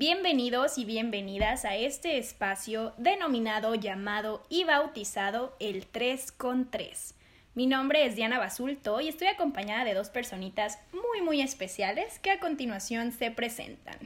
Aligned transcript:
Bienvenidos 0.00 0.78
y 0.78 0.86
bienvenidas 0.86 1.66
a 1.66 1.76
este 1.76 2.16
espacio 2.16 2.94
denominado, 2.96 3.74
llamado 3.74 4.42
y 4.48 4.64
bautizado 4.64 5.54
el 5.60 5.86
3 5.86 6.32
con 6.32 6.70
3. 6.70 7.14
Mi 7.54 7.66
nombre 7.66 8.06
es 8.06 8.16
Diana 8.16 8.38
Basulto 8.38 9.02
y 9.02 9.08
estoy 9.08 9.28
acompañada 9.28 9.84
de 9.84 9.92
dos 9.92 10.08
personitas 10.08 10.78
muy 10.94 11.20
muy 11.20 11.42
especiales 11.42 12.18
que 12.18 12.30
a 12.30 12.40
continuación 12.40 13.12
se 13.12 13.30
presentan. 13.30 13.98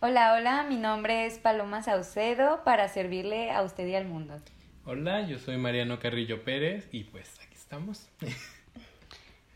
Hola, 0.00 0.32
hola, 0.32 0.62
mi 0.62 0.76
nombre 0.76 1.26
es 1.26 1.38
Paloma 1.38 1.82
Saucedo 1.82 2.64
para 2.64 2.88
servirle 2.88 3.50
a 3.50 3.60
usted 3.60 3.86
y 3.86 3.96
al 3.96 4.06
mundo. 4.06 4.34
Hola, 4.86 5.26
yo 5.26 5.38
soy 5.38 5.58
Mariano 5.58 5.98
Carrillo 5.98 6.42
Pérez 6.42 6.88
y 6.90 7.04
pues 7.04 7.38
aquí 7.44 7.54
estamos. 7.54 8.08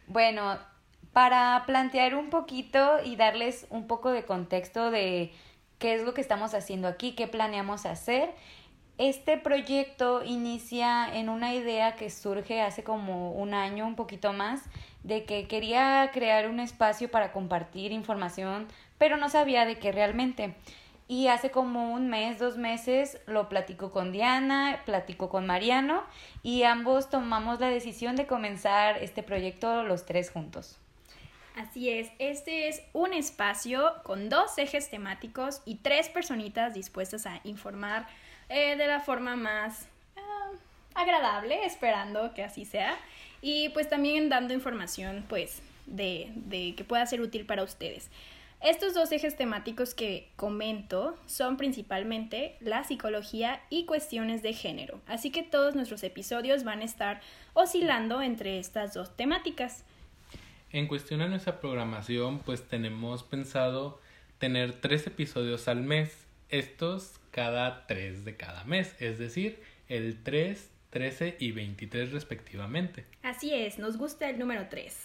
bueno, 0.07 0.59
para 1.14 1.64
plantear 1.64 2.14
un 2.14 2.29
poquito 2.29 2.98
y 3.02 3.16
darles 3.16 3.66
un 3.70 3.86
poco 3.86 4.11
de 4.11 4.27
contexto 4.27 4.91
de 4.91 5.32
qué 5.82 5.94
es 5.94 6.04
lo 6.04 6.14
que 6.14 6.20
estamos 6.20 6.54
haciendo 6.54 6.86
aquí, 6.86 7.11
qué 7.16 7.26
planeamos 7.26 7.86
hacer. 7.86 8.30
Este 8.98 9.36
proyecto 9.36 10.22
inicia 10.22 11.12
en 11.12 11.29
una 11.29 11.54
idea 11.54 11.96
que 11.96 12.08
surge 12.08 12.62
hace 12.62 12.84
como 12.84 13.32
un 13.32 13.52
año, 13.52 13.84
un 13.84 13.96
poquito 13.96 14.32
más, 14.32 14.62
de 15.02 15.24
que 15.24 15.48
quería 15.48 16.08
crear 16.12 16.48
un 16.48 16.60
espacio 16.60 17.10
para 17.10 17.32
compartir 17.32 17.90
información, 17.90 18.68
pero 18.96 19.16
no 19.16 19.29
sabía 19.29 19.64
de 19.64 19.80
qué 19.80 19.90
realmente. 19.90 20.54
Y 21.08 21.26
hace 21.26 21.50
como 21.50 21.93
un 21.93 22.08
mes, 22.08 22.38
dos 22.38 22.58
meses, 22.58 23.21
lo 23.26 23.49
platico 23.49 23.90
con 23.90 24.12
Diana, 24.12 24.82
platico 24.86 25.29
con 25.29 25.46
Mariano 25.46 26.04
y 26.44 26.62
ambos 26.62 27.10
tomamos 27.10 27.58
la 27.58 27.71
decisión 27.71 28.14
de 28.14 28.29
comenzar 28.29 28.99
este 29.02 29.24
proyecto 29.24 29.82
los 29.82 30.07
tres 30.07 30.30
juntos. 30.30 30.79
Así 31.54 31.90
es, 31.90 32.08
este 32.19 32.69
es 32.69 32.83
un 32.94 33.12
espacio 33.12 33.92
con 34.05 34.30
dos 34.30 34.56
ejes 34.56 34.88
temáticos 34.88 35.60
y 35.66 35.77
tres 35.77 36.08
personitas 36.08 36.72
dispuestas 36.72 37.27
a 37.27 37.41
informar 37.44 38.06
eh, 38.48 38.77
de 38.77 38.86
la 38.86 39.00
forma 39.00 39.36
más 39.36 39.86
ah, 40.16 40.50
agradable, 40.94 41.66
esperando 41.66 42.32
que 42.32 42.42
así 42.42 42.64
sea, 42.64 42.96
y 43.42 43.68
pues 43.70 43.88
también 43.90 44.30
dando 44.30 44.54
información 44.54 45.27
pues 45.28 45.60
de, 45.84 46.30
de 46.36 46.74
que 46.74 46.84
pueda 46.84 47.04
ser 47.04 47.20
útil 47.20 47.44
para 47.44 47.64
ustedes. 47.64 48.08
Estos 48.62 48.94
dos 48.94 49.10
ejes 49.12 49.36
temáticos 49.36 49.92
que 49.92 50.28
comento 50.36 51.18
son 51.27 51.56
principalmente 51.56 52.56
la 52.60 52.84
psicología 52.84 53.60
y 53.68 53.84
cuestiones 53.84 54.40
de 54.40 54.55
género, 54.55 55.00
así 55.06 55.30
que 55.30 55.42
todos 55.42 55.74
nuestros 55.74 56.02
episodios 56.02 56.64
van 56.64 56.80
a 56.80 56.84
estar 56.84 57.20
oscilando 57.52 58.22
entre 58.22 58.58
estas 58.58 58.94
dos 58.94 59.14
temáticas. 59.16 59.84
En 60.72 60.86
cuestión 60.86 61.20
a 61.20 61.28
nuestra 61.28 61.60
programación, 61.60 62.38
pues 62.38 62.66
tenemos 62.66 63.22
pensado 63.22 64.00
tener 64.38 64.80
tres 64.80 65.06
episodios 65.06 65.68
al 65.68 65.82
mes, 65.82 66.24
estos 66.48 67.20
cada 67.30 67.86
tres 67.86 68.24
de 68.24 68.36
cada 68.36 68.64
mes, 68.64 68.96
es 68.98 69.18
decir, 69.18 69.60
el 69.88 70.22
3, 70.22 70.70
13 70.88 71.36
y 71.38 71.52
23 71.52 72.12
respectivamente. 72.12 73.04
Así 73.22 73.52
es, 73.52 73.78
nos 73.78 73.98
gusta 73.98 74.30
el 74.30 74.38
número 74.38 74.68
3. 74.70 75.00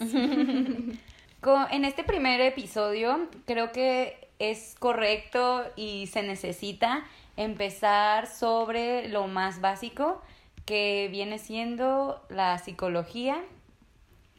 en 1.70 1.84
este 1.84 2.02
primer 2.02 2.40
episodio 2.40 3.28
creo 3.44 3.70
que 3.70 4.28
es 4.38 4.74
correcto 4.78 5.66
y 5.76 6.06
se 6.06 6.22
necesita 6.22 7.04
empezar 7.36 8.26
sobre 8.26 9.08
lo 9.08 9.26
más 9.26 9.60
básico 9.60 10.22
que 10.64 11.08
viene 11.10 11.38
siendo 11.38 12.24
la 12.30 12.58
psicología 12.58 13.42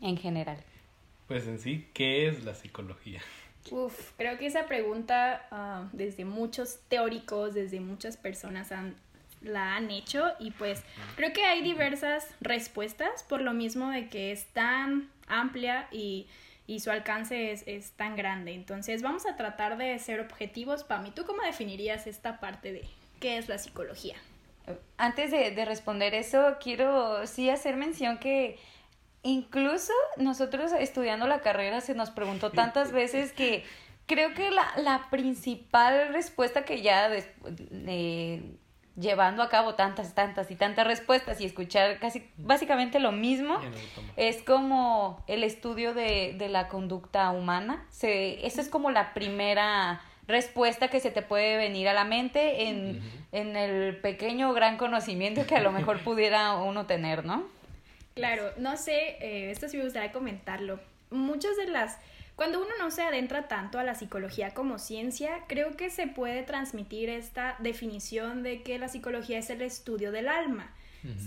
en 0.01 0.17
general. 0.17 0.57
Pues 1.29 1.45
en 1.45 1.59
sí, 1.59 1.87
¿qué 1.93 2.27
es 2.27 2.43
la 2.43 2.55
psicología? 2.55 3.21
Uf, 3.69 4.13
creo 4.17 4.39
que 4.39 4.47
esa 4.47 4.65
pregunta 4.65 5.45
ah, 5.51 5.87
desde 5.93 6.25
muchos 6.25 6.79
teóricos, 6.87 7.53
desde 7.53 7.79
muchas 7.79 8.17
personas 8.17 8.71
han, 8.71 8.95
la 9.43 9.75
han 9.75 9.91
hecho 9.91 10.25
y 10.39 10.49
pues 10.49 10.81
creo 11.17 11.31
que 11.31 11.43
hay 11.43 11.61
diversas 11.61 12.27
respuestas 12.41 13.21
por 13.21 13.41
lo 13.41 13.53
mismo 13.53 13.91
de 13.91 14.09
que 14.09 14.31
es 14.31 14.45
tan 14.53 15.07
amplia 15.27 15.87
y, 15.91 16.25
y 16.65 16.79
su 16.79 16.89
alcance 16.89 17.51
es, 17.51 17.61
es, 17.67 17.91
tan 17.91 18.15
grande. 18.15 18.55
Entonces 18.55 19.03
vamos 19.03 19.27
a 19.27 19.35
tratar 19.35 19.77
de 19.77 19.99
ser 19.99 20.21
objetivos. 20.21 20.83
Pami, 20.83 21.11
¿tú 21.11 21.25
cómo 21.25 21.43
definirías 21.43 22.07
esta 22.07 22.39
parte 22.39 22.73
de 22.73 22.87
qué 23.19 23.37
es 23.37 23.47
la 23.49 23.59
psicología? 23.59 24.15
Antes 24.97 25.29
de, 25.29 25.51
de 25.51 25.65
responder 25.65 26.15
eso, 26.15 26.57
quiero 26.59 27.27
sí 27.27 27.51
hacer 27.51 27.75
mención 27.75 28.17
que 28.17 28.57
incluso 29.23 29.93
nosotros 30.17 30.71
estudiando 30.71 31.27
la 31.27 31.41
carrera 31.41 31.81
se 31.81 31.93
nos 31.93 32.09
preguntó 32.09 32.51
tantas 32.51 32.91
veces 32.91 33.33
que 33.33 33.63
creo 34.05 34.33
que 34.33 34.49
la, 34.51 34.65
la 34.77 35.09
principal 35.09 36.13
respuesta 36.13 36.65
que 36.65 36.81
ya 36.81 37.09
llevando 38.99 39.43
a 39.43 39.49
cabo 39.49 39.75
tantas, 39.75 40.13
tantas 40.13 40.51
y 40.51 40.55
tantas 40.55 40.85
respuestas 40.85 41.39
y 41.39 41.45
escuchar 41.45 41.99
casi 41.99 42.29
básicamente 42.37 42.99
lo 42.99 43.11
mismo 43.11 43.59
es 44.17 44.41
como 44.43 45.23
el 45.27 45.43
estudio 45.43 45.93
de, 45.93 46.35
de 46.37 46.49
la 46.49 46.67
conducta 46.67 47.29
humana. 47.31 47.85
Se, 47.89 48.45
esa 48.45 48.61
es 48.61 48.69
como 48.69 48.91
la 48.91 49.13
primera 49.13 50.01
respuesta 50.27 50.89
que 50.89 50.99
se 50.99 51.11
te 51.11 51.21
puede 51.21 51.57
venir 51.57 51.87
a 51.87 51.93
la 51.93 52.03
mente 52.03 52.67
en, 52.67 53.01
en 53.31 53.55
el 53.55 53.97
pequeño 53.97 54.51
o 54.51 54.53
gran 54.53 54.77
conocimiento 54.77 55.45
que 55.47 55.55
a 55.55 55.61
lo 55.61 55.71
mejor 55.71 56.03
pudiera 56.03 56.55
uno 56.57 56.85
tener, 56.85 57.25
¿no? 57.25 57.58
Claro, 58.19 58.51
no 58.57 58.77
sé, 58.77 59.17
eh, 59.21 59.49
esto 59.51 59.67
sí 59.69 59.77
me 59.77 59.83
gustaría 59.83 60.11
comentarlo. 60.11 60.79
Muchas 61.09 61.55
de 61.57 61.67
las... 61.67 61.97
Cuando 62.35 62.59
uno 62.59 62.69
no 62.77 62.91
se 62.91 63.01
adentra 63.01 63.47
tanto 63.47 63.79
a 63.79 63.83
la 63.83 63.95
psicología 63.95 64.53
como 64.53 64.77
ciencia, 64.79 65.43
creo 65.47 65.75
que 65.75 65.89
se 65.89 66.07
puede 66.07 66.43
transmitir 66.43 67.09
esta 67.09 67.55
definición 67.59 68.43
de 68.43 68.61
que 68.61 68.79
la 68.79 68.87
psicología 68.87 69.39
es 69.39 69.49
el 69.49 69.61
estudio 69.61 70.11
del 70.11 70.29
alma. 70.29 70.73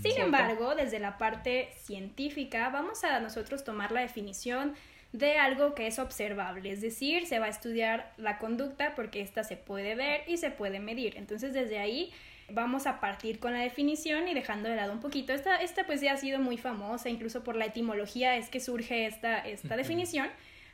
Sin 0.03 0.19
embargo, 0.19 0.75
desde 0.75 0.99
la 0.99 1.17
parte 1.17 1.73
científica, 1.77 2.69
vamos 2.69 3.03
a 3.03 3.19
nosotros 3.19 3.63
tomar 3.63 3.91
la 3.91 4.01
definición 4.01 4.75
de 5.13 5.37
algo 5.37 5.75
que 5.75 5.87
es 5.87 5.99
observable, 5.99 6.71
es 6.71 6.81
decir, 6.81 7.27
se 7.27 7.39
va 7.39 7.45
a 7.45 7.49
estudiar 7.49 8.13
la 8.17 8.39
conducta 8.39 8.95
porque 8.95 9.21
ésta 9.21 9.43
se 9.43 9.57
puede 9.57 9.95
ver 9.95 10.21
y 10.27 10.37
se 10.37 10.49
puede 10.49 10.79
medir. 10.79 11.17
Entonces, 11.17 11.53
desde 11.53 11.77
ahí 11.79 12.11
vamos 12.53 12.87
a 12.87 12.99
partir 12.99 13.39
con 13.39 13.53
la 13.53 13.59
definición 13.59 14.27
y 14.27 14.33
dejando 14.33 14.69
de 14.69 14.75
lado 14.75 14.93
un 14.93 14.99
poquito. 14.99 15.33
Esta, 15.33 15.57
esta 15.57 15.85
pues 15.85 16.01
ya 16.01 16.13
ha 16.13 16.17
sido 16.17 16.39
muy 16.39 16.57
famosa, 16.57 17.09
incluso 17.09 17.43
por 17.43 17.55
la 17.55 17.65
etimología 17.65 18.37
es 18.37 18.49
que 18.49 18.59
surge 18.59 19.05
esta, 19.05 19.39
esta 19.39 19.75
definición, 19.75 20.27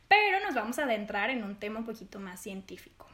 pero 0.08 0.40
nos 0.46 0.56
vamos 0.56 0.80
a 0.80 0.84
adentrar 0.84 1.30
en 1.30 1.44
un 1.44 1.56
tema 1.56 1.80
un 1.80 1.86
poquito 1.86 2.20
más 2.20 2.42
científico. 2.42 3.08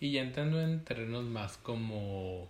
Y 0.00 0.12
ya 0.12 0.22
entrando 0.22 0.60
en 0.60 0.84
terrenos 0.84 1.24
más 1.24 1.56
como 1.56 2.48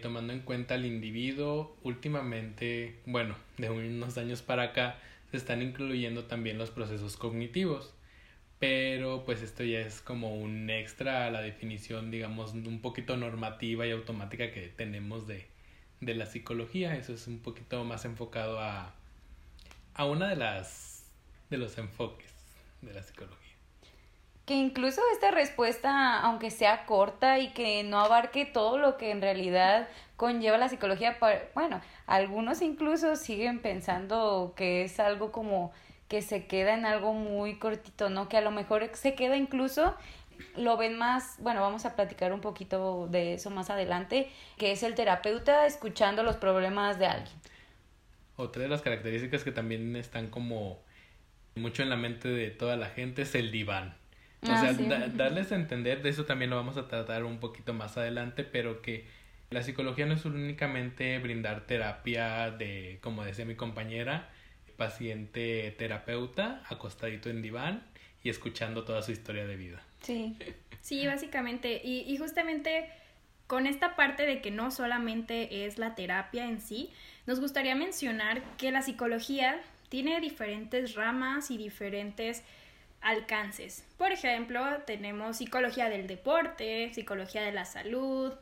tomando 0.00 0.32
en 0.32 0.40
cuenta 0.40 0.74
al 0.74 0.86
individuo, 0.86 1.76
últimamente, 1.82 3.00
bueno, 3.04 3.34
de 3.56 3.68
unos 3.68 4.16
años 4.16 4.42
para 4.42 4.62
acá, 4.64 4.96
se 5.30 5.36
están 5.36 5.60
incluyendo 5.60 6.24
también 6.24 6.56
los 6.56 6.70
procesos 6.70 7.16
cognitivos 7.16 7.92
pero 8.58 9.24
pues 9.24 9.42
esto 9.42 9.62
ya 9.62 9.80
es 9.80 10.00
como 10.00 10.34
un 10.34 10.68
extra 10.70 11.26
a 11.26 11.30
la 11.30 11.40
definición, 11.40 12.10
digamos, 12.10 12.52
un 12.54 12.80
poquito 12.80 13.16
normativa 13.16 13.86
y 13.86 13.92
automática 13.92 14.50
que 14.50 14.68
tenemos 14.68 15.26
de, 15.26 15.46
de 16.00 16.14
la 16.14 16.26
psicología. 16.26 16.96
Eso 16.96 17.14
es 17.14 17.26
un 17.28 17.38
poquito 17.38 17.84
más 17.84 18.04
enfocado 18.04 18.58
a, 18.60 18.94
a 19.94 20.04
una 20.06 20.28
de 20.28 20.36
las 20.36 21.04
de 21.50 21.56
los 21.56 21.78
enfoques 21.78 22.32
de 22.82 22.92
la 22.92 23.02
psicología. 23.02 23.38
Que 24.44 24.54
incluso 24.54 25.02
esta 25.12 25.30
respuesta, 25.30 26.20
aunque 26.20 26.50
sea 26.50 26.86
corta 26.86 27.38
y 27.38 27.52
que 27.52 27.82
no 27.84 28.00
abarque 28.00 28.46
todo 28.46 28.78
lo 28.78 28.96
que 28.96 29.10
en 29.10 29.20
realidad 29.20 29.88
conlleva 30.16 30.56
la 30.58 30.68
psicología, 30.68 31.18
bueno, 31.54 31.80
algunos 32.06 32.62
incluso 32.62 33.16
siguen 33.16 33.60
pensando 33.60 34.54
que 34.56 34.82
es 34.82 35.00
algo 35.00 35.32
como 35.32 35.72
que 36.08 36.22
se 36.22 36.46
queda 36.46 36.74
en 36.74 36.86
algo 36.86 37.12
muy 37.12 37.58
cortito, 37.58 38.10
¿no? 38.10 38.28
Que 38.28 38.38
a 38.38 38.40
lo 38.40 38.50
mejor 38.50 38.90
se 38.94 39.14
queda 39.14 39.36
incluso 39.36 39.94
lo 40.56 40.76
ven 40.76 40.96
más, 40.96 41.36
bueno, 41.38 41.60
vamos 41.60 41.84
a 41.84 41.96
platicar 41.96 42.32
un 42.32 42.40
poquito 42.40 43.08
de 43.10 43.34
eso 43.34 43.50
más 43.50 43.70
adelante, 43.70 44.30
que 44.56 44.72
es 44.72 44.82
el 44.82 44.94
terapeuta 44.94 45.66
escuchando 45.66 46.22
los 46.22 46.36
problemas 46.36 46.98
de 46.98 47.06
alguien. 47.06 47.36
Otra 48.36 48.62
de 48.62 48.68
las 48.68 48.82
características 48.82 49.42
que 49.42 49.52
también 49.52 49.96
están 49.96 50.28
como 50.28 50.80
mucho 51.56 51.82
en 51.82 51.90
la 51.90 51.96
mente 51.96 52.28
de 52.28 52.50
toda 52.50 52.76
la 52.76 52.86
gente 52.86 53.22
es 53.22 53.34
el 53.34 53.50
diván. 53.50 53.96
O 54.42 54.50
ah, 54.50 54.60
sea, 54.60 55.08
darles 55.14 55.50
a 55.50 55.56
entender, 55.56 56.02
de 56.02 56.10
eso 56.10 56.24
también 56.24 56.50
lo 56.50 56.56
vamos 56.56 56.76
a 56.76 56.86
tratar 56.86 57.24
un 57.24 57.40
poquito 57.40 57.74
más 57.74 57.96
adelante, 57.96 58.44
pero 58.44 58.80
que 58.80 59.06
la 59.50 59.62
psicología 59.62 60.06
no 60.06 60.14
es 60.14 60.24
únicamente 60.24 61.18
brindar 61.18 61.66
terapia 61.66 62.50
de, 62.50 62.98
como 63.02 63.24
decía 63.24 63.44
mi 63.44 63.56
compañera, 63.56 64.28
paciente 64.78 65.74
terapeuta 65.76 66.62
acostadito 66.70 67.28
en 67.28 67.42
diván 67.42 67.82
y 68.22 68.30
escuchando 68.30 68.84
toda 68.84 69.02
su 69.02 69.12
historia 69.12 69.46
de 69.46 69.56
vida. 69.56 69.82
Sí, 70.00 70.34
sí, 70.80 71.06
básicamente. 71.06 71.82
Y, 71.84 72.10
y 72.10 72.16
justamente 72.16 72.88
con 73.46 73.66
esta 73.66 73.96
parte 73.96 74.24
de 74.24 74.40
que 74.40 74.50
no 74.50 74.70
solamente 74.70 75.66
es 75.66 75.78
la 75.78 75.94
terapia 75.94 76.46
en 76.46 76.60
sí, 76.60 76.90
nos 77.26 77.40
gustaría 77.40 77.74
mencionar 77.74 78.42
que 78.56 78.70
la 78.70 78.80
psicología 78.80 79.60
tiene 79.88 80.20
diferentes 80.20 80.94
ramas 80.94 81.50
y 81.50 81.58
diferentes 81.58 82.42
alcances. 83.00 83.84
Por 83.96 84.12
ejemplo, 84.12 84.62
tenemos 84.86 85.38
psicología 85.38 85.88
del 85.88 86.06
deporte, 86.06 86.92
psicología 86.94 87.42
de 87.42 87.52
la 87.52 87.64
salud, 87.64 88.32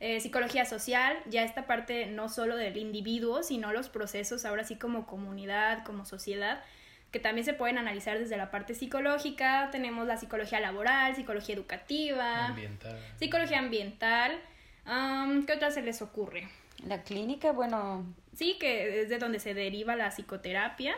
eh, 0.00 0.20
psicología 0.20 0.64
social, 0.64 1.16
ya 1.26 1.42
esta 1.44 1.66
parte 1.66 2.06
no 2.06 2.28
solo 2.28 2.56
del 2.56 2.76
individuo, 2.76 3.42
sino 3.42 3.72
los 3.72 3.88
procesos 3.88 4.44
ahora 4.44 4.64
sí 4.64 4.76
como 4.76 5.06
comunidad, 5.06 5.84
como 5.84 6.04
sociedad, 6.04 6.62
que 7.10 7.20
también 7.20 7.44
se 7.44 7.54
pueden 7.54 7.78
analizar 7.78 8.18
desde 8.18 8.36
la 8.36 8.50
parte 8.50 8.74
psicológica. 8.74 9.68
Tenemos 9.70 10.06
la 10.06 10.16
psicología 10.16 10.60
laboral, 10.60 11.14
psicología 11.14 11.54
educativa, 11.54 12.46
Ambiental. 12.46 12.98
psicología 13.18 13.58
ambiental. 13.60 14.38
Am, 14.84 15.46
¿Qué 15.46 15.52
otra 15.54 15.70
se 15.70 15.80
les 15.82 16.02
ocurre? 16.02 16.48
La 16.86 17.02
clínica, 17.02 17.52
bueno, 17.52 18.04
Sí, 18.34 18.56
que 18.58 19.02
es 19.02 19.08
de 19.08 19.18
donde 19.18 19.38
se 19.38 19.54
deriva 19.54 19.94
la 19.94 20.10
psicoterapia. 20.10 20.96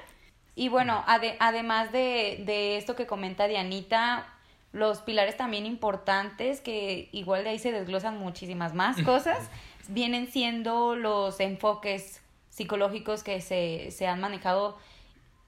Y 0.54 0.70
bueno, 0.70 1.04
ade- 1.06 1.36
además 1.38 1.92
de, 1.92 2.42
de 2.46 2.78
esto 2.78 2.96
que 2.96 3.06
comenta 3.06 3.46
Dianita, 3.46 4.26
los 4.72 5.00
pilares 5.00 5.36
también 5.36 5.66
importantes, 5.66 6.60
que 6.60 7.08
igual 7.12 7.44
de 7.44 7.50
ahí 7.50 7.58
se 7.58 7.72
desglosan 7.72 8.18
muchísimas 8.18 8.74
más 8.74 9.00
cosas, 9.02 9.50
vienen 9.88 10.26
siendo 10.26 10.96
los 10.96 11.40
enfoques 11.40 12.20
psicológicos 12.50 13.22
que 13.22 13.40
se, 13.40 13.90
se 13.90 14.06
han 14.06 14.20
manejado. 14.20 14.78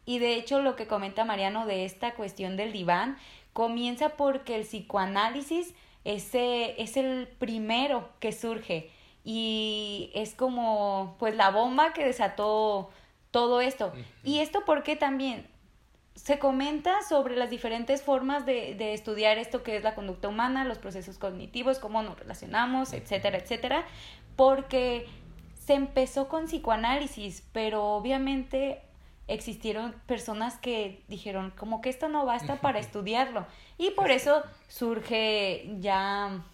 Y 0.06 0.18
de 0.18 0.34
hecho 0.34 0.62
lo 0.62 0.76
que 0.76 0.86
comenta 0.86 1.24
Mariano 1.24 1.66
de 1.66 1.84
esta 1.84 2.14
cuestión 2.14 2.56
del 2.56 2.72
diván, 2.72 3.18
comienza 3.52 4.10
porque 4.10 4.54
el 4.56 4.62
psicoanálisis 4.62 5.74
ese 6.04 6.80
es 6.80 6.96
el 6.96 7.28
primero 7.38 8.08
que 8.20 8.32
surge 8.32 8.90
y 9.24 10.10
es 10.14 10.34
como 10.34 11.16
pues 11.18 11.34
la 11.36 11.50
bomba 11.50 11.92
que 11.92 12.04
desató 12.04 12.90
todo 13.30 13.60
esto. 13.60 13.92
Y 14.24 14.38
esto 14.38 14.62
porque 14.64 14.96
también 14.96 15.46
se 16.18 16.38
comenta 16.38 17.02
sobre 17.08 17.36
las 17.36 17.48
diferentes 17.48 18.02
formas 18.02 18.44
de, 18.44 18.74
de 18.74 18.92
estudiar 18.92 19.38
esto 19.38 19.62
que 19.62 19.76
es 19.76 19.84
la 19.84 19.94
conducta 19.94 20.28
humana, 20.28 20.64
los 20.64 20.78
procesos 20.78 21.16
cognitivos, 21.16 21.78
cómo 21.78 22.02
nos 22.02 22.18
relacionamos, 22.18 22.92
etcétera, 22.92 23.38
etcétera, 23.38 23.84
porque 24.34 25.06
se 25.54 25.74
empezó 25.74 26.28
con 26.28 26.46
psicoanálisis, 26.46 27.46
pero 27.52 27.84
obviamente 27.84 28.82
existieron 29.28 29.94
personas 30.06 30.56
que 30.58 31.02
dijeron 31.06 31.52
como 31.56 31.80
que 31.80 31.90
esto 31.90 32.08
no 32.08 32.26
basta 32.26 32.56
para 32.60 32.80
estudiarlo. 32.80 33.46
Y 33.76 33.90
por 33.90 34.10
eso 34.10 34.42
surge 34.66 35.70
ya 35.78 36.44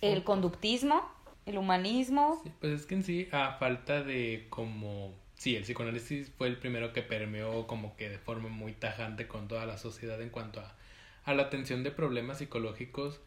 el 0.00 0.24
conductismo, 0.24 1.02
el 1.44 1.58
humanismo, 1.58 2.40
Sí, 2.44 2.52
pues 2.60 2.72
es 2.72 2.86
que 2.86 2.94
en 2.94 3.02
sí, 3.02 3.28
a 3.30 3.58
falta 3.58 4.02
de 4.02 4.46
como... 4.48 5.20
Sí, 5.42 5.56
el 5.56 5.64
psicoanálisis 5.64 6.30
fue 6.38 6.46
el 6.46 6.56
primero 6.56 6.92
que 6.92 7.02
permeó 7.02 7.66
como 7.66 7.96
que 7.96 8.08
de 8.08 8.18
forma 8.18 8.48
muy 8.48 8.74
tajante 8.74 9.26
con 9.26 9.48
toda 9.48 9.66
la 9.66 9.76
sociedad 9.76 10.22
en 10.22 10.28
cuanto 10.28 10.60
a, 10.60 10.72
a 11.24 11.34
la 11.34 11.42
atención 11.42 11.82
de 11.82 11.90
problemas 11.90 12.38
psicológicos. 12.38 13.18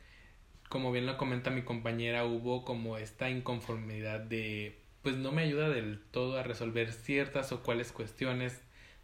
Como 0.70 0.94
bien 0.94 1.08
lo 1.08 1.18
comenta 1.18 1.50
mi 1.50 1.64
compañera, 1.64 2.24
hubo 2.24 2.64
como 2.64 2.98
esta 2.98 3.30
inconformidad 3.30 4.22
de, 4.22 4.78
pues 5.02 5.18
no 5.18 5.34
me 5.34 5.42
ayuda 5.42 5.68
del 5.68 6.00
todo 6.12 6.40
a 6.40 6.44
resolver 6.44 6.94
ciertas 6.94 7.52
o 7.52 7.64
cuales 7.64 7.92
cuestiones, 7.92 8.62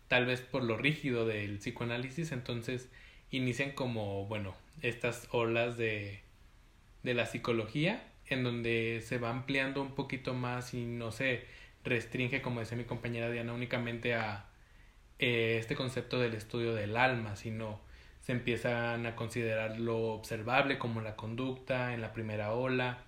tal 0.07 0.25
vez 0.25 0.39
por 0.39 0.63
lo 0.63 0.77
rígido 0.77 1.25
del 1.25 1.57
psicoanálisis, 1.57 2.31
entonces 2.31 2.87
inician 3.29 3.71
como, 3.73 4.25
bueno, 4.27 4.55
estas 4.81 5.27
olas 5.31 5.75
de, 5.75 6.21
de 7.03 7.13
la 7.13 7.25
psicología 7.25 8.07
en 8.27 8.45
donde 8.45 9.01
se 9.05 9.17
va 9.17 9.31
ampliando 9.31 9.81
un 9.81 9.95
poquito 9.95 10.33
más 10.33 10.73
y 10.73 10.85
no 10.85 11.11
se 11.11 11.43
restringe, 11.83 12.41
como 12.41 12.59
decía 12.59 12.77
mi 12.77 12.83
compañera 12.83 13.29
Diana, 13.29 13.53
únicamente 13.53 14.13
a 14.15 14.45
eh, 15.19 15.57
este 15.59 15.75
concepto 15.75 16.19
del 16.19 16.33
estudio 16.33 16.73
del 16.73 16.97
alma, 16.97 17.35
sino 17.35 17.79
se 18.21 18.31
empiezan 18.31 19.05
a 19.05 19.15
considerar 19.15 19.79
lo 19.79 20.13
observable 20.13 20.77
como 20.77 21.01
la 21.01 21.15
conducta 21.15 21.93
en 21.93 22.01
la 22.01 22.13
primera 22.13 22.53
ola, 22.53 22.99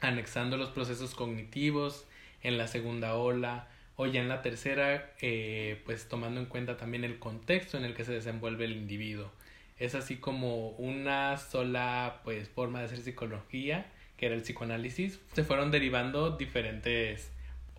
anexando 0.00 0.56
los 0.56 0.70
procesos 0.70 1.14
cognitivos 1.14 2.06
en 2.42 2.58
la 2.58 2.66
segunda 2.66 3.14
ola, 3.14 3.68
o 3.96 4.06
ya 4.06 4.20
en 4.20 4.28
la 4.28 4.40
tercera, 4.40 5.12
eh, 5.20 5.82
pues 5.84 6.08
tomando 6.08 6.40
en 6.40 6.46
cuenta 6.46 6.76
también 6.78 7.04
el 7.04 7.18
contexto 7.18 7.76
en 7.76 7.84
el 7.84 7.94
que 7.94 8.04
se 8.04 8.12
desenvuelve 8.12 8.64
el 8.64 8.72
individuo. 8.72 9.30
Es 9.78 9.94
así 9.94 10.16
como 10.16 10.70
una 10.70 11.36
sola 11.36 12.20
pues 12.24 12.48
forma 12.48 12.78
de 12.78 12.86
hacer 12.86 12.98
psicología, 13.00 13.90
que 14.16 14.26
era 14.26 14.34
el 14.34 14.42
psicoanálisis, 14.42 15.20
se 15.34 15.44
fueron 15.44 15.70
derivando 15.70 16.36
diferentes 16.36 17.30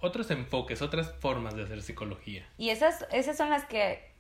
otros 0.02 0.30
enfoques, 0.32 0.82
otras 0.82 1.14
formas 1.20 1.56
de 1.56 1.64
hacer 1.64 1.82
psicología. 1.82 2.46
y 2.58 2.70
esas, 2.70 3.06
esas 3.12 3.38
son 3.38 3.50
las 3.50 3.66
que 3.66 4.12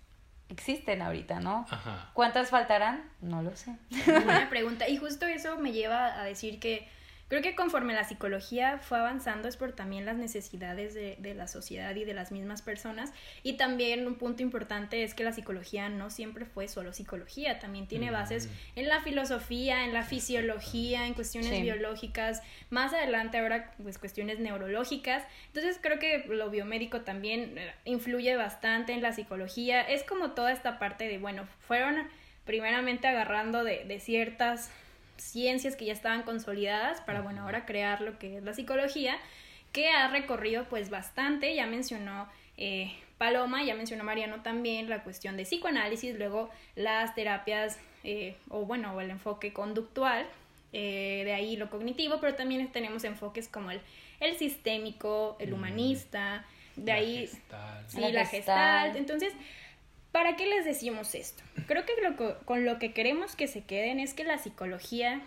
existen 0.49 1.01
ahorita, 1.01 1.39
¿no? 1.39 1.65
Ajá. 1.69 2.09
¿Cuántas 2.13 2.49
faltarán? 2.49 3.09
No 3.21 3.41
lo 3.41 3.55
sé. 3.55 3.75
Buena 4.05 4.49
pregunta. 4.49 4.87
Y 4.89 4.97
justo 4.97 5.25
eso 5.25 5.57
me 5.57 5.71
lleva 5.71 6.19
a 6.19 6.23
decir 6.25 6.59
que 6.59 6.87
creo 7.31 7.41
que 7.41 7.55
conforme 7.55 7.93
la 7.93 8.03
psicología 8.03 8.77
fue 8.79 8.99
avanzando 8.99 9.47
es 9.47 9.55
por 9.55 9.71
también 9.71 10.03
las 10.03 10.17
necesidades 10.17 10.93
de, 10.93 11.15
de 11.17 11.33
la 11.33 11.47
sociedad 11.47 11.95
y 11.95 12.03
de 12.03 12.13
las 12.13 12.33
mismas 12.33 12.61
personas. 12.61 13.13
Y 13.41 13.53
también 13.53 14.05
un 14.05 14.15
punto 14.15 14.43
importante 14.43 15.01
es 15.05 15.13
que 15.13 15.23
la 15.23 15.31
psicología 15.31 15.87
no 15.87 16.09
siempre 16.09 16.43
fue 16.43 16.67
solo 16.67 16.91
psicología, 16.91 17.57
también 17.57 17.87
tiene 17.87 18.11
bases 18.11 18.49
en 18.75 18.89
la 18.89 18.99
filosofía, 18.99 19.85
en 19.85 19.93
la 19.93 20.03
fisiología, 20.03 21.07
en 21.07 21.13
cuestiones 21.13 21.51
Sí. 21.51 21.61
biológicas, 21.61 22.43
más 22.69 22.93
adelante 22.93 23.37
ahora 23.37 23.71
pues 23.81 23.97
cuestiones 23.97 24.39
neurológicas. 24.39 25.23
Entonces 25.47 25.79
creo 25.81 25.99
que 25.99 26.25
lo 26.27 26.49
biomédico 26.49 26.99
también 26.99 27.57
eh, 27.57 27.71
influye 27.85 28.35
bastante 28.35 28.91
en 28.91 29.01
la 29.01 29.13
psicología. 29.13 29.81
Es 29.83 30.03
como 30.03 30.31
toda 30.31 30.51
esta 30.51 30.79
parte 30.79 31.07
de, 31.07 31.17
bueno, 31.17 31.47
fueron 31.61 31.95
primeramente 32.43 33.07
agarrando 33.07 33.63
de, 33.63 33.85
de 33.85 34.01
ciertas 34.01 34.69
ciencias 35.17 35.75
que 35.75 35.85
ya 35.85 35.93
estaban 35.93 36.23
consolidadas 36.23 37.01
para, 37.01 37.21
bueno, 37.21 37.43
ahora 37.43 37.65
crear 37.65 38.01
lo 38.01 38.17
que 38.19 38.37
es 38.37 38.43
la 38.43 38.53
psicología, 38.53 39.17
que 39.71 39.89
ha 39.89 40.07
recorrido 40.09 40.65
pues 40.65 40.89
bastante, 40.89 41.55
ya 41.55 41.65
mencionó 41.67 42.27
eh, 42.57 42.91
Paloma, 43.17 43.63
ya 43.63 43.75
mencionó 43.75 44.03
Mariano 44.03 44.41
también 44.41 44.89
la 44.89 45.03
cuestión 45.03 45.37
de 45.37 45.43
psicoanálisis, 45.43 46.15
luego 46.17 46.49
las 46.75 47.15
terapias, 47.15 47.79
eh, 48.03 48.35
o 48.49 48.65
bueno, 48.65 48.93
o 48.95 49.01
el 49.01 49.11
enfoque 49.11 49.53
conductual, 49.53 50.25
eh, 50.73 51.21
de 51.25 51.33
ahí 51.33 51.55
lo 51.55 51.69
cognitivo, 51.69 52.19
pero 52.19 52.35
también 52.35 52.71
tenemos 52.71 53.03
enfoques 53.03 53.47
como 53.47 53.71
el, 53.71 53.81
el 54.19 54.37
sistémico, 54.37 55.35
el 55.39 55.53
humanista, 55.53 56.45
de 56.75 56.91
La 56.91 56.97
ahí 56.97 57.27
gestal. 57.27 57.85
Sí, 57.87 57.99
La 57.99 58.09
la, 58.09 58.25
Gestalt. 58.25 58.31
gestalt. 58.31 58.95
Entonces, 58.95 59.33
¿para 60.11 60.35
qué 60.35 60.45
les 60.45 60.65
decimos 60.65 61.15
esto? 61.15 61.43
Creo 61.67 61.85
que 61.85 61.93
lo 62.03 62.15
co- 62.15 62.37
con 62.45 62.65
lo 62.65 62.79
que 62.79 62.93
queremos 62.93 63.35
que 63.35 63.47
se 63.47 63.63
queden 63.63 63.99
es 63.99 64.13
que 64.13 64.23
la 64.23 64.37
psicología 64.37 65.21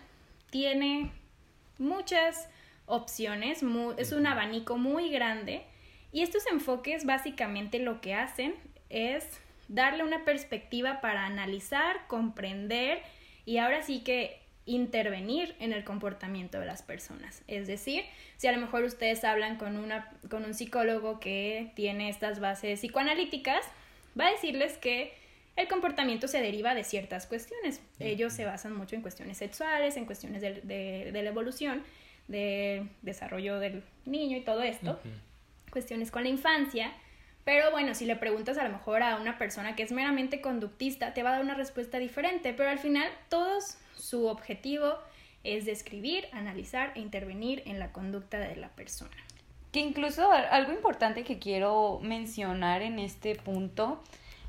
tiene 0.49 1.11
muchas 1.77 2.49
opciones, 2.85 3.63
es 3.97 4.11
un 4.11 4.27
abanico 4.27 4.77
muy 4.77 5.09
grande 5.09 5.63
y 6.11 6.21
estos 6.21 6.45
enfoques 6.47 7.05
básicamente 7.05 7.79
lo 7.79 7.99
que 7.99 8.13
hacen 8.13 8.55
es 8.89 9.25
darle 9.67 10.03
una 10.03 10.23
perspectiva 10.23 11.01
para 11.01 11.25
analizar, 11.25 12.05
comprender 12.07 13.01
y 13.45 13.57
ahora 13.57 13.81
sí 13.81 14.01
que 14.01 14.39
intervenir 14.67 15.55
en 15.59 15.73
el 15.73 15.83
comportamiento 15.83 16.59
de 16.59 16.65
las 16.65 16.81
personas. 16.81 17.43
Es 17.47 17.67
decir, 17.67 18.03
si 18.37 18.47
a 18.47 18.51
lo 18.51 18.59
mejor 18.59 18.83
ustedes 18.83 19.23
hablan 19.23 19.57
con, 19.57 19.77
una, 19.77 20.11
con 20.29 20.45
un 20.45 20.53
psicólogo 20.53 21.19
que 21.19 21.71
tiene 21.75 22.09
estas 22.09 22.39
bases 22.39 22.79
psicoanalíticas, 22.79 23.65
va 24.19 24.27
a 24.27 24.31
decirles 24.31 24.77
que 24.77 25.13
el 25.55 25.67
comportamiento 25.67 26.27
se 26.27 26.41
deriva 26.41 26.75
de 26.75 26.83
ciertas 26.83 27.27
cuestiones. 27.27 27.81
Ellos 27.99 28.33
se 28.33 28.45
basan 28.45 28.75
mucho 28.75 28.95
en 28.95 29.01
cuestiones 29.01 29.37
sexuales, 29.37 29.95
en 29.97 30.05
cuestiones 30.05 30.41
de, 30.41 30.61
de- 30.61 31.11
de 31.13 31.23
la 31.23 31.29
evolución, 31.29 31.83
del 32.27 32.89
desarrollo 33.01 33.59
del 33.59 33.83
niño 34.05 34.37
y 34.37 34.41
todo 34.41 34.63
esto 34.63 34.99
cuestiones 35.71 36.11
con 36.11 36.23
la 36.23 36.29
infancia. 36.29 36.91
Pero 37.43 37.69
bueno, 37.71 37.93
si 37.93 38.05
le 38.05 38.15
preguntas 38.15 38.57
a 38.57 38.63
lo 38.63 38.69
mejor 38.71 39.03
a 39.03 39.17
una 39.17 39.37
persona 39.37 39.75
que 39.75 39.83
es 39.83 39.91
meramente 39.91 40.41
conductista, 40.41 41.13
te 41.13 41.21
va 41.21 41.29
a 41.29 41.33
dar 41.33 41.41
una 41.43 41.53
respuesta 41.53 41.99
diferente. 41.99 42.53
Pero 42.53 42.69
al 42.69 42.79
final, 42.79 43.07
todos 43.29 43.77
su 43.95 44.25
objetivo 44.27 44.97
es 45.43 45.65
describir, 45.65 46.27
analizar 46.31 46.91
e 46.95 47.01
intervenir 47.01 47.61
en 47.67 47.77
la 47.77 47.91
conducta 47.91 48.39
de 48.39 48.55
la 48.55 48.69
persona. 48.69 49.15
Que 49.75 49.81
incluso 49.81 50.31
algo 50.31 50.71
importante 50.71 51.25
que 51.25 51.37
quiero 51.37 51.99
mencionar 52.01 52.81
en 52.81 52.97
este 52.97 53.35
punto 53.35 54.01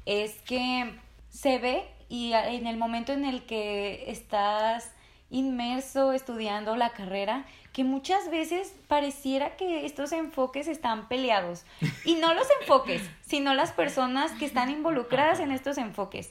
es 0.05 0.41
que 0.43 0.95
se 1.31 1.59
ve 1.59 1.83
y 2.09 2.33
en 2.33 2.69
el 2.69 2.77
momento 2.77 3.13
en 3.13 3.25
el 3.25 3.45
que 3.45 4.09
estás 4.09 4.93
inmerso 5.29 6.13
estudiando 6.13 6.77
la 6.77 6.91
carrera, 6.91 7.45
que 7.73 7.83
muchas 7.83 8.31
veces 8.31 8.73
pareciera 8.87 9.57
que 9.57 9.85
estos 9.85 10.13
enfoques 10.13 10.69
están 10.69 11.09
peleados. 11.09 11.65
Y 12.05 12.15
no 12.15 12.33
los 12.33 12.47
enfoques, 12.61 13.03
sino 13.23 13.53
las 13.53 13.73
personas 13.73 14.31
que 14.31 14.45
están 14.45 14.71
involucradas 14.71 15.41
en 15.41 15.51
estos 15.51 15.77
enfoques. 15.77 16.31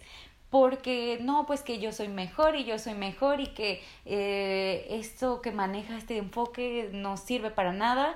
Porque 0.50 1.18
no, 1.20 1.46
pues 1.46 1.64
que 1.64 1.80
yo 1.80 1.92
soy 1.92 2.08
mejor 2.08 2.56
y 2.56 2.64
yo 2.64 2.80
soy 2.80 2.94
mejor 2.94 3.42
y 3.42 3.48
que 3.48 3.84
eh, 4.06 4.88
esto 4.92 5.42
que 5.42 5.52
maneja 5.52 5.98
este 5.98 6.16
enfoque 6.16 6.92
no 6.94 7.18
sirve 7.18 7.52
para 7.52 7.74
nada 7.74 8.16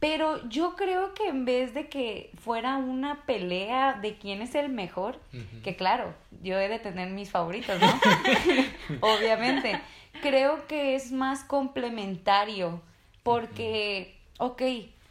Pero 0.00 0.46
yo 0.48 0.76
creo 0.76 1.14
que 1.14 1.28
en 1.28 1.44
vez 1.44 1.72
de 1.72 1.88
que 1.88 2.30
fuera 2.38 2.76
una 2.76 3.24
pelea 3.24 3.94
de 3.94 4.18
quién 4.18 4.42
es 4.42 4.54
el 4.54 4.68
mejor, 4.68 5.18
que 5.62 5.76
claro, 5.76 6.14
yo 6.42 6.58
he 6.58 6.68
de 6.68 6.78
tener 6.78 7.10
mis 7.10 7.30
favoritos, 7.30 7.80
¿no? 7.80 7.88
Obviamente. 9.00 9.80
Creo 10.22 10.66
que 10.66 10.94
es 10.94 11.10
más 11.10 11.42
complementario 11.44 12.80
porque, 13.22 14.16
ok, 14.38 14.62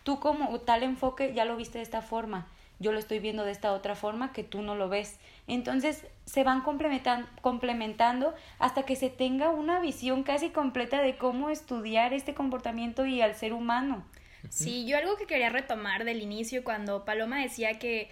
tú 0.04 0.20
como 0.20 0.60
tal 0.60 0.84
enfoque 0.84 1.34
ya 1.34 1.46
lo 1.46 1.56
viste 1.56 1.80
de 1.80 1.84
esta 1.84 2.02
forma, 2.02 2.48
yo 2.80 2.92
lo 2.92 3.00
estoy 3.00 3.20
viendo 3.20 3.44
de 3.44 3.52
esta 3.52 3.74
otra 3.74 3.96
forma 3.96 4.34
que 4.34 4.44
tú 4.44 4.62
no 4.62 4.76
lo 4.76 4.90
ves. 4.90 5.20
Entonces 5.48 6.06
se 6.26 6.44
van 6.44 6.62
complementando 6.62 8.34
hasta 8.60 8.84
que 8.84 8.96
se 8.96 9.10
tenga 9.10 9.50
una 9.50 9.80
visión 9.80 10.24
casi 10.24 10.50
completa 10.50 11.02
de 11.02 11.18
cómo 11.18 11.50
estudiar 11.50 12.14
este 12.14 12.34
comportamiento 12.34 13.06
y 13.06 13.22
al 13.22 13.36
ser 13.36 13.54
humano. 13.54 14.04
Sí, 14.50 14.86
yo 14.86 14.98
algo 14.98 15.18
que 15.18 15.26
quería 15.26 15.50
retomar 15.50 16.06
del 16.06 16.22
inicio 16.22 16.64
cuando 16.64 17.06
Paloma 17.06 17.42
decía 17.42 17.80
que 17.80 18.10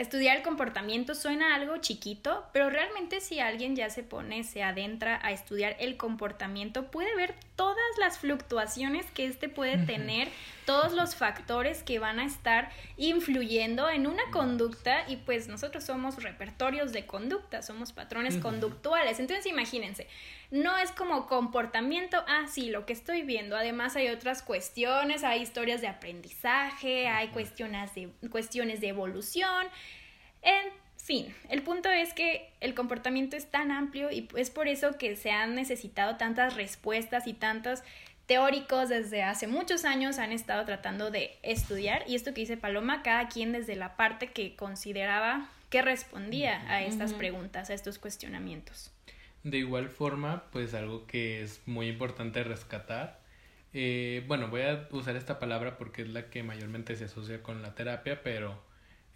estudiar 0.00 0.36
el 0.36 0.42
comportamiento 0.42 1.14
suena 1.14 1.54
algo 1.54 1.76
chiquito, 1.78 2.46
pero 2.52 2.70
realmente 2.70 3.20
si 3.20 3.40
alguien 3.40 3.76
ya 3.76 3.90
se 3.90 4.02
pone, 4.02 4.44
se 4.44 4.62
adentra 4.62 5.18
a 5.22 5.32
estudiar 5.32 5.76
el 5.80 5.96
comportamiento, 5.96 6.90
puede 6.90 7.14
ver 7.16 7.34
todas 7.56 7.76
las 7.98 8.18
fluctuaciones 8.18 9.06
que 9.10 9.26
éste 9.26 9.48
puede 9.48 9.78
tener, 9.78 10.28
todos 10.64 10.92
los 10.92 11.16
factores 11.16 11.82
que 11.82 11.98
van 11.98 12.20
a 12.20 12.24
estar 12.24 12.70
influyendo 12.96 13.88
en 13.90 14.06
una 14.06 14.22
conducta 14.30 15.08
y 15.08 15.16
pues 15.16 15.48
nosotros 15.48 15.82
somos 15.82 16.22
repertorios 16.22 16.92
de 16.92 17.06
conducta, 17.06 17.62
somos 17.62 17.92
patrones 17.92 18.36
conductuales. 18.36 19.18
Entonces 19.18 19.46
imagínense, 19.46 20.06
no 20.50 20.78
es 20.78 20.92
como 20.92 21.26
comportamiento, 21.26 22.24
ah, 22.26 22.46
sí, 22.48 22.70
lo 22.70 22.86
que 22.86 22.92
estoy 22.92 23.22
viendo. 23.22 23.56
Además 23.56 23.96
hay 23.96 24.08
otras 24.08 24.42
cuestiones, 24.42 25.24
hay 25.24 25.42
historias 25.42 25.80
de 25.80 25.88
aprendizaje, 25.88 27.08
hay 27.08 27.28
cuestiones 27.28 27.94
de, 27.94 28.10
cuestiones 28.30 28.80
de 28.80 28.88
evolución. 28.88 29.66
En 30.42 30.72
fin, 30.96 31.34
el 31.48 31.62
punto 31.62 31.90
es 31.90 32.12
que 32.14 32.50
el 32.60 32.74
comportamiento 32.74 33.36
es 33.36 33.50
tan 33.50 33.70
amplio 33.70 34.10
y 34.10 34.28
es 34.36 34.50
por 34.50 34.68
eso 34.68 34.98
que 34.98 35.16
se 35.16 35.30
han 35.30 35.54
necesitado 35.54 36.16
tantas 36.16 36.54
respuestas 36.56 37.26
y 37.26 37.34
tantos 37.34 37.82
teóricos 38.26 38.90
desde 38.90 39.22
hace 39.22 39.46
muchos 39.46 39.86
años 39.86 40.18
han 40.18 40.32
estado 40.32 40.64
tratando 40.66 41.10
de 41.10 41.36
estudiar. 41.42 42.04
Y 42.06 42.14
esto 42.14 42.34
que 42.34 42.42
dice 42.42 42.58
Paloma, 42.58 43.02
cada 43.02 43.28
quien 43.28 43.52
desde 43.52 43.74
la 43.74 43.96
parte 43.96 44.28
que 44.28 44.54
consideraba 44.54 45.48
que 45.70 45.82
respondía 45.82 46.62
a 46.70 46.82
estas 46.82 47.14
preguntas, 47.14 47.70
a 47.70 47.74
estos 47.74 47.98
cuestionamientos. 47.98 48.92
De 49.44 49.58
igual 49.58 49.88
forma, 49.88 50.44
pues 50.50 50.74
algo 50.74 51.06
que 51.06 51.42
es 51.42 51.62
muy 51.66 51.88
importante 51.88 52.44
rescatar, 52.44 53.20
eh, 53.72 54.24
bueno, 54.26 54.48
voy 54.48 54.62
a 54.62 54.88
usar 54.90 55.16
esta 55.16 55.38
palabra 55.38 55.78
porque 55.78 56.02
es 56.02 56.08
la 56.08 56.30
que 56.30 56.42
mayormente 56.42 56.96
se 56.96 57.04
asocia 57.04 57.42
con 57.42 57.62
la 57.62 57.74
terapia, 57.74 58.22
pero 58.22 58.62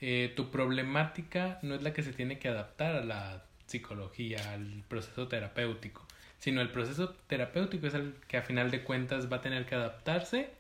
eh, 0.03 0.33
tu 0.37 0.51
problemática 0.51 1.59
no 1.63 1.75
es 1.75 1.83
la 1.83 1.95
que 1.95 2.03
se 2.03 2.13
tiene 2.13 2.39
que 2.39 2.49
adaptar 2.49 2.97
a 2.97 3.05
la 3.05 3.45
psicología, 3.67 4.53
al 4.53 4.85
proceso 4.89 5.29
terapéutico, 5.29 6.07
sino 6.39 6.61
el 6.61 6.71
proceso 6.71 7.15
terapéutico 7.27 7.87
es 7.87 7.95
el 7.95 8.15
que 8.29 8.37
a 8.37 8.43
final 8.43 8.71
de 8.71 8.83
cuentas 8.85 9.33
va 9.33 9.37
a 9.39 9.41
tener 9.41 9.65
que 9.65 9.77
adaptarse 9.77 10.51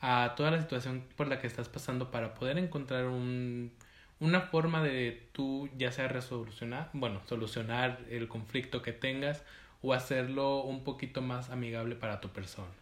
a 0.00 0.34
toda 0.36 0.50
la 0.50 0.60
situación 0.60 1.04
por 1.16 1.28
la 1.28 1.38
que 1.40 1.46
estás 1.46 1.68
pasando 1.68 2.10
para 2.10 2.34
poder 2.34 2.56
encontrar 2.56 3.06
un 3.06 3.72
una 4.20 4.40
forma 4.40 4.82
de 4.82 5.28
tú 5.32 5.68
ya 5.76 5.92
sea 5.92 6.08
resolucionar, 6.08 6.90
bueno, 6.92 7.20
solucionar 7.26 8.00
el 8.10 8.28
conflicto 8.28 8.80
que 8.80 8.92
tengas 8.92 9.42
o 9.82 9.92
hacerlo 9.92 10.62
un 10.62 10.84
poquito 10.84 11.20
más 11.20 11.50
amigable 11.50 11.94
para 11.94 12.20
tu 12.20 12.30
persona. 12.30 12.72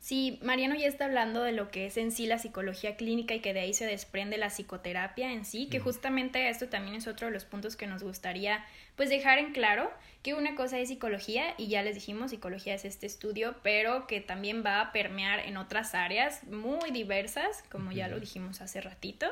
Sí, 0.00 0.38
Mariano 0.42 0.74
ya 0.76 0.88
está 0.88 1.04
hablando 1.04 1.42
de 1.42 1.52
lo 1.52 1.70
que 1.70 1.84
es 1.84 1.98
en 1.98 2.10
sí 2.10 2.26
la 2.26 2.38
psicología 2.38 2.96
clínica 2.96 3.34
y 3.34 3.40
que 3.40 3.52
de 3.52 3.60
ahí 3.60 3.74
se 3.74 3.84
desprende 3.84 4.38
la 4.38 4.48
psicoterapia 4.48 5.30
en 5.30 5.44
sí, 5.44 5.68
que 5.68 5.78
justamente 5.78 6.48
esto 6.48 6.68
también 6.70 6.96
es 6.96 7.06
otro 7.06 7.26
de 7.26 7.34
los 7.34 7.44
puntos 7.44 7.76
que 7.76 7.86
nos 7.86 8.02
gustaría 8.02 8.64
pues 8.96 9.10
dejar 9.10 9.38
en 9.38 9.52
claro, 9.52 9.90
que 10.22 10.32
una 10.32 10.54
cosa 10.54 10.78
es 10.78 10.88
psicología 10.88 11.54
y 11.58 11.68
ya 11.68 11.82
les 11.82 11.96
dijimos, 11.96 12.30
psicología 12.30 12.74
es 12.74 12.86
este 12.86 13.06
estudio, 13.06 13.56
pero 13.62 14.06
que 14.06 14.22
también 14.22 14.64
va 14.64 14.80
a 14.80 14.90
permear 14.90 15.40
en 15.40 15.58
otras 15.58 15.94
áreas 15.94 16.44
muy 16.44 16.90
diversas, 16.92 17.62
como 17.70 17.92
ya 17.92 18.08
lo 18.08 18.18
dijimos 18.18 18.62
hace 18.62 18.80
ratito 18.80 19.26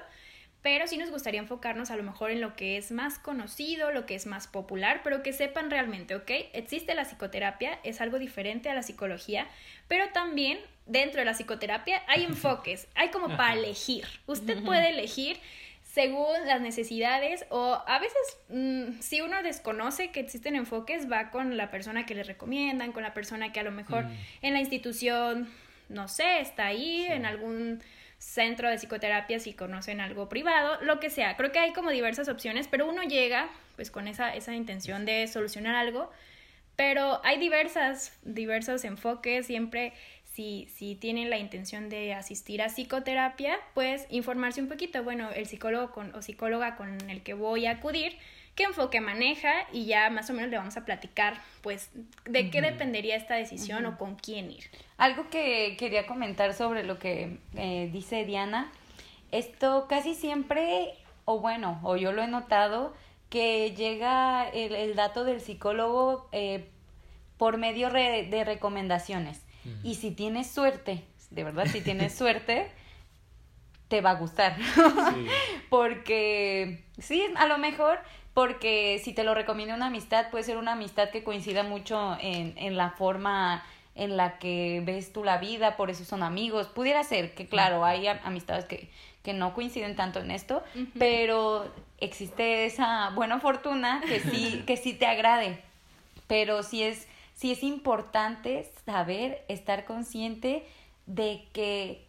pero 0.68 0.86
sí 0.86 0.98
nos 0.98 1.10
gustaría 1.10 1.40
enfocarnos 1.40 1.90
a 1.90 1.96
lo 1.96 2.02
mejor 2.02 2.30
en 2.30 2.42
lo 2.42 2.54
que 2.54 2.76
es 2.76 2.92
más 2.92 3.18
conocido, 3.18 3.90
lo 3.90 4.04
que 4.04 4.14
es 4.14 4.26
más 4.26 4.48
popular, 4.48 5.00
pero 5.02 5.22
que 5.22 5.32
sepan 5.32 5.70
realmente, 5.70 6.14
¿ok? 6.14 6.30
Existe 6.52 6.94
la 6.94 7.06
psicoterapia, 7.06 7.78
es 7.84 8.02
algo 8.02 8.18
diferente 8.18 8.68
a 8.68 8.74
la 8.74 8.82
psicología, 8.82 9.46
pero 9.88 10.10
también 10.12 10.58
dentro 10.84 11.20
de 11.20 11.24
la 11.24 11.32
psicoterapia 11.32 12.02
hay 12.06 12.24
enfoques, 12.28 12.86
hay 12.94 13.08
como 13.08 13.34
para 13.34 13.54
elegir. 13.54 14.04
Usted 14.26 14.62
puede 14.62 14.90
elegir 14.90 15.38
según 15.84 16.36
las 16.44 16.60
necesidades 16.60 17.46
o 17.48 17.82
a 17.86 17.98
veces 17.98 18.36
mm, 18.50 19.00
si 19.00 19.22
uno 19.22 19.42
desconoce 19.42 20.10
que 20.10 20.20
existen 20.20 20.54
enfoques 20.54 21.10
va 21.10 21.30
con 21.30 21.56
la 21.56 21.70
persona 21.70 22.04
que 22.04 22.14
le 22.14 22.24
recomiendan, 22.24 22.92
con 22.92 23.02
la 23.02 23.14
persona 23.14 23.52
que 23.52 23.60
a 23.60 23.64
lo 23.64 23.72
mejor 23.72 24.04
mm. 24.04 24.16
en 24.42 24.52
la 24.52 24.60
institución, 24.60 25.48
no 25.88 26.08
sé, 26.08 26.40
está 26.40 26.66
ahí, 26.66 27.06
en 27.08 27.24
algún 27.24 27.80
centro 28.18 28.68
de 28.68 28.76
psicoterapia 28.76 29.38
si 29.38 29.54
conocen 29.54 30.00
algo 30.00 30.28
privado, 30.28 30.80
lo 30.82 31.00
que 31.00 31.10
sea. 31.10 31.36
Creo 31.36 31.52
que 31.52 31.58
hay 31.58 31.72
como 31.72 31.90
diversas 31.90 32.28
opciones, 32.28 32.68
pero 32.68 32.88
uno 32.88 33.02
llega 33.02 33.48
pues 33.76 33.90
con 33.90 34.08
esa, 34.08 34.34
esa 34.34 34.54
intención 34.54 35.04
de 35.06 35.26
solucionar 35.28 35.76
algo, 35.76 36.10
pero 36.74 37.20
hay 37.24 37.38
diversas, 37.38 38.12
diversos 38.22 38.84
enfoques, 38.84 39.46
siempre 39.46 39.92
si, 40.24 40.68
si 40.72 40.94
tienen 40.94 41.30
la 41.30 41.38
intención 41.38 41.88
de 41.88 42.14
asistir 42.14 42.62
a 42.62 42.68
psicoterapia, 42.68 43.58
pues 43.74 44.06
informarse 44.10 44.60
un 44.60 44.68
poquito, 44.68 45.02
bueno, 45.02 45.30
el 45.30 45.46
psicólogo 45.46 45.90
con, 45.90 46.14
o 46.14 46.22
psicóloga 46.22 46.76
con 46.76 47.10
el 47.10 47.22
que 47.22 47.34
voy 47.34 47.66
a 47.66 47.72
acudir, 47.72 48.16
qué 48.58 48.64
enfoque 48.64 49.00
maneja 49.00 49.52
y 49.72 49.86
ya 49.86 50.10
más 50.10 50.28
o 50.30 50.32
menos 50.32 50.50
le 50.50 50.56
vamos 50.56 50.76
a 50.76 50.84
platicar, 50.84 51.40
pues, 51.62 51.92
de 52.24 52.50
qué 52.50 52.60
dependería 52.60 53.14
esta 53.14 53.36
decisión 53.36 53.86
o 53.86 53.96
con 53.96 54.16
quién 54.16 54.50
ir. 54.50 54.64
Algo 54.96 55.30
que 55.30 55.76
quería 55.78 56.08
comentar 56.08 56.52
sobre 56.54 56.82
lo 56.82 56.98
que 56.98 57.38
eh, 57.54 57.88
dice 57.92 58.24
Diana, 58.24 58.72
esto 59.30 59.86
casi 59.88 60.16
siempre, 60.16 60.92
o 61.24 61.38
bueno, 61.38 61.78
o 61.84 61.96
yo 61.96 62.10
lo 62.10 62.20
he 62.20 62.26
notado, 62.26 62.96
que 63.30 63.76
llega 63.76 64.48
el, 64.48 64.96
dato 64.96 65.22
del 65.22 65.40
psicólogo 65.40 66.28
eh, 66.32 66.68
por 67.36 67.58
medio 67.58 67.90
de 67.90 68.42
recomendaciones. 68.44 69.40
Y 69.84 69.94
si 69.94 70.10
tienes 70.10 70.50
suerte, 70.50 71.04
de 71.30 71.44
verdad, 71.44 71.66
si 71.66 71.80
tienes 71.80 72.12
suerte, 72.18 72.72
te 73.88 74.00
va 74.00 74.10
a 74.10 74.14
gustar. 74.14 74.56
Porque 75.70 76.84
sí, 76.98 77.24
a 77.36 77.46
lo 77.46 77.58
mejor 77.58 77.98
porque 78.34 79.00
si 79.02 79.12
te 79.14 79.24
lo 79.24 79.34
recomienda 79.34 79.74
una 79.74 79.86
amistad, 79.86 80.30
puede 80.30 80.44
ser 80.44 80.58
una 80.58 80.72
amistad 80.72 81.10
que 81.10 81.24
coincida 81.24 81.64
mucho 81.64 82.16
en, 82.20 82.54
en 82.56 82.76
la 82.76 82.90
forma 82.90 83.64
en 83.96 84.16
la 84.16 84.38
que 84.38 84.80
ves 84.84 85.12
tú 85.12 85.24
la 85.24 85.38
vida, 85.38 85.76
por 85.76 85.90
eso 85.90 86.04
son 86.04 86.22
amigos. 86.22 86.68
Pudiera 86.68 87.02
ser 87.02 87.34
que, 87.34 87.48
claro, 87.48 87.84
hay 87.84 88.06
amistades 88.06 88.64
que, 88.66 88.88
que 89.24 89.32
no 89.32 89.54
coinciden 89.54 89.96
tanto 89.96 90.20
en 90.20 90.30
esto, 90.30 90.62
pero 90.98 91.66
existe 91.98 92.64
esa 92.64 93.10
buena 93.10 93.40
fortuna 93.40 94.00
que 94.06 94.20
sí, 94.20 94.62
que 94.66 94.76
sí 94.76 94.94
te 94.94 95.06
agrade. 95.06 95.60
Pero 96.28 96.62
sí 96.62 96.84
es, 96.84 97.08
sí 97.34 97.50
es 97.50 97.64
importante 97.64 98.70
saber, 98.86 99.44
estar 99.48 99.84
consciente 99.84 100.64
de 101.06 101.42
que 101.52 102.07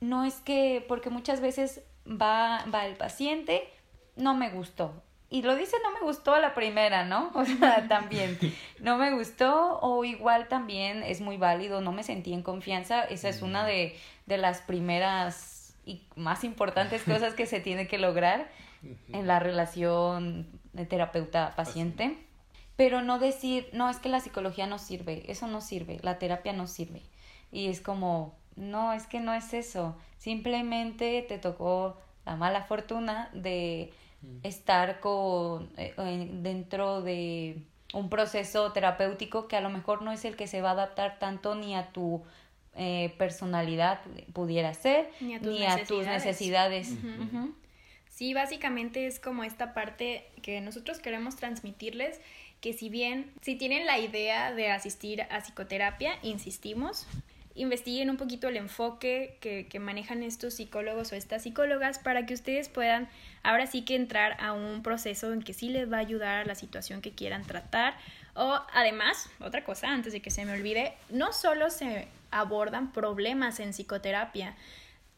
no 0.00 0.24
es 0.24 0.34
que, 0.36 0.84
porque 0.88 1.10
muchas 1.10 1.40
veces 1.40 1.82
va, 2.06 2.64
va 2.72 2.86
el 2.86 2.96
paciente, 2.96 3.68
no 4.16 4.34
me 4.34 4.50
gustó, 4.50 5.02
y 5.32 5.42
lo 5.42 5.54
dice 5.54 5.76
no 5.84 5.92
me 5.92 6.00
gustó 6.00 6.34
a 6.34 6.40
la 6.40 6.54
primera, 6.54 7.04
¿no? 7.04 7.30
O 7.34 7.44
sea, 7.44 7.86
también 7.86 8.36
no 8.80 8.98
me 8.98 9.14
gustó 9.14 9.78
o 9.80 10.04
igual 10.04 10.48
también 10.48 11.04
es 11.04 11.20
muy 11.20 11.36
válido, 11.36 11.80
no 11.80 11.92
me 11.92 12.02
sentí 12.02 12.32
en 12.32 12.42
confianza. 12.42 13.04
Esa 13.04 13.28
es 13.28 13.40
una 13.40 13.64
de, 13.64 13.96
de 14.26 14.38
las 14.38 14.60
primeras 14.60 15.76
y 15.86 16.02
más 16.16 16.42
importantes 16.42 17.02
cosas 17.04 17.34
que 17.34 17.46
se 17.46 17.60
tiene 17.60 17.86
que 17.86 17.98
lograr 17.98 18.50
en 19.12 19.26
la 19.28 19.38
relación 19.38 20.48
terapeuta-paciente. 20.88 22.18
Pero 22.74 23.02
no 23.02 23.18
decir, 23.18 23.68
no, 23.72 23.88
es 23.88 23.98
que 23.98 24.08
la 24.08 24.20
psicología 24.20 24.66
no 24.66 24.78
sirve, 24.78 25.30
eso 25.30 25.46
no 25.46 25.60
sirve, 25.60 25.98
la 26.02 26.18
terapia 26.18 26.54
no 26.54 26.66
sirve. 26.66 27.02
Y 27.52 27.68
es 27.68 27.80
como, 27.80 28.38
no, 28.60 28.92
es 28.92 29.06
que 29.06 29.20
no 29.20 29.34
es 29.34 29.52
eso, 29.54 29.96
simplemente 30.18 31.24
te 31.26 31.38
tocó 31.38 31.96
la 32.24 32.36
mala 32.36 32.62
fortuna 32.62 33.30
de 33.32 33.92
estar 34.42 35.00
con, 35.00 35.70
eh, 35.76 35.94
dentro 36.32 37.00
de 37.02 37.62
un 37.94 38.08
proceso 38.08 38.72
terapéutico 38.72 39.48
que 39.48 39.56
a 39.56 39.60
lo 39.60 39.70
mejor 39.70 40.02
no 40.02 40.12
es 40.12 40.24
el 40.24 40.36
que 40.36 40.46
se 40.46 40.60
va 40.60 40.70
a 40.70 40.72
adaptar 40.72 41.18
tanto 41.18 41.54
ni 41.54 41.74
a 41.74 41.90
tu 41.92 42.22
eh, 42.76 43.14
personalidad 43.18 44.00
pudiera 44.32 44.72
ser, 44.74 45.10
ni 45.20 45.34
a 45.34 45.84
tus 45.84 46.06
necesidades. 46.06 46.94
Sí, 48.08 48.34
básicamente 48.34 49.06
es 49.06 49.18
como 49.18 49.44
esta 49.44 49.72
parte 49.72 50.26
que 50.42 50.60
nosotros 50.60 50.98
queremos 50.98 51.36
transmitirles, 51.36 52.20
que 52.60 52.74
si 52.74 52.90
bien, 52.90 53.32
si 53.40 53.54
tienen 53.54 53.86
la 53.86 53.98
idea 53.98 54.52
de 54.52 54.70
asistir 54.70 55.22
a 55.22 55.40
psicoterapia, 55.40 56.12
insistimos, 56.22 57.06
investiguen 57.54 58.10
un 58.10 58.16
poquito 58.16 58.48
el 58.48 58.56
enfoque 58.56 59.36
que, 59.40 59.66
que, 59.68 59.78
manejan 59.80 60.22
estos 60.22 60.54
psicólogos 60.54 61.12
o 61.12 61.16
estas 61.16 61.42
psicólogas 61.42 61.98
para 61.98 62.26
que 62.26 62.34
ustedes 62.34 62.68
puedan 62.68 63.08
ahora 63.42 63.66
sí 63.66 63.82
que 63.82 63.96
entrar 63.96 64.36
a 64.40 64.52
un 64.52 64.82
proceso 64.82 65.32
en 65.32 65.42
que 65.42 65.52
sí 65.52 65.68
les 65.68 65.90
va 65.90 65.96
a 65.96 66.00
ayudar 66.00 66.38
a 66.38 66.44
la 66.44 66.54
situación 66.54 67.00
que 67.00 67.12
quieran 67.12 67.44
tratar. 67.44 67.94
O 68.34 68.60
además, 68.72 69.28
otra 69.40 69.64
cosa, 69.64 69.88
antes 69.88 70.12
de 70.12 70.20
que 70.20 70.30
se 70.30 70.44
me 70.44 70.52
olvide, 70.52 70.94
no 71.08 71.32
solo 71.32 71.70
se 71.70 72.08
abordan 72.30 72.92
problemas 72.92 73.58
en 73.60 73.70
psicoterapia, 73.70 74.54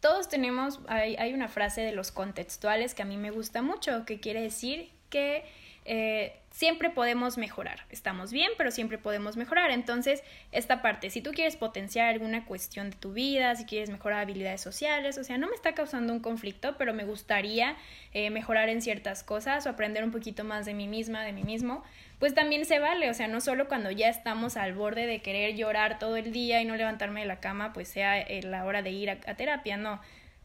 todos 0.01 0.29
tenemos, 0.29 0.81
hay, 0.89 1.15
hay 1.17 1.33
una 1.33 1.49
frase 1.49 1.83
de 1.83 1.93
los 1.93 2.11
contextuales 2.11 2.95
que 2.95 3.03
a 3.03 3.05
mí 3.05 3.17
me 3.17 3.31
gusta 3.31 3.63
mucho, 3.63 4.05
que 4.05 4.19
quiere 4.19 4.43
decir 4.43 4.91
que 5.11 5.45
eh, 5.85 6.37
siempre 6.51 6.91
podemos 6.91 7.39
mejorar. 7.39 7.81
Estamos 7.91 8.31
bien, 8.31 8.51
pero 8.57 8.71
siempre 8.71 8.99
podemos 8.99 9.37
mejorar. 9.37 9.71
Entonces, 9.71 10.23
esta 10.53 10.83
parte, 10.83 11.11
si 11.11 11.21
tú 11.21 11.33
quieres 11.33 11.57
potenciar 11.57 12.09
alguna 12.09 12.45
cuestión 12.45 12.91
de 12.91 12.97
tu 12.97 13.13
vida, 13.13 13.55
si 13.57 13.65
quieres 13.65 13.91
mejorar 13.91 14.21
habilidades 14.21 14.61
sociales, 14.61 15.19
o 15.19 15.25
sea, 15.25 15.39
no 15.39 15.49
me 15.49 15.55
está 15.55 15.75
causando 15.75 16.13
un 16.13 16.21
conflicto, 16.21 16.77
pero 16.79 16.95
me 16.95 17.05
gustaría 17.05 17.77
eh, 18.13 18.31
mejorar 18.31 18.69
en 18.69 18.83
ciertas 18.83 19.23
cosas 19.23 19.67
o 19.67 19.71
aprender 19.71 20.05
un 20.05 20.13
poquito 20.13 20.45
más 20.45 20.67
de 20.67 20.75
mí 20.75 20.87
misma, 20.87 21.25
de 21.25 21.33
mí 21.33 21.43
mismo, 21.43 21.83
pues 22.19 22.35
también 22.35 22.65
se 22.65 22.79
vale. 22.79 23.11
O 23.11 23.15
sea, 23.15 23.29
no 23.29 23.41
solo 23.41 23.67
cuando 23.67 23.91
ya 23.91 24.09
estamos 24.09 24.57
al 24.57 24.75
borde 24.75 25.07
de 25.07 25.23
querer 25.23 25.57
llorar 25.57 25.99
todo 25.99 26.17
el 26.17 26.33
día 26.33 26.61
y 26.61 26.65
no 26.65 26.77
levantarme 26.77 27.21
de 27.21 27.27
la 27.27 27.41
cama, 27.41 27.73
pues 27.73 27.89
sea 27.89 28.21
eh, 28.21 28.43
la 28.43 28.65
hora 28.65 28.83
de 28.83 28.91
ir 28.91 29.11
a 29.11 29.17
terapia, 29.17 29.77
no. 29.77 30.01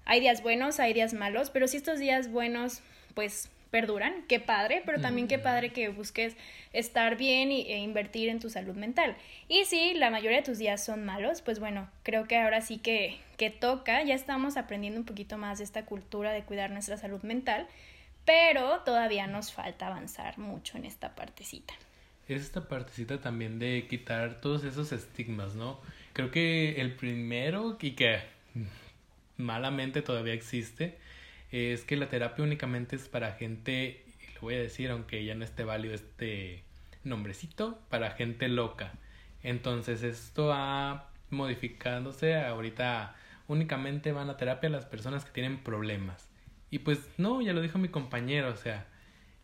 Hay 0.06 0.22
días 0.22 0.42
buenos, 0.42 0.80
hay 0.80 0.94
días 0.94 1.14
malos, 1.14 1.50
pero 1.50 1.68
si 1.68 1.76
estos 1.76 2.00
días 2.00 2.32
buenos, 2.32 2.82
pues 3.14 3.50
perduran, 3.78 4.24
qué 4.28 4.40
padre, 4.40 4.82
pero 4.88 5.00
también 5.00 5.28
qué 5.28 5.38
padre 5.38 5.72
que 5.72 5.90
busques 5.90 6.36
estar 6.74 7.16
bien 7.16 7.52
e 7.52 7.78
invertir 7.78 8.28
en 8.28 8.40
tu 8.40 8.50
salud 8.50 8.74
mental. 8.76 9.16
Y 9.48 9.66
si 9.66 9.94
la 9.94 10.10
mayoría 10.10 10.38
de 10.38 10.44
tus 10.44 10.58
días 10.58 10.84
son 10.84 11.06
malos, 11.06 11.44
pues 11.44 11.60
bueno, 11.60 11.88
creo 12.02 12.28
que 12.28 12.40
ahora 12.40 12.62
sí 12.62 12.80
que, 12.80 13.20
que 13.38 13.52
toca, 13.52 14.02
ya 14.04 14.16
estamos 14.16 14.58
aprendiendo 14.58 15.00
un 15.00 15.06
poquito 15.06 15.38
más 15.38 15.60
de 15.60 15.64
esta 15.64 15.86
cultura 15.86 16.32
de 16.32 16.42
cuidar 16.42 16.72
nuestra 16.72 16.98
salud 16.98 17.22
mental, 17.22 17.68
pero 18.26 18.80
todavía 18.80 19.28
nos 19.28 19.54
falta 19.54 19.86
avanzar 19.86 20.40
mucho 20.40 20.76
en 20.80 20.86
esta 20.86 21.14
partecita. 21.14 21.76
Es 22.28 22.42
esta 22.42 22.68
partecita 22.68 23.22
también 23.22 23.60
de 23.60 23.86
quitar 23.88 24.42
todos 24.42 24.64
esos 24.64 24.92
estigmas, 24.92 25.54
¿no? 25.54 25.80
Creo 26.14 26.32
que 26.32 26.82
el 26.82 26.96
primero 26.96 27.78
y 27.80 27.92
que 27.92 28.22
malamente 29.38 30.02
todavía 30.02 30.34
existe 30.34 30.98
es 31.52 31.84
que 31.84 31.98
la 31.98 32.10
terapia 32.10 32.44
únicamente 32.44 32.96
es 32.96 33.08
para 33.08 33.34
gente, 33.34 34.06
lo 34.36 34.42
voy 34.42 34.56
a 34.56 34.60
decir 34.60 34.92
aunque 34.92 35.24
ya 35.26 35.36
no 35.36 35.44
esté 35.44 35.64
válido 35.64 35.94
este 35.94 36.64
nombrecito, 37.04 37.80
para 37.90 38.12
gente 38.12 38.48
loca. 38.48 38.94
Entonces 39.44 40.04
esto 40.04 40.48
va 40.48 41.10
modificándose, 41.30 42.36
ahorita 42.36 43.16
únicamente 43.48 44.12
van 44.12 44.30
a 44.30 44.38
terapia 44.38 44.70
las 44.70 44.86
personas 44.86 45.26
que 45.26 45.32
tienen 45.32 45.60
problemas. 45.64 46.30
Y 46.70 46.80
pues 46.80 47.08
no, 47.18 47.42
ya 47.42 47.54
lo 47.54 47.62
dijo 47.62 47.78
mi 47.78 47.88
compañero, 47.90 48.50
o 48.50 48.56
sea, 48.58 48.88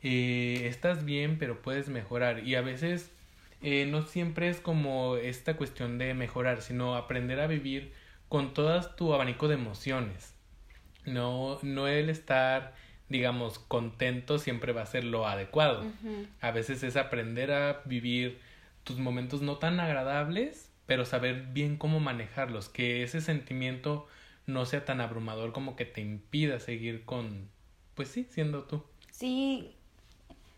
eh, 0.01 0.67
estás 0.67 1.05
bien 1.05 1.37
pero 1.39 1.61
puedes 1.61 1.87
mejorar 1.87 2.45
y 2.45 2.55
a 2.55 2.61
veces 2.61 3.11
eh, 3.61 3.85
no 3.85 4.01
siempre 4.01 4.49
es 4.49 4.59
como 4.59 5.15
esta 5.15 5.55
cuestión 5.55 5.97
de 5.97 6.13
mejorar, 6.13 6.61
sino 6.61 6.95
aprender 6.95 7.39
a 7.39 7.47
vivir 7.47 7.93
con 8.27 8.53
todas 8.53 8.95
tu 8.97 9.13
abanico 9.13 9.47
de 9.47 9.55
emociones. 9.55 10.32
No, 11.05 11.59
no 11.61 11.87
el 11.87 12.09
estar, 12.09 12.73
digamos, 13.09 13.59
contento 13.59 14.39
siempre 14.39 14.73
va 14.73 14.83
a 14.83 14.87
ser 14.87 15.03
lo 15.03 15.27
adecuado. 15.27 15.85
A 16.41 16.51
veces 16.51 16.83
es 16.83 16.95
aprender 16.95 17.51
a 17.51 17.81
vivir 17.85 18.39
tus 18.83 18.97
momentos 18.99 19.41
no 19.41 19.57
tan 19.57 19.79
agradables, 19.79 20.71
pero 20.85 21.05
saber 21.05 21.47
bien 21.53 21.77
cómo 21.77 21.99
manejarlos, 21.99 22.69
que 22.69 23.03
ese 23.03 23.21
sentimiento 23.21 24.07
no 24.45 24.65
sea 24.65 24.83
tan 24.85 24.99
abrumador 24.99 25.53
como 25.53 25.75
que 25.75 25.85
te 25.85 26.01
impida 26.01 26.59
seguir 26.59 27.05
con, 27.05 27.49
pues 27.95 28.09
sí, 28.09 28.27
siendo 28.29 28.63
tú. 28.63 28.83
Sí, 29.11 29.73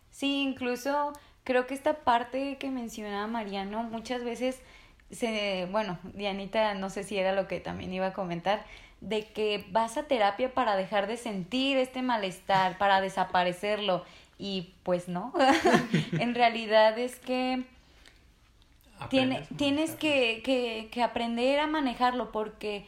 sí, 0.10 0.42
incluso 0.42 1.14
creo 1.44 1.68
que 1.68 1.75
esta 1.75 2.04
parte 2.04 2.58
que 2.58 2.72
mencionaba 2.72 3.28
Mariano 3.28 3.84
muchas 3.84 4.24
veces 4.24 4.60
se, 5.12 5.68
bueno, 5.72 6.00
Dianita 6.16 6.74
no 6.74 6.90
sé 6.90 7.04
si 7.04 7.18
era 7.18 7.32
lo 7.34 7.48
que 7.48 7.60
también 7.60 7.94
iba 7.94 8.08
a 8.08 8.14
comentar, 8.14 8.66
de 9.05 9.27
que 9.27 9.63
vas 9.69 9.98
a 9.98 10.03
terapia 10.03 10.51
para 10.51 10.75
dejar 10.75 11.05
de 11.05 11.15
sentir 11.15 11.77
este 11.77 12.01
malestar, 12.01 12.77
para 12.79 13.01
desaparecerlo. 13.01 14.03
Y 14.39 14.74
pues 14.83 15.07
no, 15.07 15.31
en 16.20 16.33
realidad 16.33 16.98
es 16.98 17.18
que 17.18 17.63
tiene, 19.09 19.48
tienes 19.57 19.91
que, 19.91 20.41
que, 20.44 20.89
que, 20.91 21.03
aprender 21.03 21.59
a 21.59 21.68
manejarlo 21.68 22.31
porque 22.31 22.85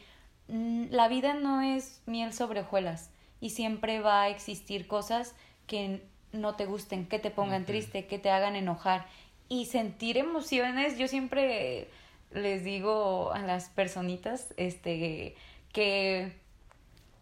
mm, 0.48 0.86
la 0.90 1.08
vida 1.08 1.34
no 1.34 1.62
es 1.62 2.02
miel 2.06 2.32
sobre 2.32 2.60
hojuelas 2.60 3.10
y 3.40 3.50
siempre 3.50 4.00
va 4.00 4.22
a 4.22 4.28
existir 4.28 4.88
cosas 4.88 5.34
que 5.66 6.02
no 6.32 6.56
te 6.56 6.66
gusten, 6.66 7.06
que 7.06 7.20
te 7.20 7.30
pongan 7.30 7.64
triste, 7.64 8.06
que 8.06 8.18
te 8.18 8.30
hagan 8.30 8.56
enojar. 8.56 9.06
Y 9.48 9.66
sentir 9.66 10.18
emociones, 10.18 10.98
yo 10.98 11.08
siempre 11.08 11.88
les 12.32 12.64
digo 12.64 13.32
a 13.32 13.38
las 13.38 13.70
personitas, 13.70 14.52
este, 14.56 15.36
que 15.72 16.38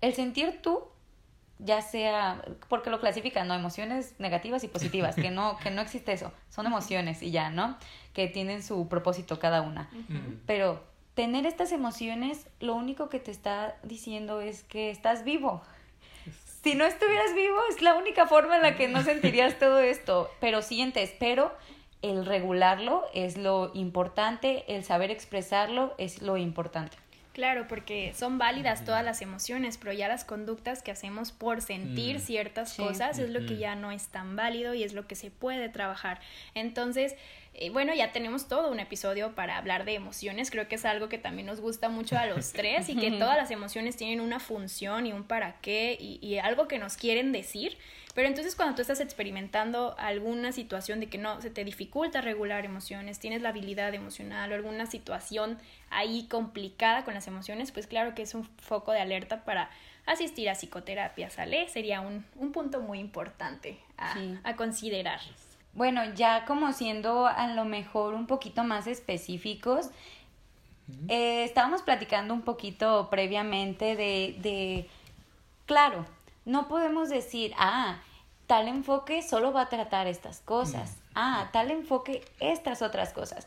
el 0.01 0.15
sentir 0.15 0.61
tú, 0.63 0.85
ya 1.59 1.81
sea, 1.81 2.45
porque 2.69 2.91
lo 2.91 3.01
clasifican, 3.01 3.49
¿no? 3.49 3.55
Emociones 3.55 4.15
negativas 4.19 4.63
y 4.65 4.69
positivas, 4.69 5.17
que 5.17 5.31
no, 5.31 5.59
que 5.59 5.71
no 5.71 5.81
existe 5.81 6.13
eso, 6.13 6.33
son 6.51 6.67
emociones 6.67 7.23
y 7.23 7.31
ya, 7.31 7.51
¿no? 7.51 7.79
Que 8.13 8.29
tienen 8.29 8.63
su 8.63 8.89
propósito 8.89 9.39
cada 9.39 9.63
una. 9.63 9.89
Pero 10.47 10.85
tener 11.15 11.47
estas 11.47 11.73
emociones, 11.73 12.47
lo 12.61 12.75
único 12.75 13.09
que 13.09 13.19
te 13.19 13.31
está 13.31 13.77
diciendo 13.83 14.41
es 14.41 14.63
que 14.65 14.91
estás 14.91 15.25
vivo. 15.25 15.63
Si 16.63 16.75
no 16.75 16.85
estuvieras 16.85 17.35
vivo, 17.35 17.59
es 17.71 17.81
la 17.81 17.95
única 17.95 18.27
forma 18.27 18.57
en 18.57 18.63
la 18.63 18.77
que 18.77 18.89
no 18.89 19.03
sentirías 19.03 19.59
todo 19.59 19.79
esto, 19.79 20.31
pero 20.41 20.63
sientes, 20.63 21.15
pero 21.19 21.57
el 22.03 22.27
regularlo 22.27 23.05
es 23.15 23.39
lo 23.39 23.71
importante, 23.73 24.65
el 24.69 24.85
saber 24.85 25.11
expresarlo 25.11 25.95
es 25.97 26.21
lo 26.23 26.37
importante. 26.37 26.99
Claro, 27.37 27.69
porque 27.69 28.15
son 28.17 28.39
válidas 28.39 28.87
todas 28.87 29.05
las 29.05 29.21
emociones, 29.21 29.77
pero 29.77 29.93
ya 29.93 30.09
las 30.09 30.25
conductas 30.25 30.83
que 30.83 30.91
hacemos 30.91 31.33
por 31.33 31.61
sentir 31.61 32.17
mm. 32.17 32.21
ciertas 32.21 32.73
cosas 32.73 33.19
es 33.19 33.29
lo 33.29 33.45
que 33.45 33.59
ya 33.59 33.75
no 33.75 33.93
es 33.93 34.09
tan 34.09 34.37
válido 34.37 34.73
y 34.73 34.85
es 34.85 34.95
lo 34.95 35.07
que 35.07 35.17
se 35.17 35.31
puede 35.31 35.69
trabajar. 35.69 36.19
Entonces, 36.55 37.15
eh, 37.59 37.71
bueno, 37.71 37.95
ya 37.95 38.13
tenemos 38.13 38.49
todo 38.49 38.71
un 38.71 38.81
episodio 38.81 39.35
para 39.35 39.57
hablar 39.57 39.87
de 39.87 39.95
emociones. 39.95 40.51
Creo 40.51 40.69
que 40.69 40.75
es 40.75 40.85
algo 40.85 41.09
que 41.09 41.17
también 41.17 41.47
nos 41.47 41.61
gusta 41.61 41.89
mucho 41.89 42.19
a 42.19 42.27
los 42.27 42.53
tres 42.53 42.91
y 42.91 42.97
que 42.97 43.13
todas 43.13 43.37
las 43.37 43.51
emociones 43.51 43.97
tienen 43.97 44.21
una 44.21 44.41
función 44.41 45.07
y 45.07 45.13
un 45.15 45.25
para 45.25 45.59
qué 45.63 45.97
y, 45.99 46.19
y 46.21 46.39
algo 46.39 46.69
que 46.69 46.79
nos 46.79 46.97
quieren 46.97 47.33
decir. 47.33 47.79
Pero 48.15 48.29
entonces 48.29 48.57
cuando 48.57 48.75
tú 48.75 48.83
estás 48.83 49.01
experimentando 49.01 49.95
alguna 49.99 50.53
situación 50.53 51.01
de 51.01 51.09
que 51.09 51.19
no 51.19 51.41
se 51.41 51.51
te 51.51 51.65
dificulta 51.65 52.21
regular 52.21 52.65
emociones, 52.65 53.19
tienes 53.19 53.43
la 53.43 53.51
habilidad 53.51 53.95
emocional 53.95 54.53
o 54.53 54.55
alguna 54.55 54.87
situación 54.87 55.59
ahí 55.91 56.27
complicada 56.29 57.05
con 57.05 57.15
las 57.15 57.27
emociones, 57.27 57.73
pues 57.73 57.87
claro 57.87 58.15
que 58.15 58.23
es 58.23 58.35
un 58.35 58.45
foco 58.45 58.93
de 58.93 59.01
alerta 59.01 59.45
para 59.45 59.71
asistir 60.07 60.49
a 60.49 60.55
psicoterapia, 60.55 61.31
¿sale? 61.31 61.69
Sería 61.69 62.01
un, 62.01 62.25
un 62.37 62.53
punto 62.53 62.81
muy 62.81 63.01
importante 63.01 63.79
a, 63.99 64.15
a 64.45 64.57
considerar. 64.57 65.21
Bueno, 65.77 66.15
ya 66.15 66.47
como 66.47 66.73
siendo 66.73 67.27
a 67.27 67.49
lo 67.49 67.67
mejor 67.67 68.15
un 68.15 68.27
poquito 68.27 68.65
más 68.65 68.87
específicos, 68.87 69.91
eh, 71.09 71.45
estábamos 71.45 71.83
platicando 71.83 72.33
un 72.33 72.41
poquito 72.41 73.11
previamente 73.11 73.95
de, 73.95 74.37
de, 74.41 74.89
claro, 75.67 76.07
no 76.47 76.67
podemos 76.67 77.11
decir, 77.11 77.53
ah, 77.59 77.99
tal 78.47 78.69
enfoque 78.69 79.21
solo 79.21 79.53
va 79.53 79.63
a 79.63 79.69
tratar 79.69 80.07
estas 80.07 80.41
cosas. 80.41 80.93
Mm. 80.93 81.03
Ah, 81.15 81.51
tal 81.53 81.71
enfoque 81.71 82.25
estas 82.41 82.81
otras 82.81 83.13
cosas. 83.13 83.47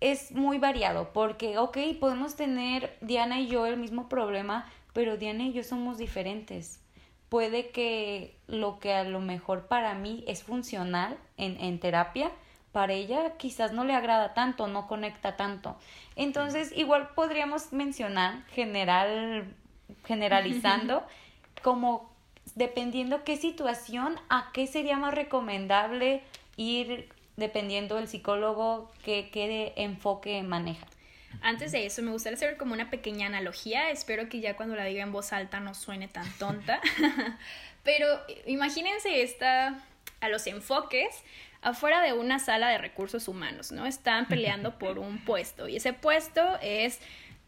Es 0.00 0.32
muy 0.32 0.58
variado 0.58 1.14
porque, 1.14 1.56
ok, 1.56 1.78
podemos 1.98 2.36
tener 2.36 2.98
Diana 3.00 3.40
y 3.40 3.46
yo 3.46 3.64
el 3.64 3.78
mismo 3.78 4.10
problema, 4.10 4.70
pero 4.92 5.16
Diana 5.16 5.44
y 5.44 5.54
yo 5.54 5.64
somos 5.64 5.96
diferentes. 5.96 6.81
Puede 7.32 7.70
que 7.70 8.36
lo 8.46 8.78
que 8.78 8.92
a 8.92 9.04
lo 9.04 9.18
mejor 9.18 9.66
para 9.66 9.94
mí 9.94 10.22
es 10.26 10.42
funcional 10.42 11.16
en, 11.38 11.58
en 11.62 11.80
terapia, 11.80 12.30
para 12.72 12.92
ella 12.92 13.38
quizás 13.38 13.72
no 13.72 13.84
le 13.84 13.94
agrada 13.94 14.34
tanto, 14.34 14.66
no 14.66 14.86
conecta 14.86 15.34
tanto. 15.34 15.78
Entonces, 16.14 16.76
igual 16.76 17.08
podríamos 17.14 17.72
mencionar, 17.72 18.44
general, 18.48 19.46
generalizando, 20.04 21.06
como 21.62 22.12
dependiendo 22.54 23.24
qué 23.24 23.38
situación, 23.38 24.20
a 24.28 24.50
qué 24.52 24.66
sería 24.66 24.98
más 24.98 25.14
recomendable 25.14 26.22
ir 26.58 27.08
dependiendo 27.38 27.94
del 27.96 28.08
psicólogo 28.08 28.90
que 29.06 29.30
qué 29.30 29.72
enfoque 29.76 30.42
maneja. 30.42 30.86
Antes 31.40 31.72
de 31.72 31.86
eso, 31.86 32.02
me 32.02 32.10
gustaría 32.10 32.36
hacer 32.36 32.56
como 32.56 32.74
una 32.74 32.90
pequeña 32.90 33.26
analogía. 33.26 33.90
Espero 33.90 34.28
que 34.28 34.40
ya 34.40 34.56
cuando 34.56 34.76
la 34.76 34.84
diga 34.84 35.02
en 35.02 35.12
voz 35.12 35.32
alta 35.32 35.60
no 35.60 35.74
suene 35.74 36.08
tan 36.08 36.30
tonta. 36.38 36.80
Pero 37.84 38.06
imagínense 38.46 39.22
esta 39.22 39.80
a 40.20 40.28
los 40.28 40.46
enfoques 40.46 41.22
afuera 41.62 42.02
de 42.02 42.12
una 42.12 42.38
sala 42.38 42.68
de 42.68 42.78
recursos 42.78 43.28
humanos, 43.28 43.72
¿no? 43.72 43.86
Están 43.86 44.26
peleando 44.26 44.78
por 44.78 44.98
un 44.98 45.24
puesto 45.24 45.68
y 45.68 45.76
ese 45.76 45.92
puesto 45.92 46.58
es 46.60 47.00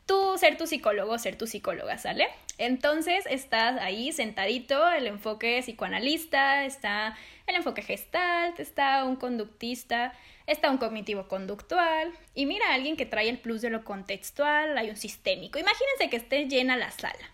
tú 0.07 0.37
ser 0.38 0.57
tu 0.57 0.66
psicólogo, 0.66 1.18
ser 1.18 1.37
tu 1.37 1.47
psicóloga, 1.47 1.99
¿sale? 1.99 2.29
Entonces 2.59 3.25
estás 3.29 3.81
ahí 3.81 4.12
sentadito, 4.12 4.88
el 4.90 5.07
enfoque 5.07 5.61
psicoanalista, 5.61 6.64
está 6.64 7.16
el 7.47 7.57
enfoque 7.57 7.83
gestalt, 7.83 8.61
está 8.61 9.05
un 9.05 9.16
conductista, 9.16 10.12
está 10.46 10.70
un 10.70 10.78
cognitivo 10.78 11.28
conductual 11.28 12.12
y 12.35 12.46
mira 12.46 12.70
a 12.70 12.74
alguien 12.74 12.96
que 12.96 13.07
trae 13.07 13.28
el 13.28 13.38
plus 13.38 13.62
de 13.62 13.70
lo 13.70 13.85
contextual, 13.85 14.76
hay 14.76 14.90
un 14.90 14.96
sistémico. 14.96 15.59
Imagínense 15.59 16.11
que 16.11 16.16
esté 16.16 16.46
llena 16.46 16.76
la 16.76 16.90
sala. 16.90 17.30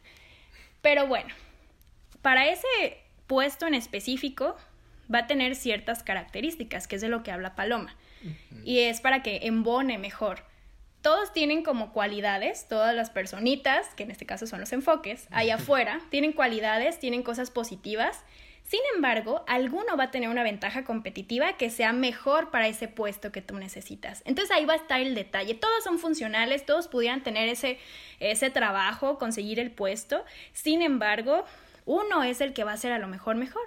Pero 0.82 1.06
bueno, 1.06 1.34
para 2.22 2.48
ese 2.48 2.98
puesto 3.26 3.66
en 3.66 3.74
específico 3.74 4.56
va 5.12 5.20
a 5.20 5.26
tener 5.26 5.56
ciertas 5.56 6.02
características, 6.02 6.86
que 6.86 6.96
es 6.96 7.02
de 7.02 7.08
lo 7.08 7.22
que 7.22 7.32
habla 7.32 7.54
Paloma. 7.54 7.96
Y 8.64 8.80
es 8.80 9.00
para 9.00 9.22
que 9.22 9.46
embone 9.46 9.96
mejor 9.96 10.44
todos 11.02 11.32
tienen 11.32 11.62
como 11.62 11.92
cualidades, 11.92 12.66
todas 12.68 12.94
las 12.94 13.10
personitas, 13.10 13.94
que 13.94 14.02
en 14.02 14.10
este 14.10 14.26
caso 14.26 14.46
son 14.46 14.60
los 14.60 14.72
enfoques, 14.72 15.26
allá 15.30 15.54
afuera, 15.54 16.00
tienen 16.10 16.32
cualidades, 16.32 16.98
tienen 16.98 17.22
cosas 17.22 17.50
positivas. 17.50 18.22
Sin 18.70 18.78
embargo, 18.94 19.42
alguno 19.48 19.96
va 19.96 20.04
a 20.04 20.10
tener 20.12 20.28
una 20.28 20.44
ventaja 20.44 20.84
competitiva 20.84 21.54
que 21.54 21.70
sea 21.70 21.92
mejor 21.92 22.52
para 22.52 22.68
ese 22.68 22.86
puesto 22.86 23.32
que 23.32 23.42
tú 23.42 23.56
necesitas. 23.56 24.22
Entonces 24.26 24.56
ahí 24.56 24.64
va 24.64 24.74
a 24.74 24.76
estar 24.76 25.00
el 25.00 25.16
detalle. 25.16 25.54
Todos 25.54 25.82
son 25.82 25.98
funcionales, 25.98 26.64
todos 26.64 26.86
pudieran 26.86 27.24
tener 27.24 27.48
ese, 27.48 27.80
ese 28.20 28.48
trabajo, 28.48 29.18
conseguir 29.18 29.58
el 29.58 29.72
puesto. 29.72 30.24
Sin 30.52 30.82
embargo, 30.82 31.44
uno 31.84 32.22
es 32.22 32.40
el 32.40 32.52
que 32.52 32.62
va 32.62 32.70
a 32.70 32.76
ser 32.76 32.92
a 32.92 33.00
lo 33.00 33.08
mejor 33.08 33.34
mejor. 33.34 33.64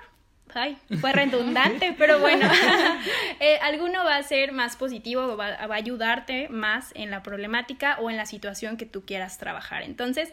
Ay, 0.54 0.78
fue 1.02 1.12
redundante, 1.12 1.94
pero 1.98 2.20
bueno, 2.20 2.50
eh, 3.42 3.58
alguno 3.62 4.06
va 4.06 4.16
a 4.16 4.24
ser 4.24 4.54
más 4.54 4.78
positivo, 4.78 5.36
va, 5.36 5.68
va, 5.68 5.76
a 5.76 5.78
ayudarte 5.78 6.48
más 6.48 6.94
en 6.96 7.12
la 7.12 7.24
problemática 7.24 7.98
o 8.00 8.10
en 8.10 8.16
la 8.16 8.26
situación 8.26 8.78
que 8.78 8.86
tú 8.86 9.04
quieras 9.06 9.38
trabajar. 9.38 9.84
Entonces, 9.84 10.32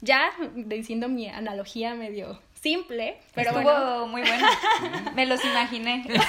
ya 0.00 0.30
diciendo 0.54 1.10
mi 1.10 1.28
analogía 1.28 1.94
medio 1.94 2.40
simple, 2.66 3.16
pero 3.34 3.50
Estuvo 3.50 3.62
bueno. 3.62 4.06
muy 4.08 4.22
bueno. 4.22 4.46
Me 5.14 5.24
los 5.26 5.44
imaginé. 5.44 6.04
Eso, 6.08 6.24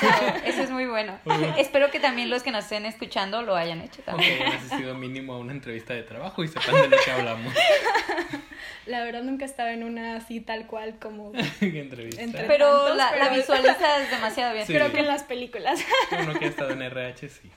eso 0.45 0.61
es 0.63 0.69
muy 0.69 0.85
bueno. 0.85 1.17
Espero 1.57 1.89
que 1.89 1.99
también 1.99 2.29
los 2.29 2.43
que 2.43 2.51
nos 2.51 2.65
estén 2.65 2.85
escuchando 2.85 3.41
lo 3.41 3.55
hayan 3.55 3.81
hecho 3.81 4.01
O 4.01 4.03
también. 4.05 4.37
que 4.37 4.43
hayan 4.43 4.57
asistido 4.57 4.93
mínimo 4.95 5.33
a 5.33 5.39
una 5.39 5.53
entrevista 5.53 5.93
de 5.95 6.03
trabajo 6.03 6.43
y 6.43 6.47
sepan 6.47 6.75
de 6.81 6.89
lo 6.89 6.97
que 7.03 7.11
hablamos. 7.11 7.53
La 8.85 9.03
verdad 9.03 9.21
nunca 9.23 9.43
estaba 9.45 9.71
en 9.73 9.83
una 9.83 10.15
así 10.15 10.39
tal 10.39 10.65
cual 10.67 10.97
como 10.99 11.31
¿Qué 11.59 11.79
entrevista? 11.81 12.21
Entre- 12.21 12.43
Pero 12.45 12.69
tantos, 12.71 12.97
la, 12.97 13.11
la 13.17 13.23
pero- 13.29 13.35
visualizas 13.35 14.09
demasiado 14.11 14.53
bien. 14.53 14.65
Sí. 14.67 14.73
creo 14.73 14.91
que 14.91 14.99
en 14.99 15.07
las 15.07 15.23
películas. 15.23 15.83
Uno 16.21 16.33
que 16.39 16.45
ha 16.45 16.49
estado 16.49 16.69
en 16.71 16.81
RH, 16.83 17.29
sí. 17.29 17.51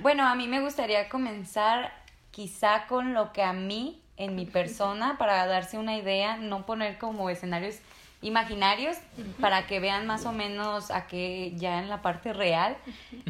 Bueno, 0.00 0.26
a 0.26 0.34
mí 0.34 0.48
me 0.48 0.60
gustaría 0.60 1.08
comenzar 1.08 1.92
quizá 2.30 2.86
con 2.88 3.14
lo 3.14 3.32
que 3.32 3.42
a 3.42 3.52
mí, 3.52 4.01
en 4.24 4.34
mi 4.34 4.46
persona, 4.46 5.16
para 5.18 5.46
darse 5.46 5.78
una 5.78 5.96
idea, 5.96 6.36
no 6.36 6.64
poner 6.66 6.98
como 6.98 7.28
escenarios 7.30 7.76
imaginarios, 8.22 8.96
para 9.40 9.66
que 9.66 9.80
vean 9.80 10.06
más 10.06 10.26
o 10.26 10.32
menos 10.32 10.90
a 10.92 11.06
qué 11.08 11.52
ya 11.56 11.80
en 11.80 11.88
la 11.88 12.02
parte 12.02 12.32
real 12.32 12.76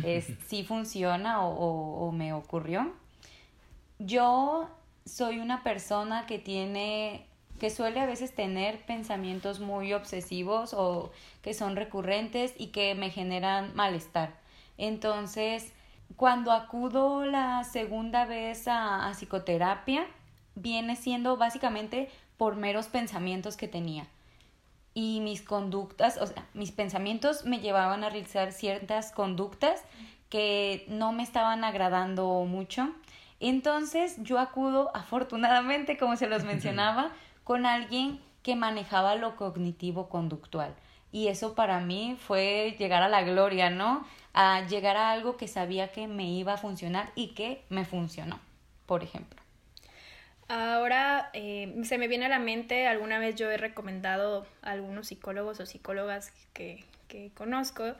es, 0.05 0.27
si 0.49 0.65
funciona 0.65 1.43
o, 1.45 1.49
o- 1.55 2.09
o 2.09 2.13
me 2.13 2.33
ocurrió. 2.35 2.93
Yo 3.99 4.69
soy 5.07 5.39
una 5.39 5.63
persona 5.63 6.27
que 6.27 6.39
tiene, 6.39 7.27
que 7.61 7.71
suele 7.71 8.01
a 8.01 8.07
veces 8.07 8.35
tener 8.35 8.81
pensamientos 8.85 9.61
muy 9.61 9.93
obsesivos 9.93 10.75
o 10.75 11.11
que 11.43 11.55
son 11.55 11.77
recurrentes 11.77 12.55
y 12.59 12.69
que 12.69 12.95
me 12.95 13.11
generan 13.11 13.75
malestar. 13.75 14.35
Entonces, 14.79 15.73
cuando 16.17 16.53
acudo 16.53 17.25
la 17.25 17.65
segunda 17.65 18.25
vez 18.27 18.67
a, 18.69 19.09
a 19.09 19.13
psicoterapia, 19.15 20.05
viene 20.55 20.97
siendo 20.97 21.37
básicamente 21.37 22.11
por 22.37 22.57
meros 22.57 22.87
pensamientos 22.87 23.57
que 23.57 23.69
tenía. 23.69 24.07
Y 24.95 25.21
mis 25.21 25.43
conductas, 25.43 26.19
o 26.19 26.27
sea, 26.27 26.47
mis 26.55 26.73
pensamientos 26.73 27.45
me 27.45 27.61
llevaban 27.61 28.05
a 28.05 28.11
realizar 28.11 28.53
ciertas 28.53 29.13
conductas 29.13 29.83
que 30.29 30.85
no 30.89 31.13
me 31.13 31.23
estaban 31.23 31.65
agradando 31.65 32.45
mucho. 32.47 32.91
Entonces 33.41 34.17
yo 34.23 34.39
acudo, 34.39 34.91
afortunadamente, 34.95 35.97
como 35.97 36.17
se 36.17 36.27
los 36.27 36.45
mencionaba, 36.53 37.13
con 37.45 37.67
alguien 37.67 38.21
que 38.43 38.57
manejaba 38.57 39.15
lo 39.15 39.37
cognitivo 39.37 40.09
conductual. 40.09 40.75
Y 41.11 41.29
eso 41.29 41.55
para 41.55 41.81
mí 41.81 42.17
fue 42.19 42.75
llegar 42.79 43.03
a 43.03 43.09
la 43.09 43.23
gloria, 43.23 43.69
¿no? 43.69 44.07
A 44.33 44.67
llegar 44.67 44.97
a 44.97 45.11
algo 45.11 45.37
que 45.37 45.49
sabía 45.49 45.89
que 45.93 46.09
me 46.09 46.31
iba 46.31 46.55
a 46.55 46.59
funcionar 46.59 47.13
y 47.15 47.29
que 47.35 47.65
me 47.69 47.85
funcionó, 47.85 48.39
por 48.87 49.03
ejemplo. 49.03 49.42
Ahora 50.49 51.31
eh, 51.33 51.75
se 51.85 51.99
me 51.99 52.09
viene 52.09 52.27
a 52.27 52.29
la 52.29 52.39
mente, 52.39 52.87
alguna 52.87 53.19
vez 53.19 53.37
yo 53.37 53.51
he 53.51 53.57
recomendado 53.57 54.47
a 54.61 54.73
algunos 54.73 55.09
psicólogos 55.09 55.61
o 55.61 55.67
psicólogas 55.67 56.33
que, 56.53 56.85
que 57.09 57.31
conozco 57.35 57.95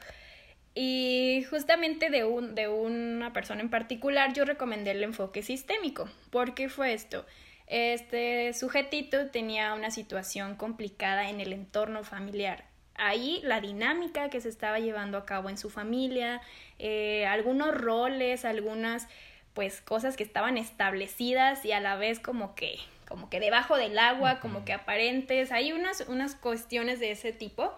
y 0.75 1.45
justamente 1.51 2.09
de, 2.09 2.25
un, 2.25 2.55
de 2.55 2.69
una 2.69 3.33
persona 3.33 3.61
en 3.61 3.71
particular 3.71 4.33
yo 4.33 4.45
recomendé 4.45 4.93
el 4.93 5.03
enfoque 5.03 5.43
sistémico. 5.43 6.09
¿Por 6.31 6.55
qué 6.55 6.69
fue 6.69 6.95
esto? 6.95 7.27
Este 7.67 8.53
sujetito 8.55 9.31
tenía 9.31 9.75
una 9.75 9.91
situación 9.91 10.57
complicada 10.57 11.29
en 11.29 11.41
el 11.41 11.53
entorno 11.53 12.05
familiar. 12.05 12.65
Ahí 12.95 13.41
la 13.45 13.61
dinámica 13.61 14.29
que 14.29 14.41
se 14.41 14.49
estaba 14.49 14.79
llevando 14.79 15.19
a 15.19 15.27
cabo 15.27 15.49
en 15.49 15.59
su 15.59 15.71
familia, 15.71 16.41
eh, 16.79 17.27
algunos 17.27 17.75
roles, 17.75 18.45
algunas 18.45 19.09
pues 19.55 19.81
cosas 19.81 20.17
que 20.17 20.23
estaban 20.23 20.57
establecidas 20.57 21.65
y 21.65 21.73
a 21.73 21.81
la 21.81 21.97
vez 21.97 22.21
como 22.21 22.55
que 22.55 22.79
como 23.13 23.29
que 23.29 23.41
debajo 23.41 23.77
del 23.77 23.99
agua, 23.99 24.41
como 24.41 24.65
que 24.65 24.73
aparentes, 24.73 25.53
hay 25.53 25.73
unas, 25.73 26.01
unas 26.09 26.35
cuestiones 26.35 26.99
de 26.99 27.11
ese 27.11 27.31
tipo. 27.31 27.71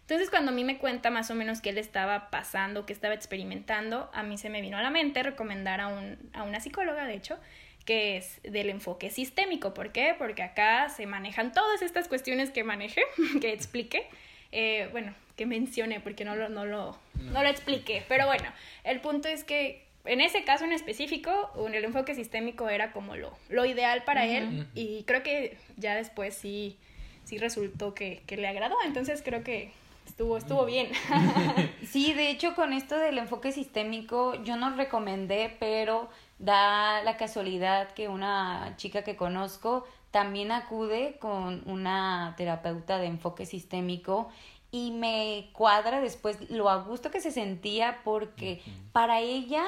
Entonces 0.00 0.30
cuando 0.30 0.50
a 0.50 0.54
mí 0.54 0.64
me 0.64 0.78
cuenta 0.78 1.10
más 1.10 1.30
o 1.30 1.36
menos 1.36 1.60
qué 1.60 1.72
le 1.72 1.80
estaba 1.80 2.28
pasando, 2.30 2.86
qué 2.86 2.92
estaba 2.92 3.14
experimentando, 3.14 4.10
a 4.12 4.24
mí 4.24 4.36
se 4.36 4.50
me 4.50 4.60
vino 4.60 4.76
a 4.76 4.82
la 4.82 4.90
mente 4.90 5.22
recomendar 5.22 5.80
a, 5.80 5.86
un, 5.86 6.18
a 6.32 6.42
una 6.42 6.58
psicóloga, 6.58 7.06
de 7.06 7.14
hecho, 7.14 7.38
que 7.84 8.16
es 8.16 8.40
del 8.42 8.68
enfoque 8.68 9.10
sistémico. 9.10 9.74
¿Por 9.74 9.92
qué? 9.92 10.16
Porque 10.18 10.42
acá 10.42 10.88
se 10.88 11.06
manejan 11.06 11.52
todas 11.52 11.82
estas 11.82 12.08
cuestiones 12.08 12.50
que 12.50 12.64
maneje, 12.64 13.02
que 13.40 13.52
explique. 13.52 14.08
Eh, 14.50 14.88
bueno, 14.90 15.14
que 15.36 15.46
mencioné 15.46 16.00
porque 16.00 16.24
no 16.24 16.34
lo, 16.34 16.48
no, 16.48 16.66
lo, 16.66 16.98
no 17.14 17.42
lo 17.44 17.48
expliqué. 17.48 18.04
Pero 18.08 18.26
bueno, 18.26 18.52
el 18.82 19.00
punto 19.00 19.28
es 19.28 19.44
que 19.44 19.86
en 20.04 20.20
ese 20.20 20.44
caso 20.44 20.64
en 20.64 20.72
específico, 20.72 21.30
un- 21.54 21.74
el 21.74 21.84
enfoque 21.84 22.14
sistémico 22.14 22.68
era 22.68 22.92
como 22.92 23.16
lo, 23.16 23.32
lo 23.48 23.64
ideal 23.64 24.02
para 24.04 24.26
él 24.26 24.66
y 24.74 25.02
creo 25.04 25.22
que 25.22 25.58
ya 25.76 25.94
después 25.94 26.34
sí, 26.34 26.78
sí 27.24 27.38
resultó 27.38 27.94
que, 27.94 28.22
que 28.26 28.36
le 28.36 28.48
agradó. 28.48 28.76
Entonces 28.84 29.22
creo 29.22 29.42
que 29.44 29.72
estuvo, 30.06 30.36
estuvo 30.38 30.64
bien. 30.64 30.88
Sí, 31.86 32.12
de 32.12 32.30
hecho 32.30 32.54
con 32.54 32.72
esto 32.72 32.96
del 32.96 33.18
enfoque 33.18 33.52
sistémico 33.52 34.34
yo 34.44 34.56
no 34.56 34.74
recomendé, 34.76 35.56
pero 35.58 36.08
da 36.38 37.02
la 37.02 37.16
casualidad 37.16 37.92
que 37.94 38.08
una 38.08 38.74
chica 38.76 39.02
que 39.02 39.16
conozco 39.16 39.84
también 40.10 40.50
acude 40.52 41.16
con 41.20 41.62
una 41.66 42.34
terapeuta 42.36 42.98
de 42.98 43.06
enfoque 43.06 43.44
sistémico 43.46 44.30
y 44.72 44.92
me 44.92 45.50
cuadra 45.52 46.00
después 46.00 46.48
lo 46.50 46.70
a 46.70 46.76
gusto 46.76 47.10
que 47.10 47.20
se 47.20 47.30
sentía 47.32 48.00
porque 48.04 48.62
para 48.92 49.20
ella 49.20 49.64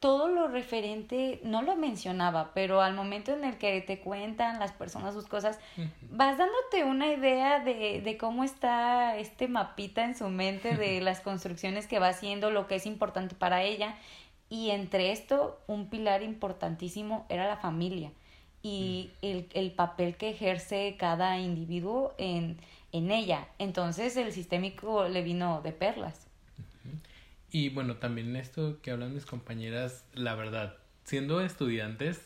todo 0.00 0.28
lo 0.28 0.46
referente, 0.46 1.40
no 1.42 1.62
lo 1.62 1.74
mencionaba, 1.74 2.52
pero 2.54 2.82
al 2.82 2.94
momento 2.94 3.32
en 3.32 3.44
el 3.44 3.58
que 3.58 3.80
te 3.80 3.98
cuentan 3.98 4.60
las 4.60 4.72
personas 4.72 5.14
sus 5.14 5.26
cosas, 5.26 5.58
vas 6.10 6.38
dándote 6.38 6.84
una 6.84 7.12
idea 7.12 7.58
de, 7.60 8.00
de 8.00 8.16
cómo 8.16 8.44
está 8.44 9.16
este 9.16 9.48
mapita 9.48 10.04
en 10.04 10.16
su 10.16 10.28
mente, 10.28 10.76
de 10.76 11.00
las 11.02 11.20
construcciones 11.20 11.86
que 11.86 11.98
va 11.98 12.08
haciendo, 12.08 12.50
lo 12.50 12.68
que 12.68 12.76
es 12.76 12.86
importante 12.86 13.34
para 13.34 13.62
ella. 13.62 13.96
Y 14.50 14.70
entre 14.70 15.12
esto, 15.12 15.60
un 15.66 15.90
pilar 15.90 16.22
importantísimo 16.22 17.26
era 17.28 17.46
la 17.48 17.56
familia 17.56 18.12
y 18.62 19.10
el, 19.22 19.48
el 19.54 19.72
papel 19.72 20.16
que 20.16 20.30
ejerce 20.30 20.96
cada 20.98 21.38
individuo 21.38 22.14
en, 22.18 22.58
en 22.92 23.10
ella. 23.10 23.48
Entonces 23.58 24.16
el 24.16 24.32
sistémico 24.32 25.08
le 25.08 25.22
vino 25.22 25.60
de 25.62 25.72
perlas. 25.72 26.27
Y 27.50 27.70
bueno, 27.70 27.96
también 27.96 28.36
esto 28.36 28.78
que 28.82 28.90
hablan 28.90 29.14
mis 29.14 29.24
compañeras, 29.26 30.04
la 30.14 30.34
verdad, 30.34 30.76
siendo 31.04 31.40
estudiantes, 31.40 32.20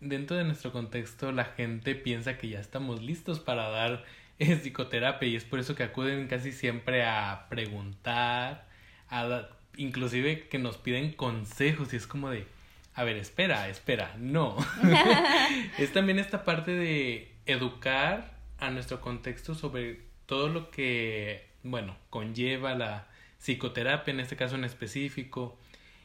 dentro 0.00 0.36
de 0.36 0.44
nuestro 0.44 0.72
contexto 0.72 1.32
la 1.32 1.44
gente 1.44 1.94
piensa 1.94 2.36
que 2.36 2.48
ya 2.48 2.60
estamos 2.60 3.00
listos 3.02 3.40
para 3.40 3.68
dar 3.70 4.04
psicoterapia 4.38 5.28
y 5.28 5.36
es 5.36 5.44
por 5.44 5.58
eso 5.58 5.74
que 5.74 5.84
acuden 5.84 6.26
casi 6.28 6.52
siempre 6.52 7.04
a 7.04 7.46
preguntar, 7.48 8.66
a 9.08 9.24
da- 9.26 9.50
inclusive 9.76 10.48
que 10.48 10.58
nos 10.58 10.76
piden 10.76 11.12
consejos 11.12 11.92
y 11.92 11.96
es 11.96 12.06
como 12.06 12.28
de, 12.30 12.46
a 12.94 13.04
ver, 13.04 13.16
espera, 13.16 13.68
espera, 13.68 14.14
no. 14.18 14.56
es 15.78 15.92
también 15.92 16.18
esta 16.18 16.44
parte 16.44 16.72
de 16.72 17.32
educar 17.46 18.36
a 18.58 18.70
nuestro 18.70 19.00
contexto 19.00 19.54
sobre 19.54 20.00
todo 20.26 20.48
lo 20.48 20.70
que, 20.70 21.46
bueno, 21.62 21.96
conlleva 22.10 22.74
la 22.74 23.06
psicoterapia, 23.42 24.14
en 24.14 24.20
este 24.20 24.36
caso 24.36 24.54
en 24.54 24.64
específico. 24.64 25.58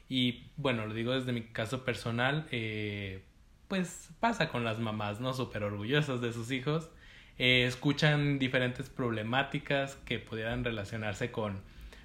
Y 0.09 0.43
bueno, 0.57 0.85
lo 0.87 0.93
digo 0.93 1.13
desde 1.13 1.31
mi 1.31 1.43
caso 1.43 1.85
personal, 1.85 2.47
eh, 2.51 3.21
pues 3.67 4.09
pasa 4.19 4.49
con 4.49 4.63
las 4.63 4.79
mamás, 4.79 5.19
¿no? 5.19 5.33
Súper 5.33 5.63
orgullosas 5.63 6.19
de 6.21 6.33
sus 6.33 6.51
hijos. 6.51 6.89
Eh, 7.37 7.65
escuchan 7.67 8.39
diferentes 8.39 8.89
problemáticas 8.89 9.95
que 10.05 10.17
pudieran 10.17 10.63
relacionarse 10.63 11.31
con 11.31 11.61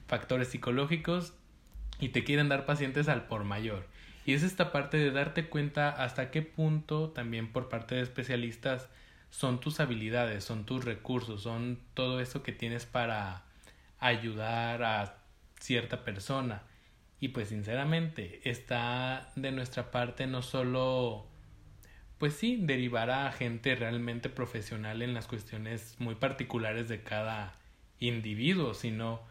factores 0.06 0.48
psicológicos 0.48 1.32
y 1.98 2.10
te 2.10 2.24
quieren 2.24 2.50
dar 2.50 2.66
pacientes 2.66 3.08
al 3.08 3.26
por 3.26 3.44
mayor. 3.44 3.86
Y 4.26 4.34
es 4.34 4.42
esta 4.42 4.70
parte 4.70 4.98
de 4.98 5.10
darte 5.10 5.46
cuenta 5.48 5.88
hasta 5.88 6.30
qué 6.30 6.42
punto 6.42 7.10
también 7.10 7.50
por 7.50 7.68
parte 7.68 7.94
de 7.94 8.02
especialistas 8.02 8.88
son 9.30 9.60
tus 9.60 9.80
habilidades, 9.80 10.44
son 10.44 10.66
tus 10.66 10.84
recursos, 10.84 11.42
son 11.42 11.78
todo 11.94 12.20
eso 12.20 12.42
que 12.42 12.52
tienes 12.52 12.84
para 12.84 13.44
ayudar 13.98 14.82
a 14.82 15.21
cierta 15.62 16.04
persona. 16.04 16.62
Y 17.20 17.28
pues 17.28 17.48
sinceramente 17.48 18.40
está 18.44 19.30
de 19.36 19.52
nuestra 19.52 19.90
parte 19.90 20.26
no 20.26 20.42
solo 20.42 21.28
pues 22.18 22.34
sí, 22.34 22.56
derivar 22.60 23.10
a 23.10 23.32
gente 23.32 23.74
realmente 23.74 24.28
profesional 24.28 25.02
en 25.02 25.12
las 25.12 25.26
cuestiones 25.26 25.96
muy 25.98 26.14
particulares 26.14 26.88
de 26.88 27.02
cada 27.02 27.58
individuo, 27.98 28.74
sino 28.74 29.22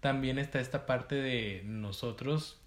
también 0.00 0.38
está 0.38 0.58
esta 0.58 0.86
parte 0.86 1.14
de 1.16 1.60
nosotros 1.66 2.58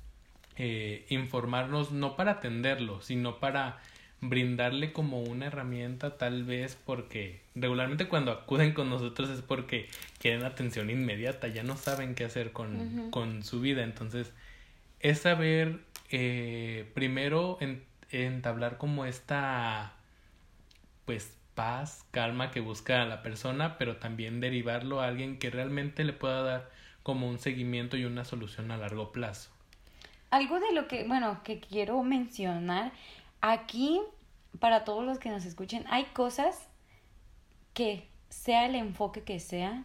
eh, 0.56 1.08
informarnos 1.10 1.92
no 1.92 2.16
para 2.16 2.34
atenderlo, 2.34 3.02
sino 3.02 3.40
para 3.40 3.80
brindarle 4.22 4.94
como 4.94 5.22
una 5.22 5.48
herramienta 5.48 6.18
tal 6.18 6.44
vez 6.44 6.78
porque 6.86 7.42
regularmente 7.56 8.08
cuando 8.08 8.32
acuden 8.32 8.74
con 8.74 8.90
nosotros 8.90 9.30
es 9.32 9.42
porque 9.42 9.90
quieren 10.20 10.46
atención 10.46 10.92
inmediata, 10.92 11.48
ya 11.48 11.64
no 11.64 11.76
saben 11.76 12.14
qué 12.14 12.26
hacer 12.26 12.52
con, 12.52 13.10
con 13.10 13.44
su 13.44 13.60
vida, 13.60 13.84
entonces 13.84 14.32
es 15.00 15.20
saber 15.20 15.80
eh, 16.12 16.90
primero 16.94 17.58
en, 17.62 17.84
entablar 18.12 18.78
como 18.78 19.06
esta 19.06 19.94
pues 21.06 21.36
paz, 21.56 22.06
calma 22.12 22.52
que 22.52 22.60
busca 22.60 23.04
la 23.06 23.24
persona, 23.24 23.78
pero 23.78 23.98
también 23.98 24.40
derivarlo 24.40 25.02
a 25.02 25.08
alguien 25.08 25.40
que 25.40 25.50
realmente 25.50 26.04
le 26.04 26.14
pueda 26.14 26.44
dar 26.44 26.70
como 27.02 27.28
un 27.28 27.40
seguimiento 27.40 27.98
y 27.98 28.06
una 28.06 28.24
solución 28.24 28.72
a 28.72 28.78
largo 28.78 29.12
plazo. 29.12 29.50
Algo 30.30 30.60
de 30.60 30.72
lo 30.72 30.88
que, 30.88 31.06
bueno, 31.08 31.42
que 31.44 31.60
quiero 31.60 32.02
mencionar 32.04 32.94
aquí, 33.42 34.02
para 34.60 34.84
todos 34.84 35.04
los 35.04 35.20
que 35.20 35.30
nos 35.30 35.46
escuchen, 35.46 35.86
hay 35.90 36.06
cosas 36.06 36.68
que, 37.74 38.08
sea 38.30 38.66
el 38.66 38.76
enfoque 38.76 39.24
que 39.24 39.40
sea, 39.40 39.84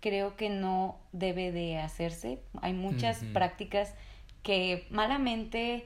creo 0.00 0.36
que 0.36 0.48
no 0.48 0.98
debe 1.12 1.52
de 1.52 1.78
hacerse. 1.78 2.40
Hay 2.62 2.72
muchas 2.72 3.18
prácticas 3.32 3.94
que 4.42 4.86
malamente 4.90 5.84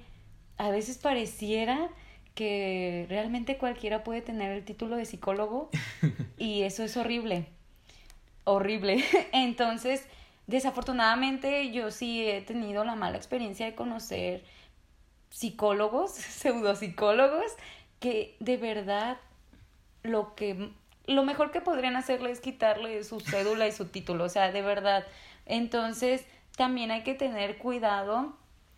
a 0.59 0.71
veces 0.71 0.99
pareciera 0.99 1.91
que 2.35 3.07
realmente 3.09 3.59
cualquiera 3.59 4.05
puede 4.05 4.23
tener 4.23 4.53
el 4.53 4.65
título 4.65 4.97
de 4.97 5.07
psicólogo 5.07 5.71
y 6.39 6.63
eso 6.63 6.85
es 6.85 6.97
horrible. 6.97 7.47
Horrible. 8.45 9.05
Entonces, 9.33 10.07
Desafortunadamente 10.49 11.71
yo 11.73 11.91
sí 11.91 12.27
he 12.27 12.41
tenido 12.41 12.83
la 12.83 12.95
mala 12.95 13.19
experiencia 13.19 13.67
de 13.67 13.75
conocer 13.75 14.43
psicólogos, 15.31 16.13
pseudopsicólogos, 16.13 17.53
que 18.01 18.37
de 18.41 18.57
verdad 18.57 19.19
lo 20.03 20.35
que 20.35 20.71
lo 21.07 21.25
mejor 21.25 21.51
que 21.51 21.63
podrían 21.63 21.97
hacerle 21.97 22.31
es 22.31 22.41
quitarle 22.41 23.03
su 23.03 23.21
cédula 23.21 23.67
y 23.67 23.73
su 23.73 23.87
título, 23.87 24.25
o 24.25 24.29
sea, 24.29 24.53
de 24.53 24.61
verdad. 24.61 25.07
Entonces, 25.47 26.27
también 26.55 26.91
hay 26.91 27.03
que 27.03 27.15
tener 27.15 27.57
cuidado, 27.57 28.37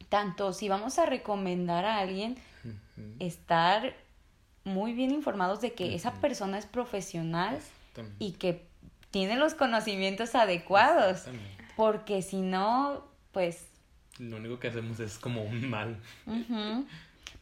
tanto 0.09 0.53
si 0.53 0.69
vamos 0.69 1.01
a 1.01 1.07
recomendar 1.07 1.85
a 1.85 1.99
alguien, 1.99 2.39
estar 3.19 3.97
muy 4.63 4.93
bien 4.93 5.11
informados 5.11 5.61
de 5.61 5.73
que 5.73 5.97
esa 5.97 6.13
persona 6.13 6.57
es 6.59 6.67
profesional 6.67 7.59
y 8.21 8.33
que 8.33 8.65
tiene 9.11 9.35
los 9.35 9.55
conocimientos 9.55 10.37
adecuados 10.37 11.25
porque 11.81 12.21
si 12.21 12.43
no, 12.43 13.03
pues... 13.33 13.65
Lo 14.21 14.37
único 14.37 14.61
que 14.61 14.69
hacemos 14.69 15.01
es 15.01 15.19
como 15.19 15.43
un 15.43 15.69
mal. 15.69 15.97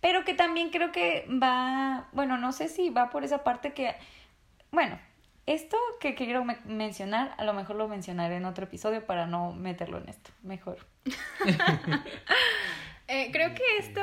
Pero 0.01 0.25
que 0.25 0.35
también 0.35 0.71
creo 0.71 0.93
que 0.93 1.27
va, 1.43 2.09
bueno, 2.13 2.39
no 2.39 2.53
sé 2.53 2.69
si 2.69 2.91
va 2.91 3.11
por 3.11 3.25
esa 3.25 3.43
parte 3.43 3.73
que, 3.73 3.95
bueno, 4.71 4.99
esto 5.47 5.77
que 6.01 6.15
quiero 6.15 6.45
mencionar, 6.67 7.35
a 7.37 7.45
lo 7.45 7.53
mejor 7.53 7.77
lo 7.77 7.89
mencionaré 7.89 8.37
en 8.37 8.45
otro 8.45 8.65
episodio 8.65 9.05
para 9.05 9.27
no 9.27 9.53
meterlo 9.53 9.99
en 9.99 10.09
esto, 10.09 10.31
mejor. 10.43 10.79
Eh, 13.11 13.31
creo 13.33 13.55
que 13.55 13.63
esto, 13.79 14.03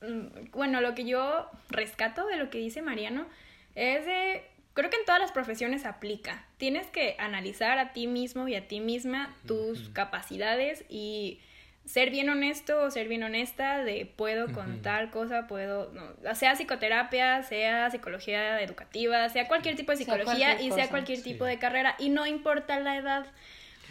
mm, 0.00 0.52
bueno, 0.52 0.80
lo 0.80 0.94
que 0.94 1.04
yo 1.04 1.50
rescato 1.68 2.26
de 2.28 2.38
lo 2.38 2.48
que 2.48 2.56
dice 2.56 2.80
Mariano 2.80 3.26
es 3.74 4.06
de 4.06 4.42
creo 4.72 4.88
que 4.88 4.96
en 4.96 5.04
todas 5.04 5.20
las 5.20 5.32
profesiones 5.32 5.84
aplica. 5.84 6.46
Tienes 6.56 6.86
que 6.86 7.14
analizar 7.18 7.78
a 7.78 7.92
ti 7.92 8.06
mismo 8.06 8.48
y 8.48 8.54
a 8.54 8.66
ti 8.66 8.80
misma 8.80 9.36
tus 9.46 9.90
capacidades 9.90 10.86
y 10.88 11.40
ser 11.88 12.10
bien 12.10 12.28
honesto 12.28 12.82
o 12.82 12.90
ser 12.90 13.08
bien 13.08 13.22
honesta 13.22 13.82
de 13.82 14.04
puedo 14.04 14.52
con 14.52 14.82
tal 14.82 15.10
cosa, 15.10 15.46
puedo, 15.46 15.90
sea 16.34 16.54
psicoterapia, 16.54 17.42
sea 17.42 17.90
psicología 17.90 18.60
educativa, 18.60 19.28
sea 19.30 19.48
cualquier 19.48 19.74
tipo 19.74 19.92
de 19.92 19.96
psicología 19.96 20.60
y 20.60 20.70
sea 20.70 20.88
cualquier 20.90 21.22
tipo 21.22 21.46
de 21.46 21.58
carrera 21.58 21.96
y 21.98 22.10
no 22.10 22.26
importa 22.26 22.78
la 22.78 22.96
edad 22.96 23.26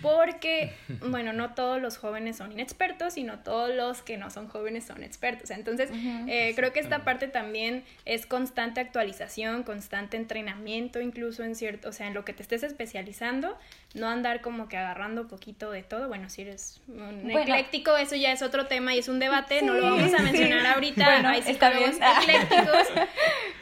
porque, 0.01 0.73
bueno, 1.09 1.33
no 1.33 1.53
todos 1.53 1.81
los 1.81 1.97
jóvenes 1.97 2.37
son 2.37 2.51
inexpertos, 2.51 3.13
sino 3.13 3.39
todos 3.39 3.73
los 3.73 4.01
que 4.01 4.17
no 4.17 4.29
son 4.29 4.47
jóvenes 4.47 4.85
son 4.85 5.03
expertos. 5.03 5.49
Entonces, 5.49 5.89
eh, 6.27 6.53
creo 6.55 6.73
que 6.73 6.79
esta 6.79 7.03
parte 7.03 7.27
también 7.27 7.83
es 8.05 8.25
constante 8.25 8.79
actualización, 8.79 9.63
constante 9.63 10.17
entrenamiento, 10.17 11.01
incluso 11.01 11.43
en 11.43 11.55
cierto, 11.55 11.89
o 11.89 11.91
sea, 11.91 12.07
en 12.07 12.13
lo 12.13 12.25
que 12.25 12.33
te 12.33 12.43
estés 12.43 12.63
especializando, 12.63 13.57
no 13.93 14.07
andar 14.07 14.41
como 14.41 14.67
que 14.67 14.77
agarrando 14.77 15.27
poquito 15.27 15.71
de 15.71 15.83
todo. 15.83 16.07
Bueno, 16.07 16.29
si 16.29 16.43
eres 16.43 16.81
un 16.87 17.29
ecléctico, 17.29 17.97
eso 17.97 18.15
ya 18.15 18.31
es 18.31 18.41
otro 18.41 18.67
tema 18.67 18.93
y 18.93 18.99
es 18.99 19.07
un 19.07 19.19
debate, 19.19 19.61
no 19.61 19.73
lo 19.73 19.83
vamos 19.83 20.13
a 20.13 20.21
mencionar 20.21 20.65
ahorita, 20.65 21.21
no 21.21 21.29
hay 21.29 21.41
psicólogos 21.41 21.95
eclécticos, 21.95 22.87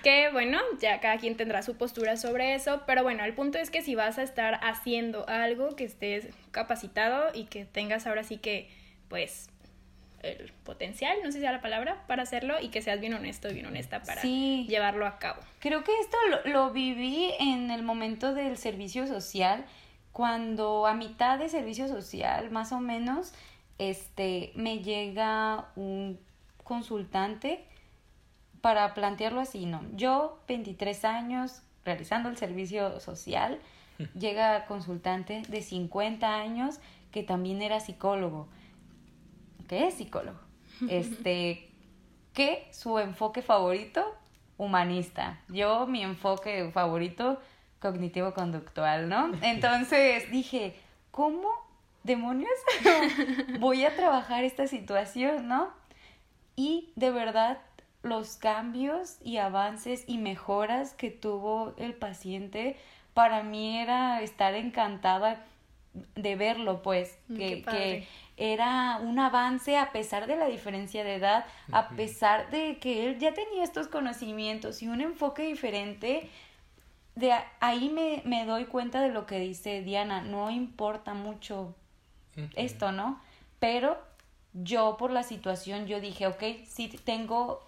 que 0.03 0.29
bueno, 0.31 0.59
ya 0.79 0.99
cada 0.99 1.17
quien 1.17 1.37
tendrá 1.37 1.61
su 1.61 1.77
postura 1.77 2.17
sobre 2.17 2.55
eso, 2.55 2.83
pero 2.85 3.03
bueno, 3.03 3.23
el 3.23 3.33
punto 3.33 3.57
es 3.57 3.69
que 3.69 3.81
si 3.81 3.95
vas 3.95 4.17
a 4.17 4.23
estar 4.23 4.59
haciendo 4.63 5.27
algo 5.29 5.75
que 5.75 5.85
estés 5.85 6.27
capacitado 6.51 7.31
y 7.33 7.45
que 7.45 7.65
tengas 7.65 8.07
ahora 8.07 8.23
sí 8.23 8.37
que, 8.37 8.69
pues, 9.07 9.49
el 10.23 10.51
potencial, 10.63 11.17
no 11.23 11.27
sé 11.27 11.33
si 11.33 11.39
sea 11.41 11.51
la 11.51 11.61
palabra, 11.61 12.03
para 12.07 12.23
hacerlo 12.23 12.55
y 12.59 12.69
que 12.69 12.81
seas 12.81 12.99
bien 12.99 13.13
honesto 13.13 13.47
y 13.47 13.53
bien 13.53 13.67
honesta 13.67 14.01
para 14.01 14.23
llevarlo 14.23 15.05
a 15.05 15.19
cabo. 15.19 15.39
Creo 15.59 15.83
que 15.83 15.91
esto 15.99 16.17
lo, 16.29 16.51
lo 16.51 16.71
viví 16.71 17.31
en 17.39 17.69
el 17.69 17.83
momento 17.83 18.33
del 18.33 18.57
servicio 18.57 19.05
social 19.05 19.65
cuando 20.15 20.87
a 20.87 20.93
mitad 20.93 21.37
de 21.37 21.49
servicio 21.49 21.89
social, 21.89 22.49
más 22.49 22.71
o 22.71 22.79
menos, 22.79 23.33
este, 23.79 24.53
me 24.55 24.79
llega 24.79 25.67
un 25.75 26.17
consultante 26.63 27.65
para 28.61 28.93
plantearlo 28.93 29.41
así, 29.41 29.65
¿no? 29.65 29.81
Yo, 29.91 30.39
23 30.47 31.03
años, 31.03 31.63
realizando 31.83 32.29
el 32.29 32.37
servicio 32.37 33.01
social, 33.01 33.59
llega 34.17 34.67
consultante 34.67 35.41
de 35.49 35.61
50 35.61 36.33
años 36.33 36.79
que 37.11 37.21
también 37.21 37.61
era 37.61 37.81
psicólogo, 37.81 38.47
que 39.67 39.85
es 39.85 39.95
psicólogo, 39.95 40.39
este, 40.89 41.69
que 42.31 42.69
su 42.71 42.99
enfoque 42.99 43.41
favorito, 43.41 44.15
humanista. 44.57 45.41
Yo, 45.49 45.87
mi 45.87 46.03
enfoque 46.03 46.71
favorito, 46.71 47.37
cognitivo-conductual, 47.79 49.09
¿no? 49.09 49.31
Entonces 49.41 50.29
dije, 50.31 50.75
¿cómo 51.11 51.49
demonios 52.03 52.51
voy 53.59 53.83
a 53.83 53.95
trabajar 53.95 54.43
esta 54.43 54.67
situación, 54.67 55.47
¿no? 55.47 55.69
Y 56.55 56.91
de 56.95 57.11
verdad 57.11 57.59
los 58.03 58.37
cambios 58.37 59.17
y 59.23 59.37
avances 59.37 60.03
y 60.07 60.17
mejoras 60.19 60.93
que 60.93 61.09
tuvo 61.09 61.73
el 61.77 61.95
paciente, 61.95 62.77
para 63.13 63.43
mí 63.43 63.79
era 63.79 64.21
estar 64.21 64.53
encantada 64.53 65.43
de 66.15 66.35
verlo, 66.35 66.81
pues, 66.81 67.17
mm, 67.29 67.37
que, 67.37 67.63
que, 67.63 68.07
era 68.37 68.99
un 69.01 69.17
avance 69.17 69.77
a 69.77 69.93
pesar 69.93 70.27
de 70.27 70.35
la 70.35 70.47
diferencia 70.47 71.05
de 71.05 71.15
edad, 71.15 71.45
a 71.71 71.87
pesar 71.89 72.49
de 72.49 72.77
que 72.79 73.07
él 73.07 73.17
ya 73.17 73.33
tenía 73.33 73.63
estos 73.63 73.87
conocimientos 73.87 74.83
y 74.83 74.89
un 74.89 74.99
enfoque 74.99 75.43
diferente, 75.43 76.29
de 77.15 77.33
ahí 77.59 77.89
me, 77.89 78.21
me 78.25 78.45
doy 78.45 78.65
cuenta 78.65 79.01
de 79.01 79.09
lo 79.09 79.25
que 79.25 79.39
dice 79.39 79.81
Diana, 79.81 80.21
no 80.21 80.51
importa 80.51 81.13
mucho 81.13 81.75
esto, 82.55 82.91
¿no? 82.91 83.21
Pero 83.59 83.97
yo 84.53 84.97
por 84.97 85.11
la 85.11 85.23
situación, 85.23 85.87
yo 85.87 86.01
dije, 86.01 86.27
ok, 86.27 86.43
sí 86.65 86.89
tengo 87.03 87.65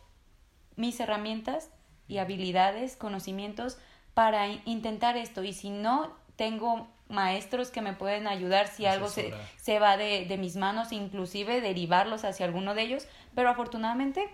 mis 0.76 1.00
herramientas 1.00 1.70
y 2.08 2.18
habilidades, 2.18 2.96
conocimientos 2.98 3.78
para 4.14 4.48
intentar 4.48 5.16
esto. 5.16 5.44
Y 5.44 5.54
si 5.54 5.70
no, 5.70 6.12
tengo 6.36 6.88
maestros 7.08 7.72
que 7.72 7.82
me 7.82 7.94
pueden 7.94 8.28
ayudar 8.28 8.68
si 8.68 8.86
algo 8.86 9.08
se, 9.08 9.34
se 9.56 9.80
va 9.80 9.96
de, 9.96 10.26
de 10.26 10.38
mis 10.38 10.58
manos, 10.58 10.92
inclusive 10.92 11.62
derivarlos 11.62 12.26
hacia 12.26 12.46
alguno 12.46 12.74
de 12.74 12.82
ellos, 12.82 13.08
pero 13.34 13.50
afortunadamente 13.50 14.30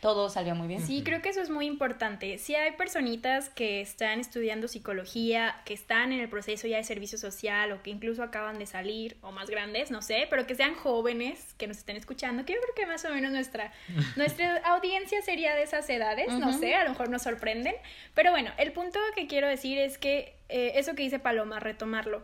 todo 0.00 0.28
salió 0.28 0.54
muy 0.54 0.68
bien. 0.68 0.80
Sí, 0.80 1.02
creo 1.04 1.22
que 1.22 1.28
eso 1.30 1.40
es 1.40 1.50
muy 1.50 1.66
importante. 1.66 2.38
Si 2.38 2.54
hay 2.54 2.72
personitas 2.72 3.48
que 3.48 3.80
están 3.80 4.20
estudiando 4.20 4.68
psicología, 4.68 5.60
que 5.64 5.74
están 5.74 6.12
en 6.12 6.20
el 6.20 6.28
proceso 6.28 6.68
ya 6.68 6.76
de 6.76 6.84
servicio 6.84 7.18
social 7.18 7.72
o 7.72 7.82
que 7.82 7.90
incluso 7.90 8.22
acaban 8.22 8.58
de 8.58 8.66
salir 8.66 9.16
o 9.22 9.32
más 9.32 9.50
grandes, 9.50 9.90
no 9.90 10.00
sé, 10.00 10.26
pero 10.30 10.46
que 10.46 10.54
sean 10.54 10.74
jóvenes, 10.74 11.54
que 11.58 11.66
nos 11.66 11.78
estén 11.78 11.96
escuchando, 11.96 12.44
que 12.44 12.52
yo 12.52 12.60
creo 12.60 12.74
que 12.74 12.86
más 12.86 13.04
o 13.04 13.10
menos 13.10 13.32
nuestra, 13.32 13.72
nuestra 14.16 14.58
audiencia 14.58 15.20
sería 15.22 15.54
de 15.54 15.62
esas 15.62 15.88
edades, 15.90 16.32
no 16.32 16.52
sé, 16.52 16.74
a 16.74 16.84
lo 16.84 16.90
mejor 16.90 17.08
nos 17.08 17.22
sorprenden. 17.22 17.74
Pero 18.14 18.30
bueno, 18.30 18.52
el 18.58 18.72
punto 18.72 19.00
que 19.16 19.26
quiero 19.26 19.48
decir 19.48 19.78
es 19.78 19.98
que 19.98 20.36
eh, 20.48 20.72
eso 20.76 20.94
que 20.94 21.02
dice 21.02 21.18
Paloma, 21.18 21.60
retomarlo 21.60 22.22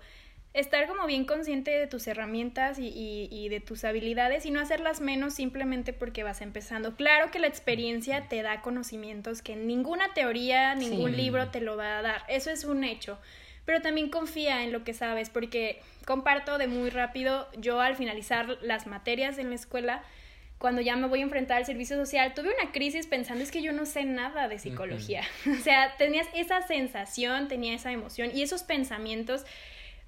estar 0.54 0.86
como 0.86 1.06
bien 1.06 1.24
consciente 1.24 1.72
de 1.72 1.88
tus 1.88 2.06
herramientas 2.06 2.78
y, 2.78 3.28
y, 3.28 3.48
de 3.48 3.60
tus 3.60 3.84
habilidades 3.84 4.46
y 4.46 4.52
no 4.52 4.60
hacerlas 4.60 5.00
menos 5.00 5.34
simplemente 5.34 5.92
porque 5.92 6.22
vas 6.22 6.40
empezando. 6.40 6.94
Claro 6.94 7.32
que 7.32 7.40
la 7.40 7.48
experiencia 7.48 8.28
te 8.28 8.40
da 8.42 8.62
conocimientos 8.62 9.42
que 9.42 9.56
ninguna 9.56 10.14
teoría, 10.14 10.76
ningún 10.76 11.16
libro 11.16 11.50
te 11.50 11.60
lo 11.60 11.76
va 11.76 11.98
a 11.98 12.02
dar. 12.02 12.22
Eso 12.28 12.50
es 12.50 12.64
un 12.64 12.84
hecho. 12.84 13.18
Pero 13.64 13.82
también 13.82 14.10
confía 14.10 14.62
en 14.62 14.72
lo 14.72 14.84
que 14.84 14.94
sabes, 14.94 15.28
porque 15.28 15.80
comparto 16.04 16.56
de 16.56 16.68
muy 16.68 16.90
rápido, 16.90 17.48
yo 17.56 17.80
al 17.80 17.96
finalizar 17.96 18.58
las 18.62 18.86
materias 18.86 19.38
en 19.38 19.48
la 19.48 19.56
escuela, 19.56 20.04
cuando 20.58 20.82
ya 20.82 20.94
me 20.96 21.08
voy 21.08 21.20
a 21.20 21.22
enfrentar 21.22 21.56
al 21.56 21.66
servicio 21.66 21.96
social, 21.96 22.32
tuve 22.34 22.54
una 22.60 22.70
crisis 22.72 23.06
pensando 23.06 23.42
es 23.42 23.50
que 23.50 23.62
yo 23.62 23.72
no 23.72 23.86
sé 23.86 24.04
nada 24.04 24.46
de 24.46 24.58
psicología. 24.58 25.24
o 25.50 25.62
sea, 25.62 25.96
tenías 25.96 26.28
esa 26.34 26.62
sensación, 26.62 27.48
tenía 27.48 27.74
esa 27.74 27.90
emoción 27.90 28.30
y 28.32 28.42
esos 28.42 28.62
pensamientos 28.62 29.44